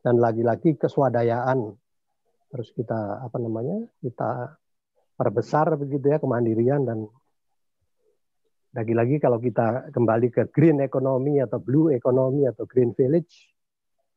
[0.02, 1.74] dan lagi-lagi keswadayaan.
[2.48, 4.56] Harus kita apa namanya kita
[5.18, 7.04] perbesar begitu ya kemandirian dan
[8.72, 13.52] lagi-lagi kalau kita kembali ke green economy atau blue economy atau green village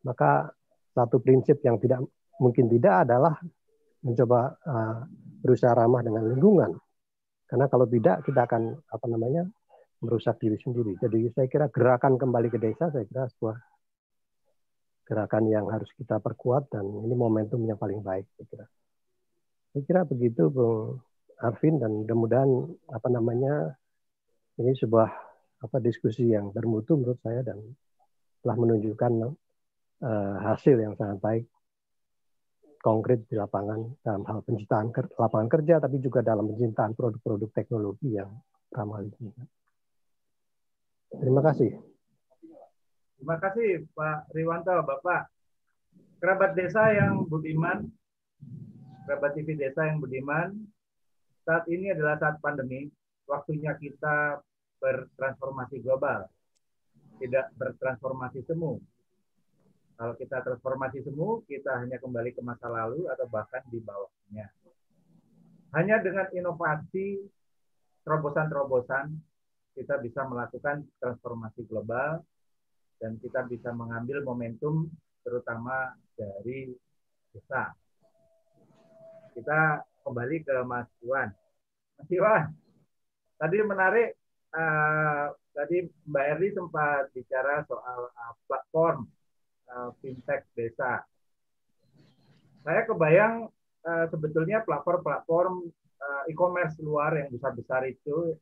[0.05, 0.47] maka
[0.91, 2.03] satu prinsip yang tidak
[2.39, 3.35] mungkin tidak adalah
[4.01, 4.99] mencoba uh,
[5.41, 6.71] berusaha ramah dengan lingkungan.
[7.45, 9.43] Karena kalau tidak kita akan apa namanya
[10.01, 10.97] merusak diri sendiri.
[10.97, 13.55] Jadi saya kira gerakan kembali ke desa saya kira sebuah
[15.11, 18.65] gerakan yang harus kita perkuat dan ini momentum yang paling baik saya kira.
[19.75, 21.03] Saya kira begitu Bung
[21.35, 22.47] Arvin dan mudah-mudahan
[22.87, 23.75] apa namanya
[24.55, 25.11] ini sebuah
[25.67, 27.59] apa diskusi yang bermutu menurut saya dan
[28.39, 29.11] telah menunjukkan
[29.99, 31.45] uh, hasil yang sangat baik
[32.79, 34.89] konkret di lapangan dalam hal penciptaan
[35.19, 38.31] lapangan kerja tapi juga dalam penciptaan produk-produk teknologi yang
[38.71, 39.45] ramah lingkungan.
[41.11, 41.90] Terima kasih.
[43.21, 45.29] Terima kasih Pak Riwanto, Bapak.
[46.17, 47.85] Kerabat desa yang budiman,
[49.05, 50.57] kerabat TV desa yang budiman,
[51.45, 52.89] saat ini adalah saat pandemi,
[53.29, 54.41] waktunya kita
[54.81, 56.25] bertransformasi global,
[57.21, 58.81] tidak bertransformasi semu.
[60.01, 64.49] Kalau kita transformasi semu, kita hanya kembali ke masa lalu atau bahkan di bawahnya.
[65.77, 67.21] Hanya dengan inovasi,
[68.01, 69.13] terobosan-terobosan,
[69.77, 72.25] kita bisa melakukan transformasi global
[73.01, 74.85] dan kita bisa mengambil momentum
[75.25, 76.69] terutama dari
[77.33, 77.73] desa.
[79.33, 81.33] Kita kembali ke Mas Iwan.
[81.97, 82.53] Mas Iwan,
[83.41, 84.13] tadi menarik
[84.53, 89.09] uh, tadi Mbak Erli sempat bicara soal uh, platform
[89.73, 91.01] uh, fintech desa.
[92.61, 93.49] Saya kebayang
[93.81, 95.65] uh, sebetulnya platform-platform
[95.97, 98.37] uh, e-commerce luar yang besar-besar itu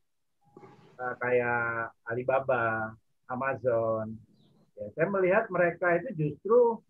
[1.00, 2.92] uh, kayak Alibaba,
[3.32, 4.20] Amazon,
[4.80, 6.80] Ya, saya melihat mereka itu justru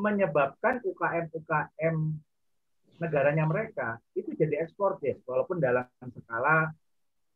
[0.00, 1.96] menyebabkan UKM-UKM
[2.98, 5.86] negaranya mereka itu jadi ekspor ya, walaupun dalam
[6.24, 6.72] skala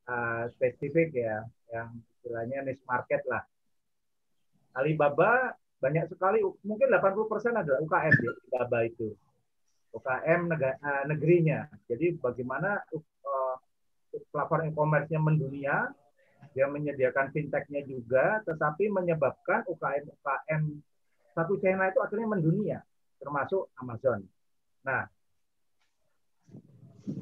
[0.08, 3.44] uh, spesifik ya, yang istilahnya niche market lah.
[4.72, 5.52] Alibaba
[5.82, 9.12] banyak sekali, mungkin 80% adalah UKM ya, Alibaba itu.
[9.92, 11.68] UKM negara, uh, negerinya.
[11.84, 13.56] Jadi bagaimana uh,
[14.32, 15.92] platform e-commerce-nya mendunia,
[16.52, 20.62] dia menyediakan fintechnya juga, tetapi menyebabkan UKM-UKM
[21.32, 22.78] satu China itu akhirnya mendunia,
[23.16, 24.20] termasuk Amazon.
[24.84, 25.08] Nah,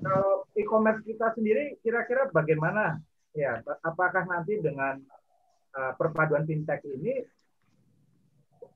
[0.03, 2.99] kalau e-commerce kita sendiri kira-kira bagaimana?
[3.31, 4.99] Ya, apakah nanti dengan
[5.79, 7.23] uh, perpaduan fintech ini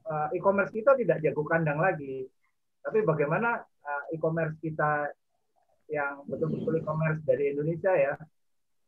[0.07, 2.31] uh, e-commerce kita tidak jago kandang lagi,
[2.79, 5.11] tapi bagaimana uh, e-commerce kita
[5.91, 8.15] yang betul-betul e-commerce dari Indonesia ya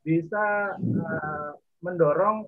[0.06, 1.50] bisa uh,
[1.82, 2.46] mendorong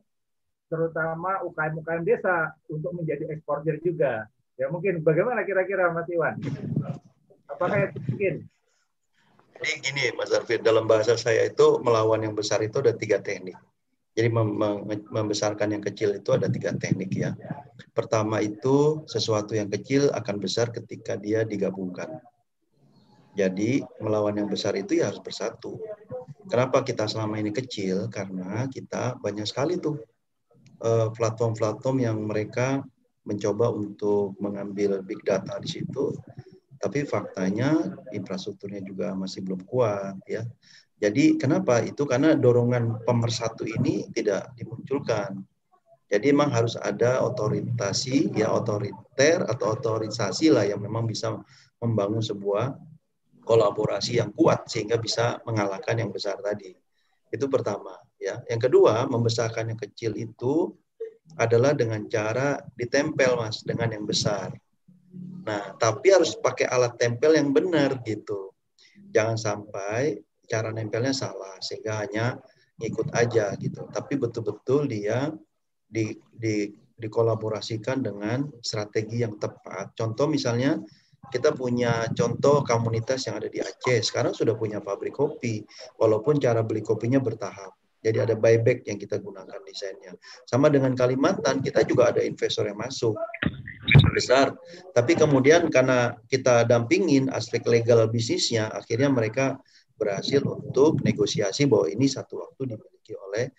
[0.71, 4.31] terutama UKM-UKM desa untuk menjadi eksportir juga.
[4.55, 6.39] Ya mungkin bagaimana kira-kira Mas Iwan?
[7.51, 8.35] Apakah itu mungkin?
[9.59, 13.59] Jadi gini Mas Arfid, dalam bahasa saya itu melawan yang besar itu ada tiga teknik.
[14.15, 14.31] Jadi
[15.15, 17.35] membesarkan yang kecil itu ada tiga teknik ya.
[17.95, 22.23] Pertama itu sesuatu yang kecil akan besar ketika dia digabungkan.
[23.37, 25.77] Jadi melawan yang besar itu ya harus bersatu.
[26.49, 28.09] Kenapa kita selama ini kecil?
[28.09, 30.01] Karena kita banyak sekali tuh
[30.81, 32.81] eh, platform-platform yang mereka
[33.29, 36.17] mencoba untuk mengambil big data di situ,
[36.81, 40.47] tapi faktanya infrastrukturnya juga masih belum kuat ya.
[40.99, 42.09] Jadi kenapa itu?
[42.09, 45.47] Karena dorongan pemersatu ini tidak dimunculkan.
[46.09, 51.37] Jadi memang harus ada otoritasi, ya otoriter atau otorisasi lah yang memang bisa
[51.79, 52.75] membangun sebuah
[53.49, 56.77] kolaborasi yang kuat sehingga bisa mengalahkan yang besar tadi.
[57.33, 58.45] Itu pertama, ya.
[58.45, 60.77] Yang kedua, membesarkan yang kecil itu
[61.41, 64.53] adalah dengan cara ditempel, Mas, dengan yang besar.
[65.49, 68.53] Nah, tapi harus pakai alat tempel yang benar gitu.
[69.17, 72.37] Jangan sampai cara nempelnya salah sehingga hanya
[72.85, 73.89] ikut aja gitu.
[73.89, 75.33] Tapi betul-betul dia
[75.89, 76.69] di, di
[76.99, 79.95] dikolaborasikan dengan strategi yang tepat.
[79.95, 80.77] Contoh misalnya
[81.29, 84.01] kita punya contoh komunitas yang ada di Aceh.
[84.01, 85.63] Sekarang sudah punya pabrik kopi,
[86.01, 87.77] walaupun cara beli kopinya bertahap.
[87.99, 90.15] Jadi ada buyback yang kita gunakan desainnya.
[90.47, 93.19] Sama dengan Kalimantan, kita juga ada investor yang masuk
[94.15, 94.55] besar.
[94.95, 99.59] Tapi kemudian karena kita dampingin aspek legal bisnisnya, akhirnya mereka
[99.99, 103.51] berhasil untuk negosiasi bahwa ini satu waktu dimiliki oleh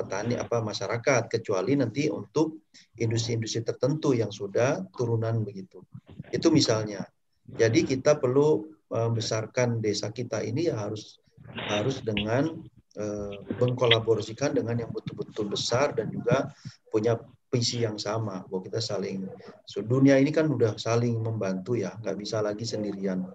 [0.00, 2.64] petani apa masyarakat kecuali nanti untuk
[2.96, 5.84] industri-industri tertentu yang sudah turunan begitu.
[6.32, 7.04] Itu misalnya.
[7.44, 11.20] Jadi kita perlu membesarkan desa kita ini ya harus
[11.68, 12.48] harus dengan
[12.96, 16.48] eh, mengkolaborasikan dengan yang betul-betul besar dan juga
[16.88, 17.20] punya
[17.50, 19.26] visi yang sama bahwa kita saling
[19.66, 23.26] so, dunia ini kan udah saling membantu ya nggak bisa lagi sendirian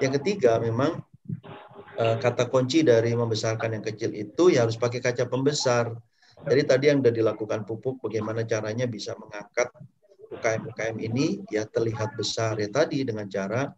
[0.00, 1.04] yang ketiga memang
[1.98, 5.92] kata kunci dari membesarkan yang kecil itu ya harus pakai kaca pembesar
[6.42, 9.70] jadi tadi yang sudah dilakukan pupuk bagaimana caranya bisa mengangkat
[10.32, 13.68] UKM-UKM ini ya terlihat besar ya tadi dengan cara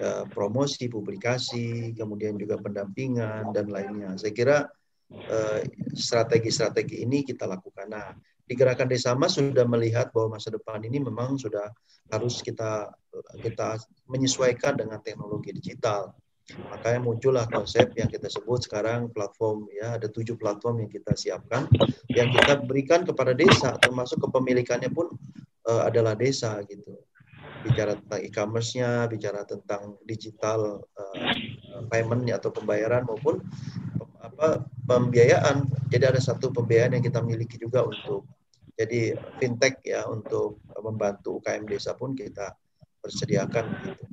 [0.00, 4.14] uh, promosi, publikasi, kemudian juga pendampingan dan lainnya.
[4.14, 4.58] Saya kira
[5.08, 5.64] eh,
[5.96, 7.88] strategi-strategi uh, ini kita lakukan.
[7.90, 8.12] Nah,
[8.44, 11.68] di gerakan Desa Mas sudah melihat bahwa masa depan ini memang sudah
[12.08, 12.88] harus kita
[13.44, 13.76] kita
[14.08, 16.16] menyesuaikan dengan teknologi digital.
[16.48, 21.68] Makanya muncullah konsep yang kita sebut sekarang platform ya ada tujuh platform yang kita siapkan
[22.08, 25.12] yang kita berikan kepada desa termasuk kepemilikannya pun
[25.68, 26.96] uh, adalah desa gitu
[27.62, 31.32] bicara tentang e-commerce-nya, bicara tentang digital uh,
[31.90, 33.42] payment atau pembayaran maupun
[34.22, 35.66] apa pembiayaan.
[35.90, 38.26] Jadi ada satu pembiayaan yang kita miliki juga untuk
[38.78, 42.54] jadi fintech ya untuk membantu UKM desa pun kita
[43.02, 44.04] persediakan gitu.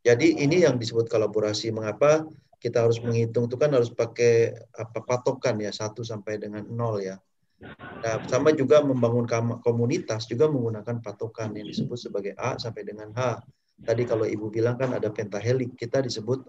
[0.00, 1.70] Jadi ini yang disebut kolaborasi.
[1.72, 2.24] Mengapa
[2.60, 7.16] kita harus menghitung itu kan harus pakai apa patokan ya satu sampai dengan nol ya.
[8.00, 9.28] Nah, sama juga membangun
[9.60, 13.44] komunitas juga menggunakan patokan yang disebut sebagai A sampai dengan H.
[13.84, 16.44] Tadi kalau Ibu bilang kan ada pentahelik, kita disebut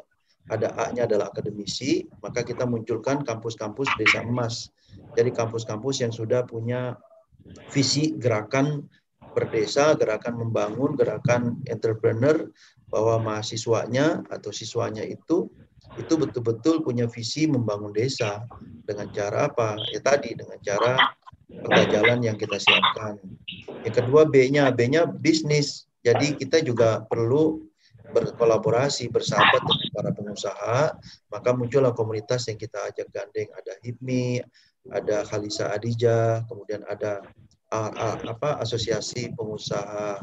[0.51, 4.71] ada A-nya adalah akademisi, maka kita munculkan kampus-kampus desa emas.
[5.15, 6.95] Jadi kampus-kampus yang sudah punya
[7.71, 8.87] visi gerakan
[9.31, 12.51] berdesa, gerakan membangun, gerakan entrepreneur,
[12.91, 15.47] bahwa mahasiswanya atau siswanya itu
[15.99, 18.43] itu betul-betul punya visi membangun desa
[18.85, 19.75] dengan cara apa?
[19.91, 20.95] Ya tadi dengan cara
[21.51, 23.19] peta jalan yang kita siapkan.
[23.83, 25.87] Yang kedua B-nya, B-nya bisnis.
[26.03, 27.59] Jadi kita juga perlu
[28.11, 30.79] berkolaborasi bersahabat dengan para pengusaha,
[31.31, 33.47] maka muncullah komunitas yang kita ajak gandeng.
[33.55, 34.43] Ada HIPMI,
[34.91, 37.23] ada Khalisa Adija, kemudian ada
[37.71, 40.19] apa asosiasi pengusaha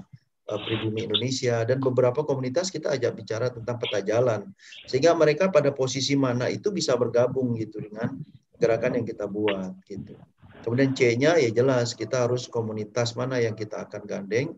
[0.57, 4.49] pribumi Indonesia dan beberapa komunitas kita ajak bicara tentang peta jalan
[4.89, 8.17] sehingga mereka pada posisi mana itu bisa bergabung gitu dengan
[8.57, 10.17] gerakan yang kita buat gitu.
[10.65, 14.57] Kemudian C-nya ya jelas kita harus komunitas mana yang kita akan gandeng.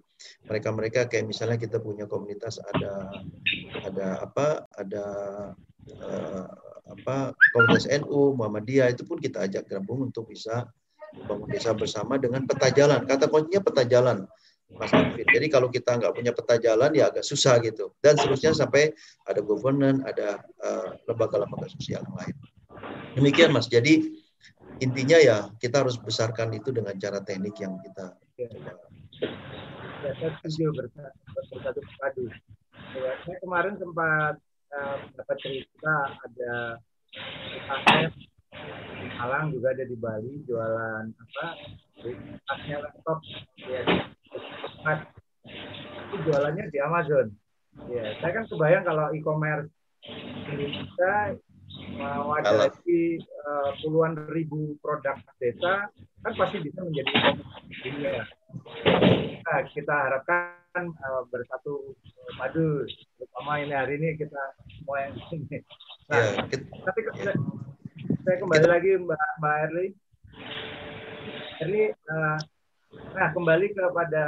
[0.48, 3.10] Mereka-mereka kayak misalnya kita punya komunitas ada
[3.84, 4.64] ada apa?
[4.74, 5.06] Ada
[6.00, 6.44] uh,
[6.90, 10.66] apa komunitas NU, Muhammadiyah itu pun kita ajak gabung untuk bisa
[11.14, 13.04] bangun desa bersama dengan peta jalan.
[13.04, 14.26] Kata kuncinya peta jalan.
[14.76, 15.26] Mas Arvin.
[15.26, 17.92] Jadi kalau kita nggak punya peta jalan ya agak susah gitu.
[17.98, 18.94] Dan seterusnya sampai
[19.26, 22.36] ada governance, ada uh, lembaga-lembaga sosial yang lain.
[23.18, 23.66] Demikian Mas.
[23.66, 24.14] Jadi
[24.80, 28.16] intinya ya kita harus besarkan itu dengan cara teknik yang kita.
[28.38, 28.48] Ya,
[30.16, 30.32] saya
[30.72, 32.24] bersatu padu.
[32.96, 34.40] Ya, saya kemarin sempat
[34.72, 35.94] uh, dapat cerita
[36.24, 36.80] ada
[39.20, 41.46] Malang juga ada di Bali jualan apa
[42.48, 43.18] tasnya laptop
[43.60, 43.80] ya
[46.10, 47.26] itu jualannya di Amazon.
[47.86, 49.70] Ya, saya kan kebayang kalau e-commerce
[50.50, 51.38] Indonesia
[51.96, 55.86] mau ada lagi uh, puluhan ribu produk desa
[56.20, 57.38] kan pasti bisa menjadi
[57.70, 58.26] dunia.
[59.46, 62.84] Nah, kita harapkan uh, bersatu uh, madu,
[63.16, 64.42] terutama ini hari ini kita
[64.76, 65.56] semua yang sini.
[66.10, 67.32] Nah, ya, kita, tapi ya.
[68.20, 69.86] Saya kembali kita, lagi Mbak Mbak Erli.
[71.60, 72.38] Erli, uh,
[72.90, 74.24] Nah, kembali kepada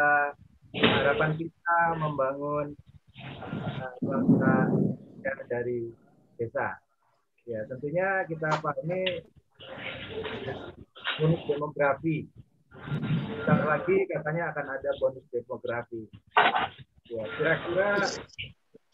[0.70, 2.78] harapan kita membangun
[3.82, 4.54] uh, bangsa
[5.50, 5.90] dari
[6.38, 6.78] desa.
[7.42, 9.26] Ya, tentunya kita pahami
[11.18, 12.30] bonus demografi.
[13.42, 16.06] Sebentar lagi katanya akan ada bonus demografi.
[17.10, 17.98] Ya, kira-kira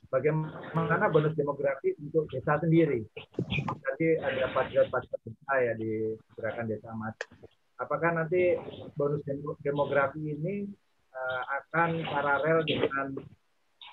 [0.09, 3.05] bagaimana bonus demografi untuk desa sendiri?
[3.65, 7.17] Tadi ada patriot-patriot desa ya di gerakan desa emas
[7.79, 8.59] apakah nanti
[8.99, 9.23] bonus
[9.63, 10.67] demografi ini
[11.15, 13.15] uh, akan paralel dengan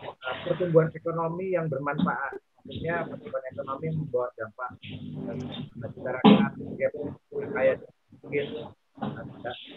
[0.02, 2.42] uh, pertumbuhan ekonomi yang bermanfaat.
[2.66, 4.70] Artinya pertumbuhan ekonomi membawa dampak
[5.78, 6.52] masyarakat
[7.54, 7.74] kaya
[8.26, 8.46] mungkin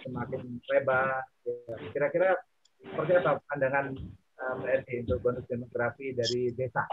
[0.09, 0.41] semakin
[0.73, 1.21] lebar.
[1.93, 2.33] Kira-kira
[2.81, 3.93] seperti apa pandangan
[4.39, 6.87] Mbak Edi untuk bonus demografi dari desa?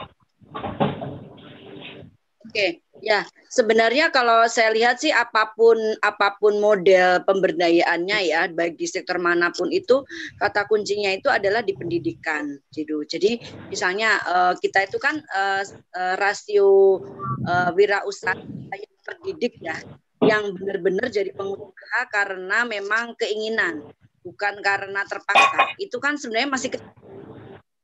[2.45, 8.77] Oke, ya sebenarnya kalau saya lihat sih apa pun apa pun model pemberdayaannya ya, baik
[8.77, 10.05] di sektor mana pun itu
[10.37, 13.01] kata kuncinya itu adalah di pendidikan, gitu.
[13.03, 15.65] Jadi misalnya uh, kita itu kan uh,
[16.21, 17.01] rasio
[17.73, 18.37] wirausaha
[18.71, 19.75] yang terdidik ya,
[20.21, 23.89] yang benar-benar jadi pengusaha karena memang keinginan,
[24.21, 25.75] bukan karena terpaksa.
[25.81, 26.93] Itu kan sebenarnya masih kecil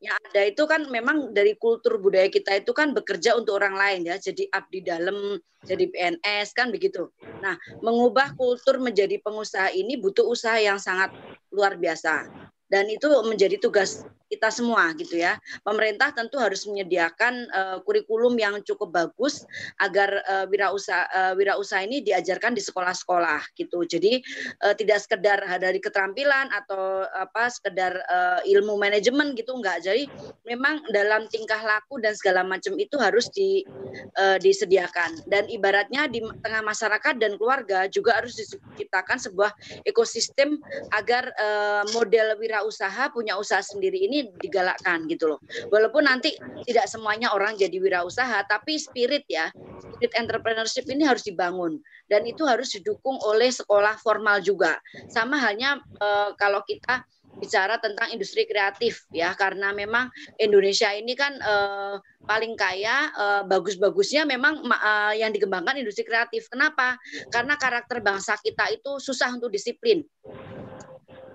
[0.02, 4.10] yang ada itu kan memang dari kultur budaya kita itu kan bekerja untuk orang lain
[4.10, 4.18] ya.
[4.18, 7.06] Jadi abdi dalam jadi PNS kan begitu.
[7.46, 7.54] Nah
[7.86, 11.14] mengubah kultur menjadi pengusaha ini butuh usaha yang sangat
[11.54, 12.26] luar biasa.
[12.66, 14.02] Dan itu menjadi tugas
[14.32, 15.36] kita semua gitu ya.
[15.68, 19.44] Pemerintah tentu harus menyediakan uh, kurikulum yang cukup bagus
[19.84, 23.84] agar uh, wirausaha uh, wirausaha ini diajarkan di sekolah-sekolah gitu.
[23.84, 24.24] Jadi
[24.64, 29.84] uh, tidak sekedar dari keterampilan atau apa sekedar uh, ilmu manajemen gitu enggak.
[29.84, 30.08] Jadi
[30.48, 33.68] memang dalam tingkah laku dan segala macam itu harus di
[34.16, 39.52] uh, disediakan dan ibaratnya di tengah masyarakat dan keluarga juga harus diciptakan sebuah
[39.84, 40.56] ekosistem
[40.96, 45.40] agar uh, model wirausaha punya usaha sendiri ini digalakkan gitu loh.
[45.70, 46.36] Walaupun nanti
[46.68, 49.50] tidak semuanya orang jadi wirausaha, tapi spirit ya,
[49.82, 51.82] spirit entrepreneurship ini harus dibangun
[52.12, 54.78] dan itu harus didukung oleh sekolah formal juga.
[55.08, 57.06] Sama halnya e, kalau kita
[57.40, 61.56] bicara tentang industri kreatif ya karena memang Indonesia ini kan e,
[62.28, 64.92] paling kaya e, bagus-bagusnya memang e,
[65.24, 66.52] yang dikembangkan industri kreatif.
[66.52, 67.00] Kenapa?
[67.32, 70.04] Karena karakter bangsa kita itu susah untuk disiplin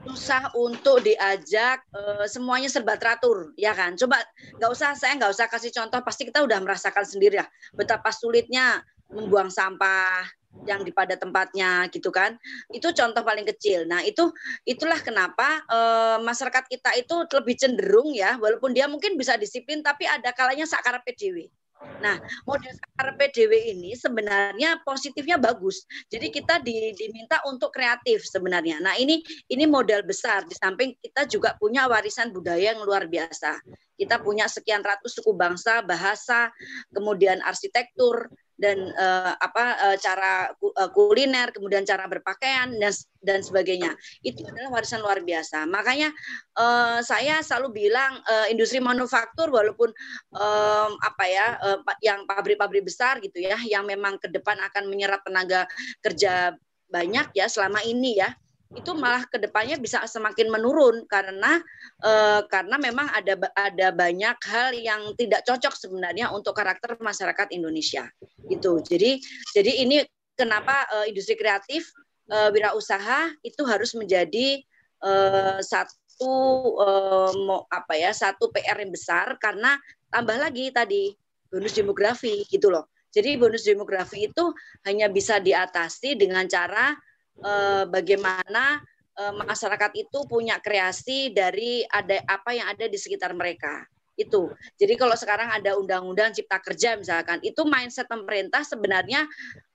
[0.06, 3.98] susah untuk diajak uh, semuanya serba teratur ya kan?
[3.98, 4.22] Coba
[4.56, 8.86] nggak usah saya nggak usah kasih contoh pasti kita udah merasakan sendiri ya betapa sulitnya
[9.10, 10.26] membuang sampah
[10.64, 12.38] yang di pada tempatnya gitu kan?
[12.72, 13.84] Itu contoh paling kecil.
[13.84, 14.32] Nah itu
[14.64, 15.78] itulah kenapa e,
[16.24, 21.02] masyarakat kita itu lebih cenderung ya walaupun dia mungkin bisa disiplin tapi ada kalanya sakar
[21.04, 21.52] PDW
[22.00, 22.16] Nah,
[22.48, 22.72] model
[23.16, 25.84] PDW ini sebenarnya positifnya bagus.
[26.08, 28.80] Jadi kita di, diminta untuk kreatif sebenarnya.
[28.80, 33.60] Nah, ini ini modal besar di samping kita juga punya warisan budaya yang luar biasa.
[33.96, 36.52] Kita punya sekian ratus suku bangsa, bahasa,
[36.92, 43.92] kemudian arsitektur, dan uh, apa uh, cara uh, kuliner, kemudian cara berpakaian dan dan sebagainya.
[44.24, 45.68] Itu adalah warisan luar biasa.
[45.68, 46.08] Makanya
[46.56, 49.92] uh, saya selalu bilang uh, industri manufaktur walaupun
[50.32, 55.20] um, apa ya uh, yang pabrik-pabrik besar gitu ya yang memang ke depan akan menyerap
[55.22, 55.68] tenaga
[56.00, 56.56] kerja
[56.86, 58.30] banyak ya selama ini ya
[58.74, 61.62] itu malah ke depannya bisa semakin menurun karena
[62.02, 68.10] eh, karena memang ada ada banyak hal yang tidak cocok sebenarnya untuk karakter masyarakat Indonesia.
[68.50, 69.22] Itu jadi
[69.54, 70.02] jadi ini
[70.34, 71.86] kenapa eh, industri kreatif
[72.26, 74.58] eh, wirausaha itu harus menjadi
[75.04, 76.34] eh, satu
[76.82, 79.78] eh, apa ya satu PR yang besar karena
[80.10, 81.14] tambah lagi tadi
[81.46, 82.90] bonus demografi gitu loh.
[83.14, 84.52] Jadi bonus demografi itu
[84.84, 86.92] hanya bisa diatasi dengan cara
[87.42, 88.80] eh, bagaimana
[89.16, 93.84] eh, masyarakat itu punya kreasi dari ada apa yang ada di sekitar mereka
[94.16, 94.48] itu.
[94.80, 99.28] Jadi kalau sekarang ada undang-undang cipta kerja misalkan, itu mindset pemerintah sebenarnya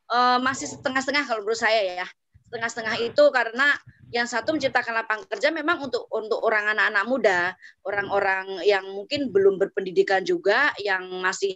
[0.10, 2.08] eh, masih setengah-setengah kalau menurut saya ya.
[2.52, 3.80] Setengah-setengah itu karena
[4.12, 7.40] yang satu menciptakan lapangan kerja memang untuk untuk orang anak-anak muda,
[7.88, 11.56] orang-orang yang mungkin belum berpendidikan juga, yang masih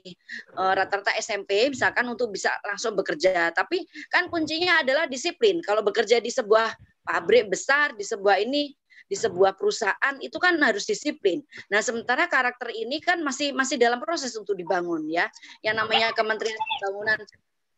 [0.55, 3.51] uh, rata-rata SMP, misalkan untuk bisa langsung bekerja.
[3.51, 5.59] Tapi kan kuncinya adalah disiplin.
[5.59, 6.71] Kalau bekerja di sebuah
[7.03, 8.71] pabrik besar, di sebuah ini
[9.05, 11.43] di sebuah perusahaan itu kan harus disiplin.
[11.69, 15.29] Nah, sementara karakter ini kan masih masih dalam proses untuk dibangun ya.
[15.61, 17.19] Yang namanya Kementerian Pembangunan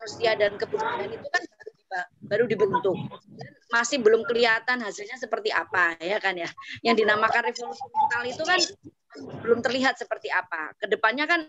[0.05, 1.43] Sosial dan Kebudayaan itu kan
[2.23, 2.97] baru dibentuk.
[3.67, 6.49] Masih belum kelihatan hasilnya seperti apa ya kan ya.
[6.83, 8.59] Yang dinamakan revolusi mental itu kan
[9.43, 10.75] belum terlihat seperti apa.
[10.77, 11.47] Ke depannya kan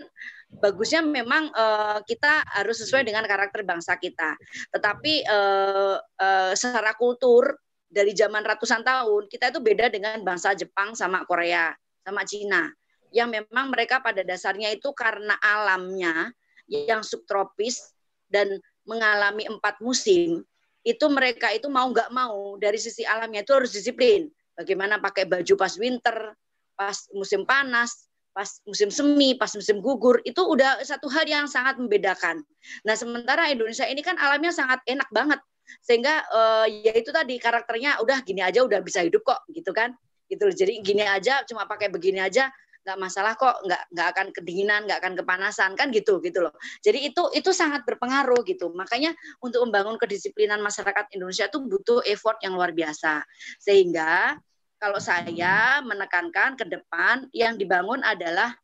[0.63, 4.35] bagusnya memang uh, kita harus sesuai dengan karakter bangsa kita.
[4.73, 7.59] Tetapi uh, uh, secara kultur
[7.89, 11.73] dari zaman ratusan tahun kita itu beda dengan bangsa Jepang sama Korea
[12.05, 12.69] sama Cina.
[13.09, 16.33] Yang memang mereka pada dasarnya itu karena alamnya
[16.69, 17.97] yang subtropis
[18.29, 20.41] dan mengalami empat musim,
[20.81, 24.33] itu mereka itu mau nggak mau dari sisi alamnya itu harus disiplin.
[24.57, 26.35] Bagaimana pakai baju pas winter,
[26.75, 31.79] pas musim panas, pas musim semi, pas musim gugur, itu udah satu hal yang sangat
[31.79, 32.43] membedakan.
[32.83, 35.39] Nah, sementara Indonesia ini kan alamnya sangat enak banget.
[35.85, 39.93] Sehingga uh, ya itu tadi karakternya udah gini aja udah bisa hidup kok gitu kan.
[40.27, 40.49] Gitu.
[40.55, 42.49] Jadi gini aja cuma pakai begini aja
[42.87, 47.11] nggak masalah kok nggak nggak akan kedinginan nggak akan kepanasan kan gitu gitu loh jadi
[47.13, 49.13] itu itu sangat berpengaruh gitu makanya
[49.45, 53.23] untuk membangun kedisiplinan masyarakat Indonesia itu butuh effort yang luar biasa
[53.61, 54.41] sehingga
[54.79, 58.55] kalau saya menekankan ke depan yang dibangun adalah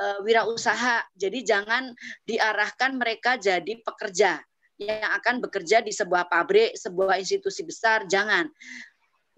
[0.00, 1.04] uh, wirausaha.
[1.12, 1.92] Jadi jangan
[2.24, 4.40] diarahkan mereka jadi pekerja
[4.78, 8.46] yang akan bekerja di sebuah pabrik, sebuah institusi besar, jangan.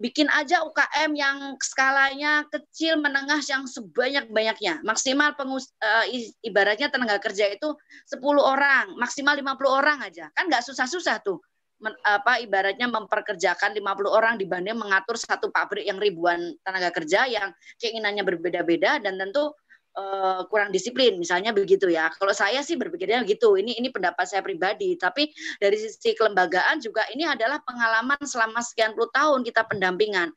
[0.01, 4.81] Bikin aja UKM yang skalanya kecil, menengah yang sebanyak-banyaknya.
[4.81, 6.09] Maksimal pengus, uh,
[6.41, 7.69] ibaratnya tenaga kerja itu
[8.09, 10.33] 10 orang, maksimal 50 orang aja.
[10.33, 11.37] Kan nggak susah-susah tuh.
[11.81, 17.49] Men, apa ibaratnya memperkerjakan 50 orang dibanding mengatur satu pabrik yang ribuan tenaga kerja yang
[17.81, 19.53] keinginannya berbeda-beda dan tentu
[19.95, 22.11] uh, kurang disiplin misalnya begitu ya.
[22.15, 23.55] Kalau saya sih berpikirnya begitu.
[23.57, 24.95] Ini ini pendapat saya pribadi.
[24.95, 30.31] Tapi dari sisi kelembagaan juga ini adalah pengalaman selama sekian puluh tahun kita pendampingan.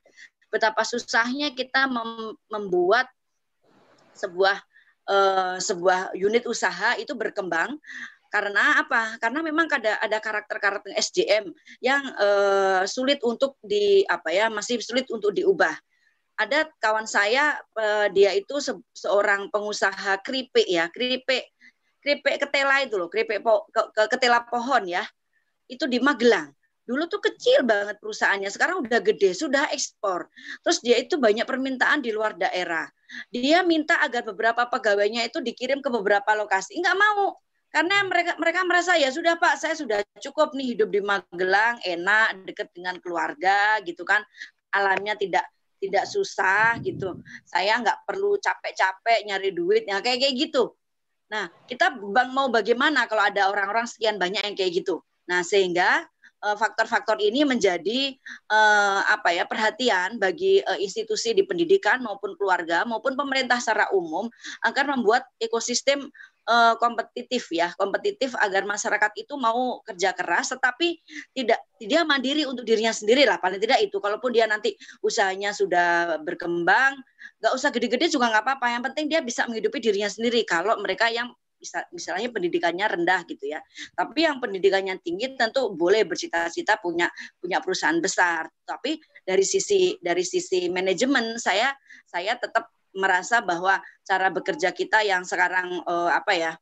[0.50, 3.10] Betapa susahnya kita mem membuat
[4.14, 4.62] sebuah
[5.10, 7.74] uh, sebuah unit usaha itu berkembang
[8.30, 9.14] karena apa?
[9.22, 15.06] Karena memang ada ada karakter-karakter SDM yang uh, sulit untuk di apa ya masih sulit
[15.14, 15.74] untuk diubah
[16.34, 21.46] ada kawan saya uh, dia itu se seorang pengusaha keripik ya keripik
[22.02, 25.06] keripik ketela itu loh keripik po ke, ke, ketela pohon ya
[25.68, 26.52] itu di Magelang.
[26.84, 30.28] Dulu tuh kecil banget perusahaannya sekarang udah gede sudah ekspor.
[30.60, 32.84] Terus dia itu banyak permintaan di luar daerah.
[33.32, 36.76] Dia minta agar beberapa pegawainya itu dikirim ke beberapa lokasi.
[36.76, 37.40] Nggak mau
[37.72, 42.44] karena mereka mereka merasa ya sudah Pak saya sudah cukup nih hidup di Magelang enak
[42.44, 44.20] dekat dengan keluarga gitu kan.
[44.68, 45.48] Alamnya tidak
[45.88, 47.20] tidak susah gitu.
[47.44, 50.72] Saya nggak perlu capek-capek nyari duit, ya kayak kayak gitu.
[51.32, 55.00] Nah, kita bang mau bagaimana kalau ada orang-orang sekian banyak yang kayak gitu.
[55.24, 56.04] Nah, sehingga
[56.44, 58.12] eh, faktor-faktor ini menjadi
[58.52, 64.28] uh, apa ya perhatian bagi uh, institusi di pendidikan maupun keluarga maupun pemerintah secara umum
[64.60, 66.12] agar membuat ekosistem
[66.48, 71.00] uh, kompetitif ya, kompetitif agar masyarakat itu mau kerja keras tetapi
[71.32, 73.96] tidak dia mandiri untuk dirinya sendiri lah paling tidak itu.
[74.00, 76.96] Kalaupun dia nanti usahanya sudah berkembang,
[77.40, 78.66] nggak usah gede-gede juga nggak apa-apa.
[78.78, 80.44] Yang penting dia bisa menghidupi dirinya sendiri.
[80.46, 81.32] Kalau mereka yang
[81.92, 83.60] misalnya pendidikannya rendah gitu ya.
[83.96, 87.08] Tapi yang pendidikannya tinggi tentu boleh bercita-cita punya
[87.40, 88.48] punya perusahaan besar.
[88.68, 91.72] Tapi dari sisi dari sisi manajemen saya
[92.04, 96.52] saya tetap merasa bahwa cara bekerja kita yang sekarang uh, apa ya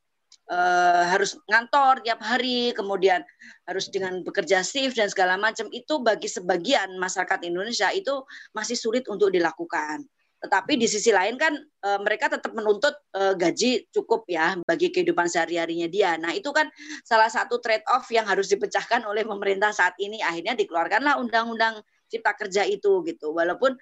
[0.51, 3.23] uh, harus ngantor tiap hari, kemudian
[3.69, 8.25] harus dengan bekerja shift dan segala macam itu bagi sebagian masyarakat Indonesia itu
[8.57, 10.03] masih sulit untuk dilakukan.
[10.43, 15.31] Tetapi di sisi lain kan e, mereka tetap menuntut e, gaji cukup ya bagi kehidupan
[15.31, 16.19] sehari-harinya dia.
[16.19, 16.67] Nah itu kan
[17.07, 20.19] salah satu trade off yang harus dipecahkan oleh pemerintah saat ini.
[20.19, 21.79] Akhirnya dikeluarkanlah undang-undang
[22.13, 23.33] cipta kerja itu gitu.
[23.33, 23.73] Walaupun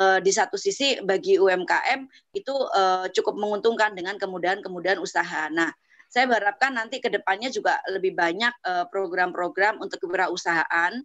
[0.00, 5.52] uh, di satu sisi bagi UMKM itu uh, cukup menguntungkan dengan kemudahan-kemudahan usaha.
[5.52, 5.68] Nah,
[6.08, 11.04] saya berharapkan nanti ke depannya juga lebih banyak uh, program-program untuk kewirausahaan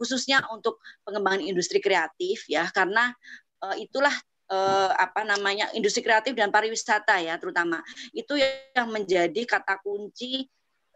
[0.00, 3.12] khususnya untuk pengembangan industri kreatif ya karena
[3.76, 4.16] itulah
[4.96, 7.84] apa namanya industri kreatif dan pariwisata ya terutama
[8.16, 10.48] itu yang menjadi kata kunci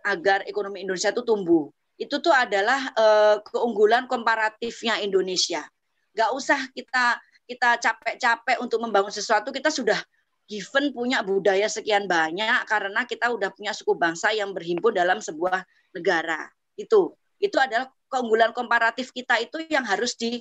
[0.08, 5.64] agar ekonomi Indonesia itu tumbuh itu tuh adalah uh, keunggulan komparatifnya Indonesia.
[6.12, 9.96] Gak usah kita kita capek-capek untuk membangun sesuatu, kita sudah
[10.46, 15.62] given punya budaya sekian banyak karena kita udah punya suku bangsa yang berhimpun dalam sebuah
[15.94, 16.46] negara.
[16.78, 20.40] Itu itu adalah keunggulan komparatif kita itu yang harus di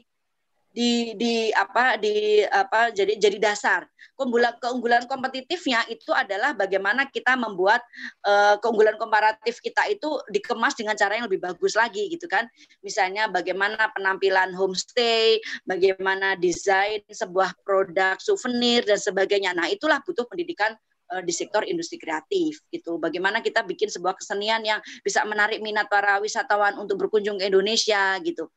[0.75, 3.87] di di apa di apa jadi jadi dasar.
[4.19, 7.79] Keunggulan keunggulan kompetitifnya itu adalah bagaimana kita membuat
[8.27, 12.43] uh, keunggulan komparatif kita itu dikemas dengan cara yang lebih bagus lagi gitu kan.
[12.83, 19.55] Misalnya bagaimana penampilan homestay bagaimana desain sebuah produk souvenir dan sebagainya.
[19.55, 20.75] Nah itulah butuh pendidikan
[21.15, 22.99] eh, di sektor industri kreatif gitu.
[22.99, 28.19] Bagaimana kita bikin sebuah kesenian yang bisa menarik minat para wisatawan untuk berkunjung ke Indonesia
[28.23, 28.51] gitu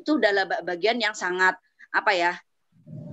[0.00, 1.60] itu adalah bagian yang sangat
[1.92, 2.32] apa ya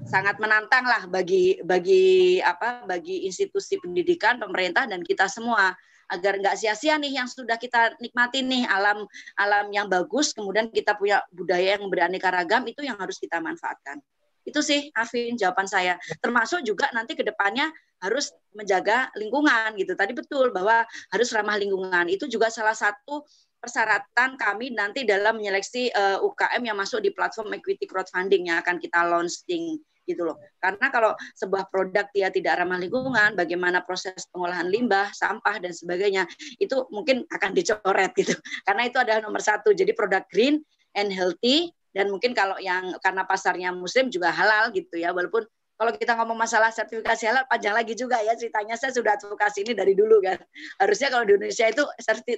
[0.08, 5.76] sangat menantang lah bagi bagi apa bagi institusi pendidikan pemerintah dan kita semua.
[6.08, 9.04] Agar nggak sia-sia nih yang sudah kita nikmati nih alam
[9.36, 14.00] alam yang bagus kemudian kita punya budaya yang beraneka ragam itu yang harus kita manfaatkan.
[14.48, 16.00] Itu sih Afin jawaban saya.
[16.24, 17.68] Termasuk juga nanti ke depannya
[18.00, 20.00] harus menjaga lingkungan gitu.
[20.00, 22.08] Tadi betul bahwa harus ramah lingkungan.
[22.08, 23.28] Itu juga salah satu
[23.58, 28.62] persyaratan kami nanti dalam menyeleksi uh, eh, UKM yang masuk di platform equity crowdfunding yang
[28.62, 30.40] akan kita launching gitu loh.
[30.64, 36.24] Karena kalau sebuah produk dia tidak ramah lingkungan, bagaimana proses pengolahan limbah, sampah dan sebagainya,
[36.64, 38.32] itu mungkin akan dicoret gitu.
[38.68, 39.76] Karena itu adalah nomor satu.
[39.76, 40.64] Jadi produk green
[40.96, 45.44] and healthy dan mungkin kalau yang karena pasarnya muslim juga halal gitu ya, walaupun
[45.78, 49.78] kalau kita ngomong masalah sertifikasi halal panjang lagi juga ya ceritanya saya sudah advokasi ini
[49.78, 50.42] dari dulu kan
[50.82, 51.84] harusnya kalau di Indonesia itu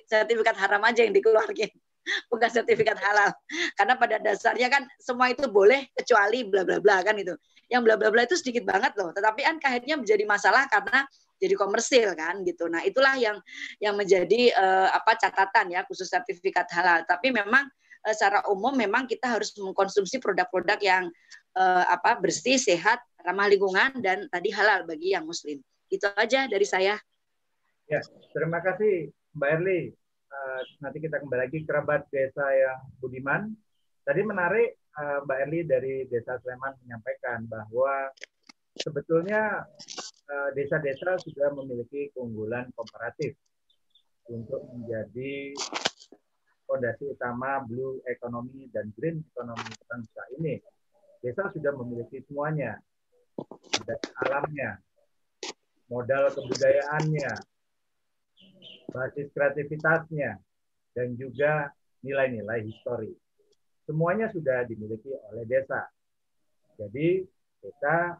[0.07, 1.71] sertifikat haram aja yang dikeluarkan
[2.31, 3.31] bukan sertifikat halal
[3.79, 7.33] karena pada dasarnya kan semua itu boleh kecuali bla bla bla kan itu
[7.69, 9.13] yang bla bla bla itu sedikit banget loh.
[9.13, 11.05] Tetapi kan akhirnya menjadi masalah karena
[11.39, 12.67] jadi komersil kan gitu.
[12.67, 13.37] Nah, itulah yang
[13.79, 17.05] yang menjadi uh, apa catatan ya khusus sertifikat halal.
[17.05, 17.69] Tapi memang
[18.03, 21.03] uh, secara umum memang kita harus mengkonsumsi produk-produk yang
[21.55, 25.61] uh, apa bersih, sehat, ramah lingkungan dan tadi halal bagi yang muslim.
[25.89, 26.97] Itu aja dari saya.
[27.89, 28.01] Ya,
[28.35, 29.81] terima kasih Mbak Erli.
[30.29, 33.49] Uh, nanti kita kembali lagi kerabat desa yang budiman.
[34.05, 38.13] Tadi menarik uh, Mbak Erli dari Desa Sleman menyampaikan bahwa
[38.77, 39.65] sebetulnya
[40.53, 43.33] desa-desa sudah memiliki keunggulan komparatif
[44.29, 45.57] untuk menjadi
[46.69, 50.61] fondasi utama blue economy dan green economy bangsa ini.
[51.19, 52.79] Desa sudah memiliki semuanya.
[53.83, 53.95] Ada
[54.27, 54.79] alamnya,
[55.87, 57.31] modal kebudayaannya,
[58.91, 60.39] basis kreativitasnya,
[60.95, 61.71] dan juga
[62.03, 63.11] nilai-nilai histori.
[63.83, 65.87] Semuanya sudah dimiliki oleh desa.
[66.79, 67.23] Jadi
[67.59, 68.15] desa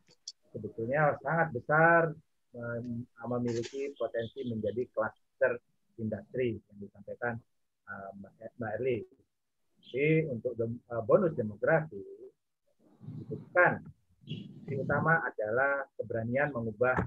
[0.51, 2.11] sebetulnya sangat besar
[3.30, 5.61] memiliki potensi menjadi kluster
[6.01, 7.34] industri yang disampaikan
[7.88, 8.09] uh,
[8.57, 8.99] Mbak Erli.
[9.80, 12.19] Jadi untuk uh, bonus demografi
[13.18, 13.81] disebutkan
[14.69, 16.98] yang utama adalah keberanian mengubah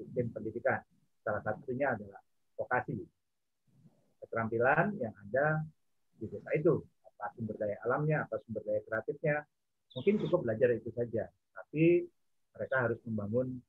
[0.00, 0.80] sistem pendidikan.
[1.20, 2.20] Salah satunya adalah
[2.56, 3.04] vokasi.
[4.24, 5.64] Keterampilan yang ada
[6.16, 9.44] di desa itu, apa sumber daya alamnya, apa sumber daya kreatifnya,
[9.96, 11.28] mungkin cukup belajar itu saja.
[11.28, 12.08] Tapi
[12.56, 13.60] mereka harus membangun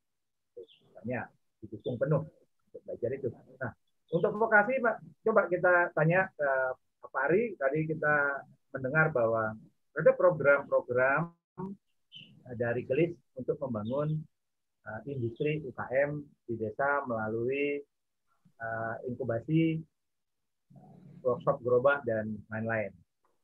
[0.55, 1.27] misalnya
[1.59, 2.23] didukung penuh
[2.71, 3.27] untuk belajar itu.
[3.59, 3.71] Nah,
[4.11, 4.79] untuk vokasi,
[5.23, 6.49] coba kita tanya ke
[7.11, 7.55] Pak Ari.
[7.59, 9.55] Tadi kita mendengar bahwa
[9.91, 11.31] ada program-program
[12.57, 14.19] dari Gelis untuk membangun
[14.87, 17.79] uh, industri UKM di desa melalui
[18.61, 19.81] uh, inkubasi,
[21.21, 22.91] workshop gerobak dan lain-lain.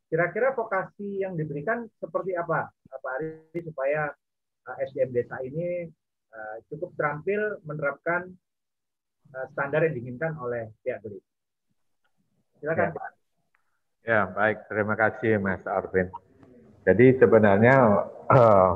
[0.08, 4.08] Kira-kira vokasi yang diberikan seperti apa, Pak Ari, supaya
[4.88, 5.88] SDM desa ini
[6.32, 8.32] uh, cukup terampil menerapkan
[9.36, 11.20] uh, standar yang diinginkan oleh pihak beli.
[12.64, 12.96] Silakan ya.
[12.96, 13.10] Pak.
[14.08, 14.58] Ya, baik.
[14.72, 16.08] Terima kasih Mas Arvin.
[16.88, 18.72] Jadi sebenarnya uh,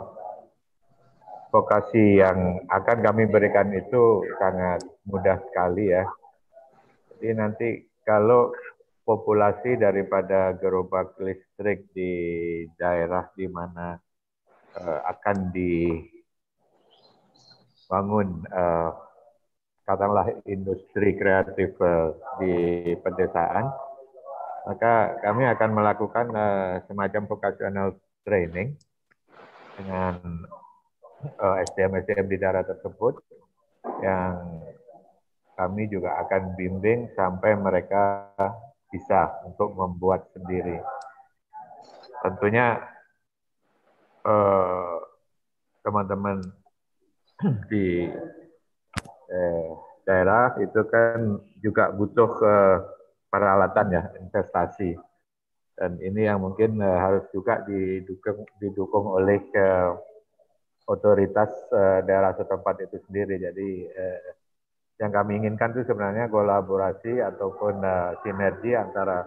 [1.48, 6.04] vokasi yang akan kami berikan itu sangat mudah sekali ya.
[7.16, 8.52] Jadi nanti kalau
[9.08, 12.12] populasi daripada gerobak listrik di
[12.76, 13.96] daerah di mana
[14.76, 16.08] uh, akan dibangun
[18.52, 18.92] uh,
[19.88, 22.12] katakanlah industri kreatif uh,
[22.44, 23.72] di pedesaan,
[24.68, 28.78] maka kami akan melakukan uh, semacam vocational training
[29.80, 30.46] dengan
[31.42, 33.18] uh, SDM-SDM di daerah tersebut
[34.06, 34.38] yang
[35.58, 38.34] kami juga akan bimbing sampai mereka
[38.90, 40.82] bisa untuk membuat sendiri.
[42.22, 42.78] Tentunya
[44.22, 44.98] Eh,
[45.82, 46.46] teman-teman
[47.74, 48.06] di
[49.34, 49.70] eh,
[50.06, 52.78] daerah itu kan juga butuh uh,
[53.32, 55.00] peralatan ya investasi.
[55.72, 59.96] Dan ini yang mungkin uh, harus juga didukung didukung oleh uh,
[60.86, 63.40] otoritas uh, daerah setempat itu sendiri.
[63.40, 64.20] Jadi uh,
[65.02, 69.26] yang kami inginkan itu sebenarnya kolaborasi ataupun uh, sinergi antara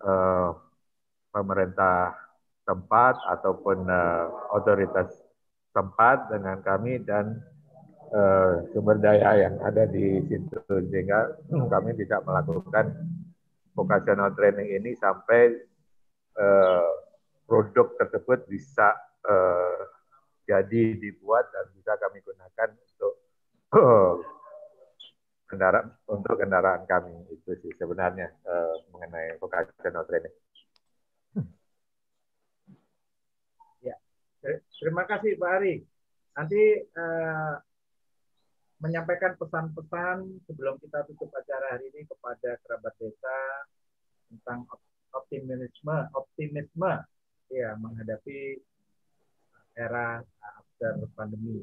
[0.00, 0.56] uh,
[1.28, 2.16] pemerintah
[2.64, 5.12] tempat ataupun uh, otoritas
[5.76, 7.36] tempat dengan kami dan
[8.12, 12.92] uh, sumber daya yang ada di situ sehingga kami bisa melakukan
[13.72, 15.56] vocational training ini sampai
[16.36, 16.92] uh,
[17.48, 18.94] produk tersebut bisa
[19.26, 19.80] uh,
[20.44, 23.14] jadi dibuat dan bisa kami gunakan untuk
[25.50, 28.32] kendaraan untuk kendaraan kami itu sih sebenarnya
[28.88, 30.32] mengenai vocational training.
[34.82, 35.74] Terima kasih Pak Ari.
[36.34, 36.62] Nanti
[36.98, 37.54] uh,
[38.82, 43.38] menyampaikan pesan-pesan sebelum kita tutup acara hari ini kepada kerabat desa
[44.26, 44.66] tentang
[45.14, 46.92] optimisme, optimisme
[47.46, 48.58] ya menghadapi
[49.78, 51.62] era after pandemi.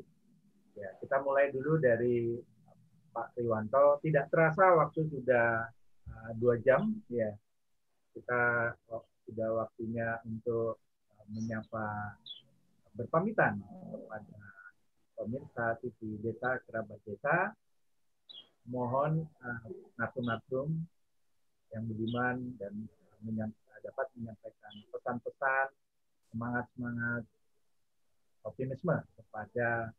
[0.79, 2.39] Ya, kita mulai dulu dari
[3.11, 3.99] Pak Triwanto.
[3.99, 5.67] Tidak terasa waktu sudah
[6.07, 7.35] uh, dua jam, ya.
[8.15, 10.79] Kita oh, sudah waktunya untuk
[11.29, 12.15] menyapa
[12.95, 14.48] berpamitan kepada
[15.19, 17.51] pemirsa TV Desa Kerabat Desa.
[18.71, 19.67] Mohon uh,
[19.99, 20.71] natum-natum
[21.75, 22.87] yang budiman dan
[23.25, 23.51] menyam,
[23.83, 25.67] dapat menyampaikan pesan-pesan
[26.31, 27.23] semangat-semangat
[28.45, 29.91] optimisme kepada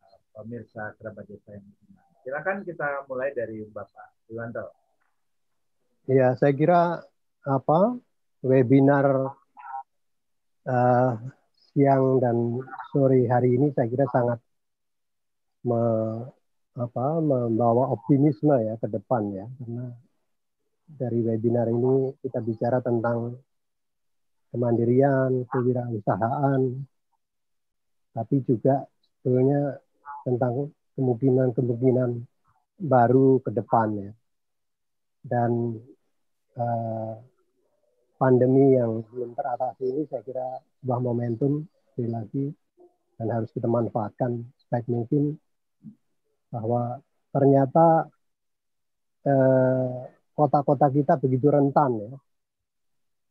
[0.00, 2.04] uh, pemirsa kerabat desa yang budiman.
[2.22, 4.66] Silakan kita mulai dari Bapak Iwanto.
[6.06, 7.02] Ya, saya kira
[7.42, 7.98] apa
[8.46, 9.34] webinar
[10.66, 11.12] uh,
[11.76, 12.56] siang dan
[12.88, 14.40] sore hari ini saya kira sangat
[15.68, 15.76] me,
[16.72, 19.92] apa, membawa optimisme ya ke depan ya karena
[20.88, 23.36] dari webinar ini kita bicara tentang
[24.56, 26.62] kemandirian, kewirausahaan,
[28.16, 28.88] tapi juga
[29.20, 29.76] sebetulnya
[30.24, 32.24] tentang kemungkinan-kemungkinan
[32.80, 34.12] baru ke depan ya.
[35.26, 35.76] Dan
[36.56, 37.14] uh,
[38.16, 40.46] pandemi yang belum teratasi ini saya kira
[40.80, 42.44] sebuah momentum sekali lagi
[43.16, 45.36] dan harus kita manfaatkan sebaik mungkin
[46.52, 47.00] bahwa
[47.32, 48.08] ternyata
[49.24, 49.96] eh,
[50.36, 52.12] kota-kota kita begitu rentan ya.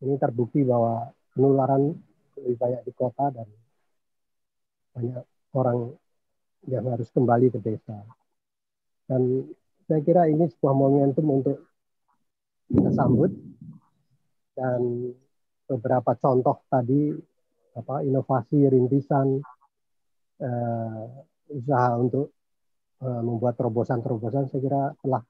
[0.06, 1.94] Ini terbukti bahwa penularan
[2.42, 3.48] lebih banyak di kota dan
[4.92, 5.24] banyak
[5.56, 5.94] orang
[6.66, 8.02] yang harus kembali ke desa.
[9.06, 9.46] Dan
[9.86, 11.58] saya kira ini sebuah momentum untuk
[12.66, 13.30] kita sambut
[14.56, 15.12] dan
[15.68, 17.12] beberapa contoh tadi
[17.76, 19.44] apa inovasi rintisan
[20.40, 21.04] uh,
[21.52, 22.32] usaha untuk
[23.04, 25.22] uh, membuat terobosan-terobosan saya kira telah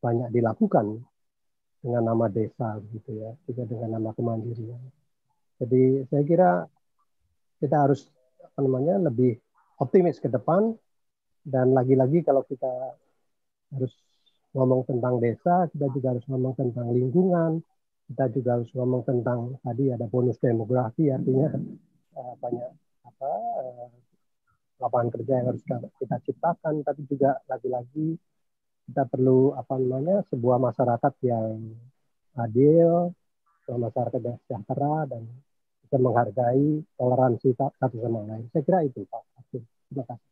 [0.00, 1.04] banyak dilakukan
[1.84, 4.80] dengan nama desa gitu ya juga dengan nama kemandirian.
[5.60, 6.50] Jadi saya kira
[7.60, 8.08] kita harus
[8.42, 9.36] apa namanya lebih
[9.80, 10.72] optimis ke depan.
[11.46, 12.66] Dan lagi-lagi kalau kita
[13.70, 13.94] harus
[14.50, 17.62] ngomong tentang desa kita juga harus ngomong tentang lingkungan
[18.06, 21.50] kita juga harus ngomong tentang tadi ada bonus demografi artinya
[22.14, 22.70] uh, banyak
[23.02, 23.90] apa uh,
[24.78, 25.62] lapangan kerja yang harus
[25.98, 26.74] kita ciptakan.
[26.86, 28.14] Tapi juga lagi-lagi
[28.86, 31.74] kita perlu apa namanya sebuah masyarakat yang
[32.36, 33.10] adil
[33.66, 35.22] sebuah masyarakat yang sejahtera dan
[35.82, 38.46] bisa menghargai toleransi satu sama lain.
[38.54, 39.22] Saya kira itu Pak.
[39.90, 40.30] Terima kasih.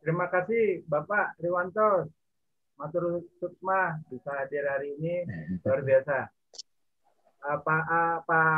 [0.00, 2.08] Terima kasih Bapak Riwanto.
[2.78, 5.26] Matur Sukma bisa hadir hari ini.
[5.66, 6.37] Luar biasa
[7.42, 7.84] Pak
[8.26, 8.52] Pak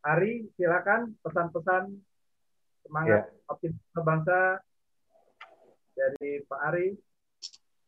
[0.00, 1.92] Ari silakan pesan-pesan
[2.88, 3.52] semangat ya.
[3.52, 4.58] optimisme bangsa
[5.92, 6.88] dari Pak Ari.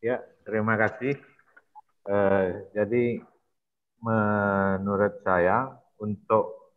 [0.05, 1.17] Ya, terima kasih.
[2.05, 3.23] Uh, jadi
[4.03, 5.71] menurut saya
[6.03, 6.75] untuk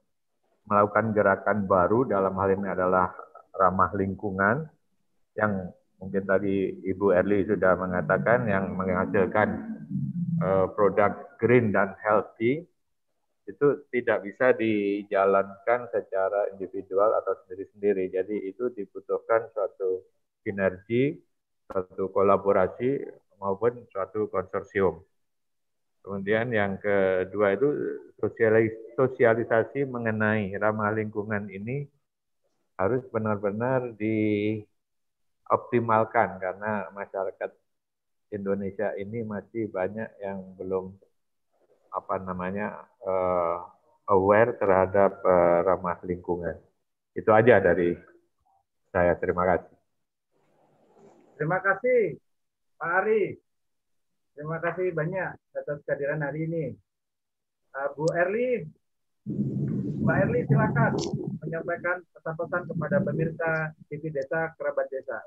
[0.70, 3.14] melakukan gerakan baru dalam hal ini adalah
[3.58, 4.70] ramah lingkungan
[5.34, 9.50] yang mungkin tadi Ibu Erli sudah mengatakan yang menghasilkan
[10.42, 12.66] uh, produk green dan healthy
[13.46, 18.10] itu tidak bisa dijalankan secara individual atau sendiri-sendiri.
[18.10, 20.02] Jadi itu dibutuhkan suatu
[20.42, 21.14] sinergi,
[21.70, 23.06] suatu kolaborasi
[23.38, 24.98] maupun suatu konsorsium.
[26.06, 27.66] Kemudian yang kedua itu
[28.22, 31.90] sosialis sosialisasi mengenai ramah lingkungan ini
[32.78, 37.50] harus benar-benar dioptimalkan karena masyarakat
[38.30, 40.94] Indonesia ini masih banyak yang belum
[41.96, 43.64] apa namanya uh,
[44.12, 46.60] aware terhadap uh, ramah lingkungan.
[47.16, 47.96] Itu aja dari
[48.92, 49.16] saya.
[49.16, 49.74] Terima kasih.
[51.40, 52.20] Terima kasih
[52.76, 53.24] Pak Ari.
[54.36, 56.66] Terima kasih banyak atas kehadiran hari ini.
[57.72, 58.68] Uh, Bu Erli,
[60.04, 60.92] Mbak Erli silakan
[61.40, 63.52] menyampaikan pesan-pesan kepada pemirsa
[63.88, 65.20] TV Desa Kerabat Desa.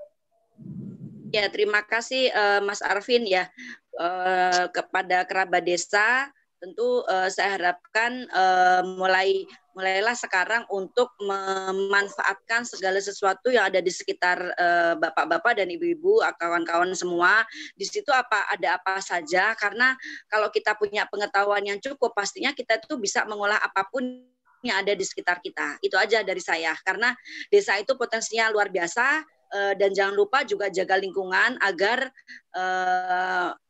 [1.29, 3.53] Ya, terima kasih uh, Mas Arvin ya
[4.01, 9.47] uh, kepada kerabat desa tentu uh, saya harapkan uh, mulai
[9.79, 14.51] mulailah sekarang untuk memanfaatkan segala sesuatu yang ada di sekitar
[14.99, 17.47] bapak bapak-bapak dan ibu-ibu, kawan-kawan semua.
[17.79, 19.95] Di situ apa ada apa saja karena
[20.27, 24.03] kalau kita punya pengetahuan yang cukup pastinya kita itu bisa mengolah apa pun
[24.67, 25.79] yang ada di sekitar kita.
[25.79, 27.15] Itu aja dari saya karena
[27.47, 29.23] desa itu potensinya luar biasa
[29.79, 32.11] dan jangan lupa juga jaga lingkungan agar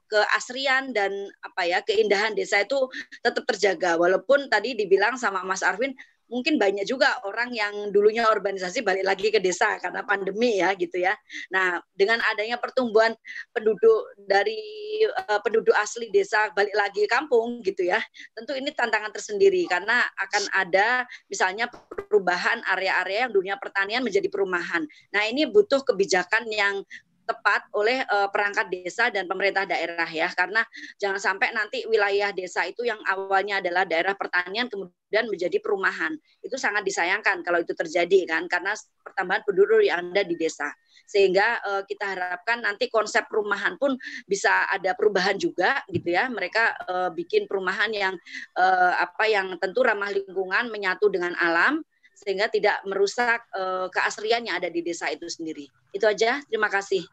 [0.08, 1.12] keasrian dan
[1.44, 2.88] apa ya keindahan desa itu
[3.20, 5.92] tetap terjaga walaupun tadi dibilang sama Mas Arvin
[6.28, 11.00] mungkin banyak juga orang yang dulunya urbanisasi balik lagi ke desa karena pandemi ya gitu
[11.00, 11.16] ya.
[11.48, 13.16] Nah, dengan adanya pertumbuhan
[13.50, 14.60] penduduk dari
[15.08, 17.98] uh, penduduk asli desa balik lagi kampung gitu ya.
[18.36, 24.84] Tentu ini tantangan tersendiri karena akan ada misalnya perubahan area-area yang dunia pertanian menjadi perumahan.
[25.10, 26.84] Nah, ini butuh kebijakan yang
[27.28, 30.64] tepat oleh uh, perangkat desa dan pemerintah daerah ya karena
[30.96, 36.56] jangan sampai nanti wilayah desa itu yang awalnya adalah daerah pertanian kemudian menjadi perumahan itu
[36.56, 38.72] sangat disayangkan kalau itu terjadi kan karena
[39.04, 40.72] pertambahan penduduk yang ada di desa
[41.04, 46.72] sehingga uh, kita harapkan nanti konsep perumahan pun bisa ada perubahan juga gitu ya mereka
[46.88, 48.14] uh, bikin perumahan yang
[48.56, 51.84] uh, apa yang tentu ramah lingkungan menyatu dengan alam
[52.18, 55.70] sehingga tidak merusak uh, keasrian yang ada di desa itu sendiri.
[55.94, 56.42] Itu aja.
[56.50, 57.06] Terima kasih.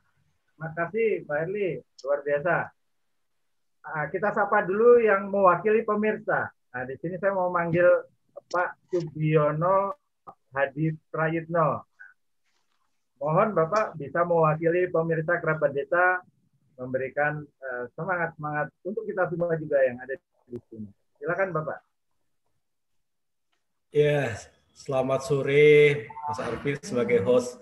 [0.55, 2.55] Terima kasih Pak Erli, luar biasa.
[3.85, 6.47] Nah, kita sapa dulu yang mewakili pemirsa.
[6.47, 8.07] Nah, di sini saya mau manggil
[8.47, 9.99] Pak Subiono
[10.55, 11.83] Hadi Prayitno.
[13.19, 16.23] Mohon Bapak bisa mewakili pemirsa kerabat desa
[16.79, 20.15] memberikan uh, semangat semangat untuk kita semua juga yang ada
[20.47, 20.87] di sini.
[21.19, 21.79] Silakan Bapak.
[23.91, 24.39] Ya,
[24.71, 27.59] selamat sore Mas Arfi sebagai host,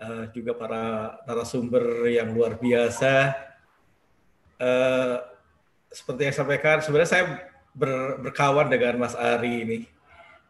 [0.00, 0.82] uh, juga para
[1.24, 3.36] narasumber yang luar biasa.
[4.60, 5.16] Uh,
[5.90, 7.24] seperti yang sampaikan, sebenarnya saya
[7.74, 9.78] ber, berkawan dengan Mas Ari ini.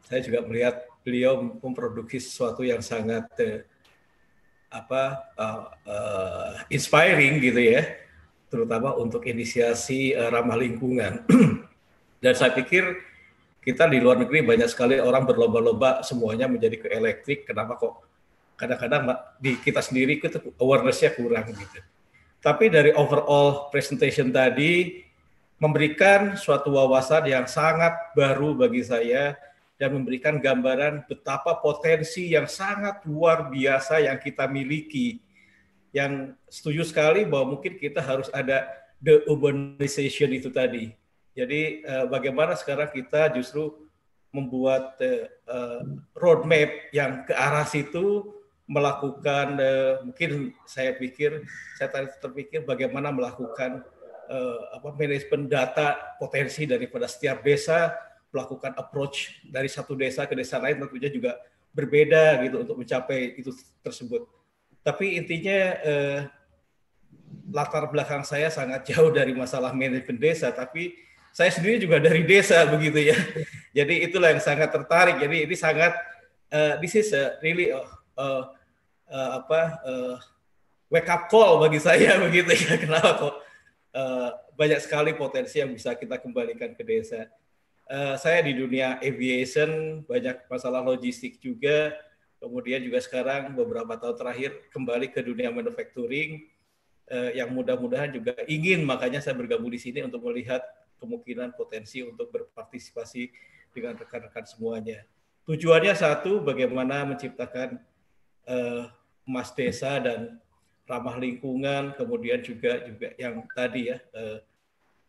[0.05, 3.61] Saya juga melihat beliau memproduksi sesuatu yang sangat uh,
[4.71, 5.03] apa
[5.35, 7.83] uh, uh, inspiring gitu ya,
[8.47, 11.27] terutama untuk inisiasi uh, ramah lingkungan.
[12.23, 12.85] Dan saya pikir
[13.61, 17.49] kita di luar negeri banyak sekali orang berlomba-lomba semuanya menjadi ke elektrik.
[17.49, 18.10] Kenapa kok
[18.61, 19.09] kadang-kadang
[19.41, 21.81] di kita sendiri kita awarenessnya kurang gitu.
[22.45, 25.01] Tapi dari overall presentation tadi
[25.57, 29.37] memberikan suatu wawasan yang sangat baru bagi saya
[29.81, 35.25] dan memberikan gambaran betapa potensi yang sangat luar biasa yang kita miliki.
[35.97, 38.69] Yang setuju sekali bahwa mungkin kita harus ada
[39.01, 41.01] the urbanization itu tadi
[41.35, 43.73] jadi uh, bagaimana sekarang kita justru
[44.29, 44.99] membuat
[45.47, 45.83] uh,
[46.15, 48.35] roadmap yang ke arah situ
[48.71, 51.43] melakukan uh, mungkin saya pikir
[51.75, 53.83] saya tadi terpikir bagaimana melakukan
[54.31, 57.91] uh, apa manajemen data potensi daripada setiap desa
[58.31, 61.35] melakukan approach dari satu desa ke desa lain tentunya juga
[61.75, 63.51] berbeda gitu untuk mencapai itu
[63.83, 64.27] tersebut.
[64.87, 66.21] Tapi intinya uh,
[67.51, 70.95] latar belakang saya sangat jauh dari masalah manajemen desa, tapi
[71.35, 73.19] saya sendiri juga dari desa begitu ya.
[73.83, 75.19] Jadi itulah yang sangat tertarik.
[75.19, 75.95] Jadi ini sangat
[76.55, 77.87] uh, this is a really uh,
[78.19, 78.51] uh,
[79.11, 80.17] uh, apa uh,
[80.89, 82.79] wake up call bagi saya begitu ya.
[82.79, 83.35] Kenapa kok
[83.95, 87.29] uh, banyak sekali potensi yang bisa kita kembalikan ke desa.
[87.91, 91.93] Uh, saya di dunia aviation banyak masalah logistik juga.
[92.41, 96.49] Kemudian juga sekarang beberapa tahun terakhir kembali ke dunia manufacturing
[97.13, 100.65] uh, yang mudah-mudahan juga ingin makanya saya bergabung di sini untuk melihat
[101.03, 103.29] kemungkinan potensi untuk berpartisipasi
[103.75, 105.05] dengan rekan-rekan semuanya.
[105.49, 107.81] Tujuannya satu, bagaimana menciptakan
[108.47, 108.87] uh,
[109.27, 110.41] emas desa dan
[110.89, 114.39] ramah lingkungan, kemudian juga juga yang tadi ya uh,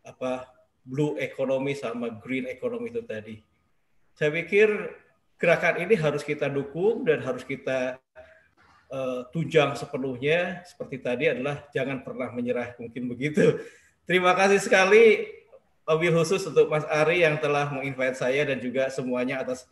[0.06, 0.46] apa
[0.86, 3.36] blue economy sama green economy itu tadi.
[4.14, 4.68] Saya pikir
[5.38, 7.98] gerakan ini harus kita dukung dan harus kita
[8.92, 10.62] uh, tunjang sepenuhnya.
[10.62, 13.58] Seperti tadi adalah jangan pernah menyerah, mungkin begitu.
[14.06, 15.30] Terima kasih sekali
[15.82, 19.66] Wabil khusus untuk Mas Ari yang telah menginvite saya dan juga semuanya atas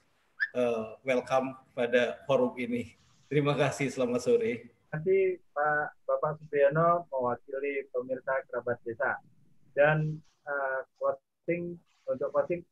[0.59, 2.99] uh, welcome pada forum ini.
[3.31, 4.67] Terima kasih, selamat sore.
[4.67, 9.23] Terima kasih Pak Bapak Supriyono mewakili pemirsa kerabat desa.
[9.71, 10.19] Dan
[10.51, 11.79] uh, closing
[12.11, 12.67] untuk closing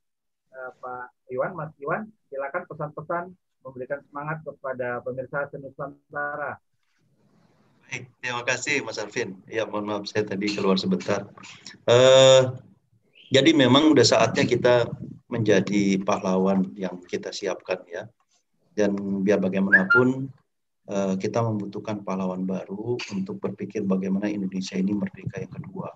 [0.51, 3.24] uh, Pak Iwan, Mas Iwan, silakan pesan-pesan
[3.62, 6.59] memberikan semangat kepada pemirsa Senusantara.
[7.86, 9.39] Baik, terima kasih Mas Alvin.
[9.47, 11.22] Ya, mohon maaf saya tadi keluar sebentar.
[11.86, 12.59] Uh,
[13.30, 14.90] jadi memang udah saatnya kita
[15.30, 18.10] menjadi pahlawan yang kita siapkan ya.
[18.74, 20.48] Dan biar bagaimanapun eh,
[21.20, 25.93] kita membutuhkan pahlawan baru untuk berpikir bagaimana Indonesia ini merdeka yang kedua.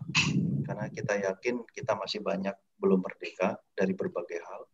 [0.69, 4.69] Karena kita yakin kita masih banyak belum merdeka dari berbagai hal.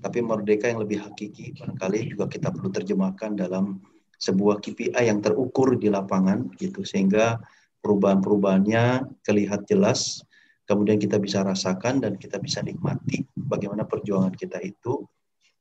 [0.00, 3.84] Tapi merdeka yang lebih hakiki barangkali juga kita perlu terjemahkan dalam
[4.16, 7.40] sebuah KPI yang terukur di lapangan gitu sehingga
[7.80, 10.24] perubahan-perubahannya terlihat jelas
[10.68, 15.04] kemudian kita bisa rasakan dan kita bisa nikmati bagaimana perjuangan kita itu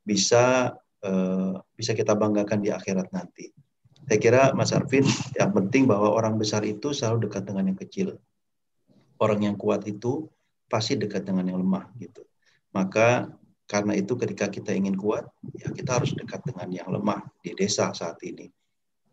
[0.04, 3.50] bisa uh, bisa kita banggakan di akhirat nanti.
[4.10, 5.06] Saya kira Mas Arvin
[5.38, 8.18] yang penting bahwa orang besar itu selalu dekat dengan yang kecil.
[9.22, 10.26] Orang yang kuat itu
[10.66, 12.26] pasti dekat dengan yang lemah gitu.
[12.74, 13.30] Maka
[13.70, 17.94] karena itu ketika kita ingin kuat, ya kita harus dekat dengan yang lemah di desa
[17.94, 18.50] saat ini.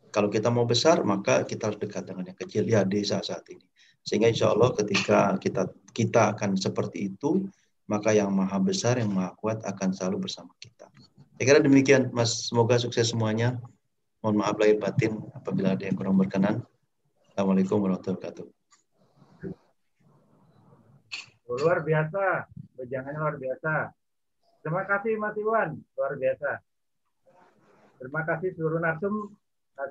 [0.08, 3.68] Kalau kita mau besar, maka kita harus dekat dengan yang kecil, ya desa saat ini.
[4.00, 7.44] Sehingga insya Allah ketika kita kita akan seperti itu,
[7.84, 10.88] maka yang maha besar, yang maha kuat akan selalu bersama kita.
[11.36, 12.48] Saya kira demikian, Mas.
[12.48, 13.60] Semoga sukses semuanya.
[14.26, 16.58] Mohon maaf lahir batin apabila ada yang kurang berkenan.
[17.30, 18.46] Assalamualaikum warahmatullahi wabarakatuh.
[21.46, 23.94] Luar biasa, wejangannya luar biasa.
[24.66, 26.58] Terima kasih Mas Iwan, luar biasa.
[28.02, 29.30] Terima kasih seluruh narsum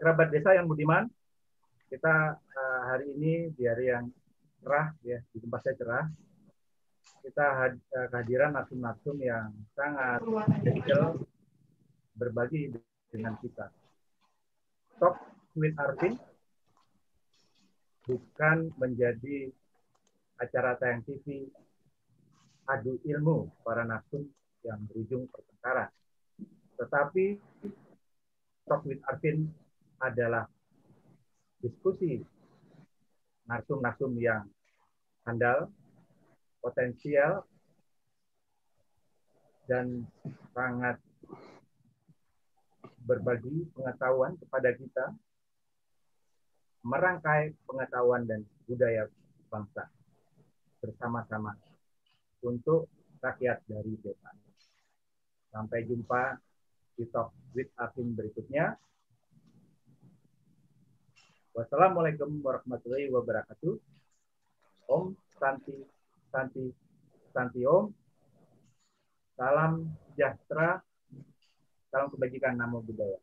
[0.04, 1.08] kerabat desa yang budiman
[1.88, 4.12] kita uh, hari ini di hari yang
[4.60, 6.06] cerah ya di tempat saya cerah
[7.24, 10.20] kita uh, kehadiran narsum-narsum yang sangat
[12.20, 12.76] berbagi
[13.16, 13.72] dengan kita.
[14.96, 15.20] Talk
[15.60, 16.16] with Arvin
[18.08, 19.52] bukan menjadi
[20.40, 21.52] acara tayang TV
[22.70, 24.24] adu ilmu para narsum
[24.64, 25.92] yang berujung pertengkaran.
[26.80, 27.26] Tetapi
[28.66, 29.52] Talk with Arvin
[30.00, 30.48] adalah
[31.60, 32.24] diskusi
[33.46, 34.48] narsum-narsum yang
[35.26, 35.70] handal,
[36.62, 37.46] potensial,
[39.66, 40.06] dan
[40.54, 41.02] sangat
[43.06, 45.06] berbagi pengetahuan kepada kita,
[46.82, 49.06] merangkai pengetahuan dan budaya
[49.50, 49.90] bangsa
[50.82, 51.54] bersama-sama
[52.42, 52.90] untuk
[53.22, 54.30] rakyat dari desa.
[55.50, 56.38] Sampai jumpa
[56.98, 58.78] di Talk with Akim berikutnya.
[61.56, 63.80] Wassalamualaikum warahmatullahi wabarakatuh.
[64.92, 65.78] Om Santi
[66.30, 66.70] Santi
[67.32, 67.90] Santi Om.
[69.36, 70.80] Salam sejahtera,
[71.92, 73.18] salam kebajikan, namo budaya.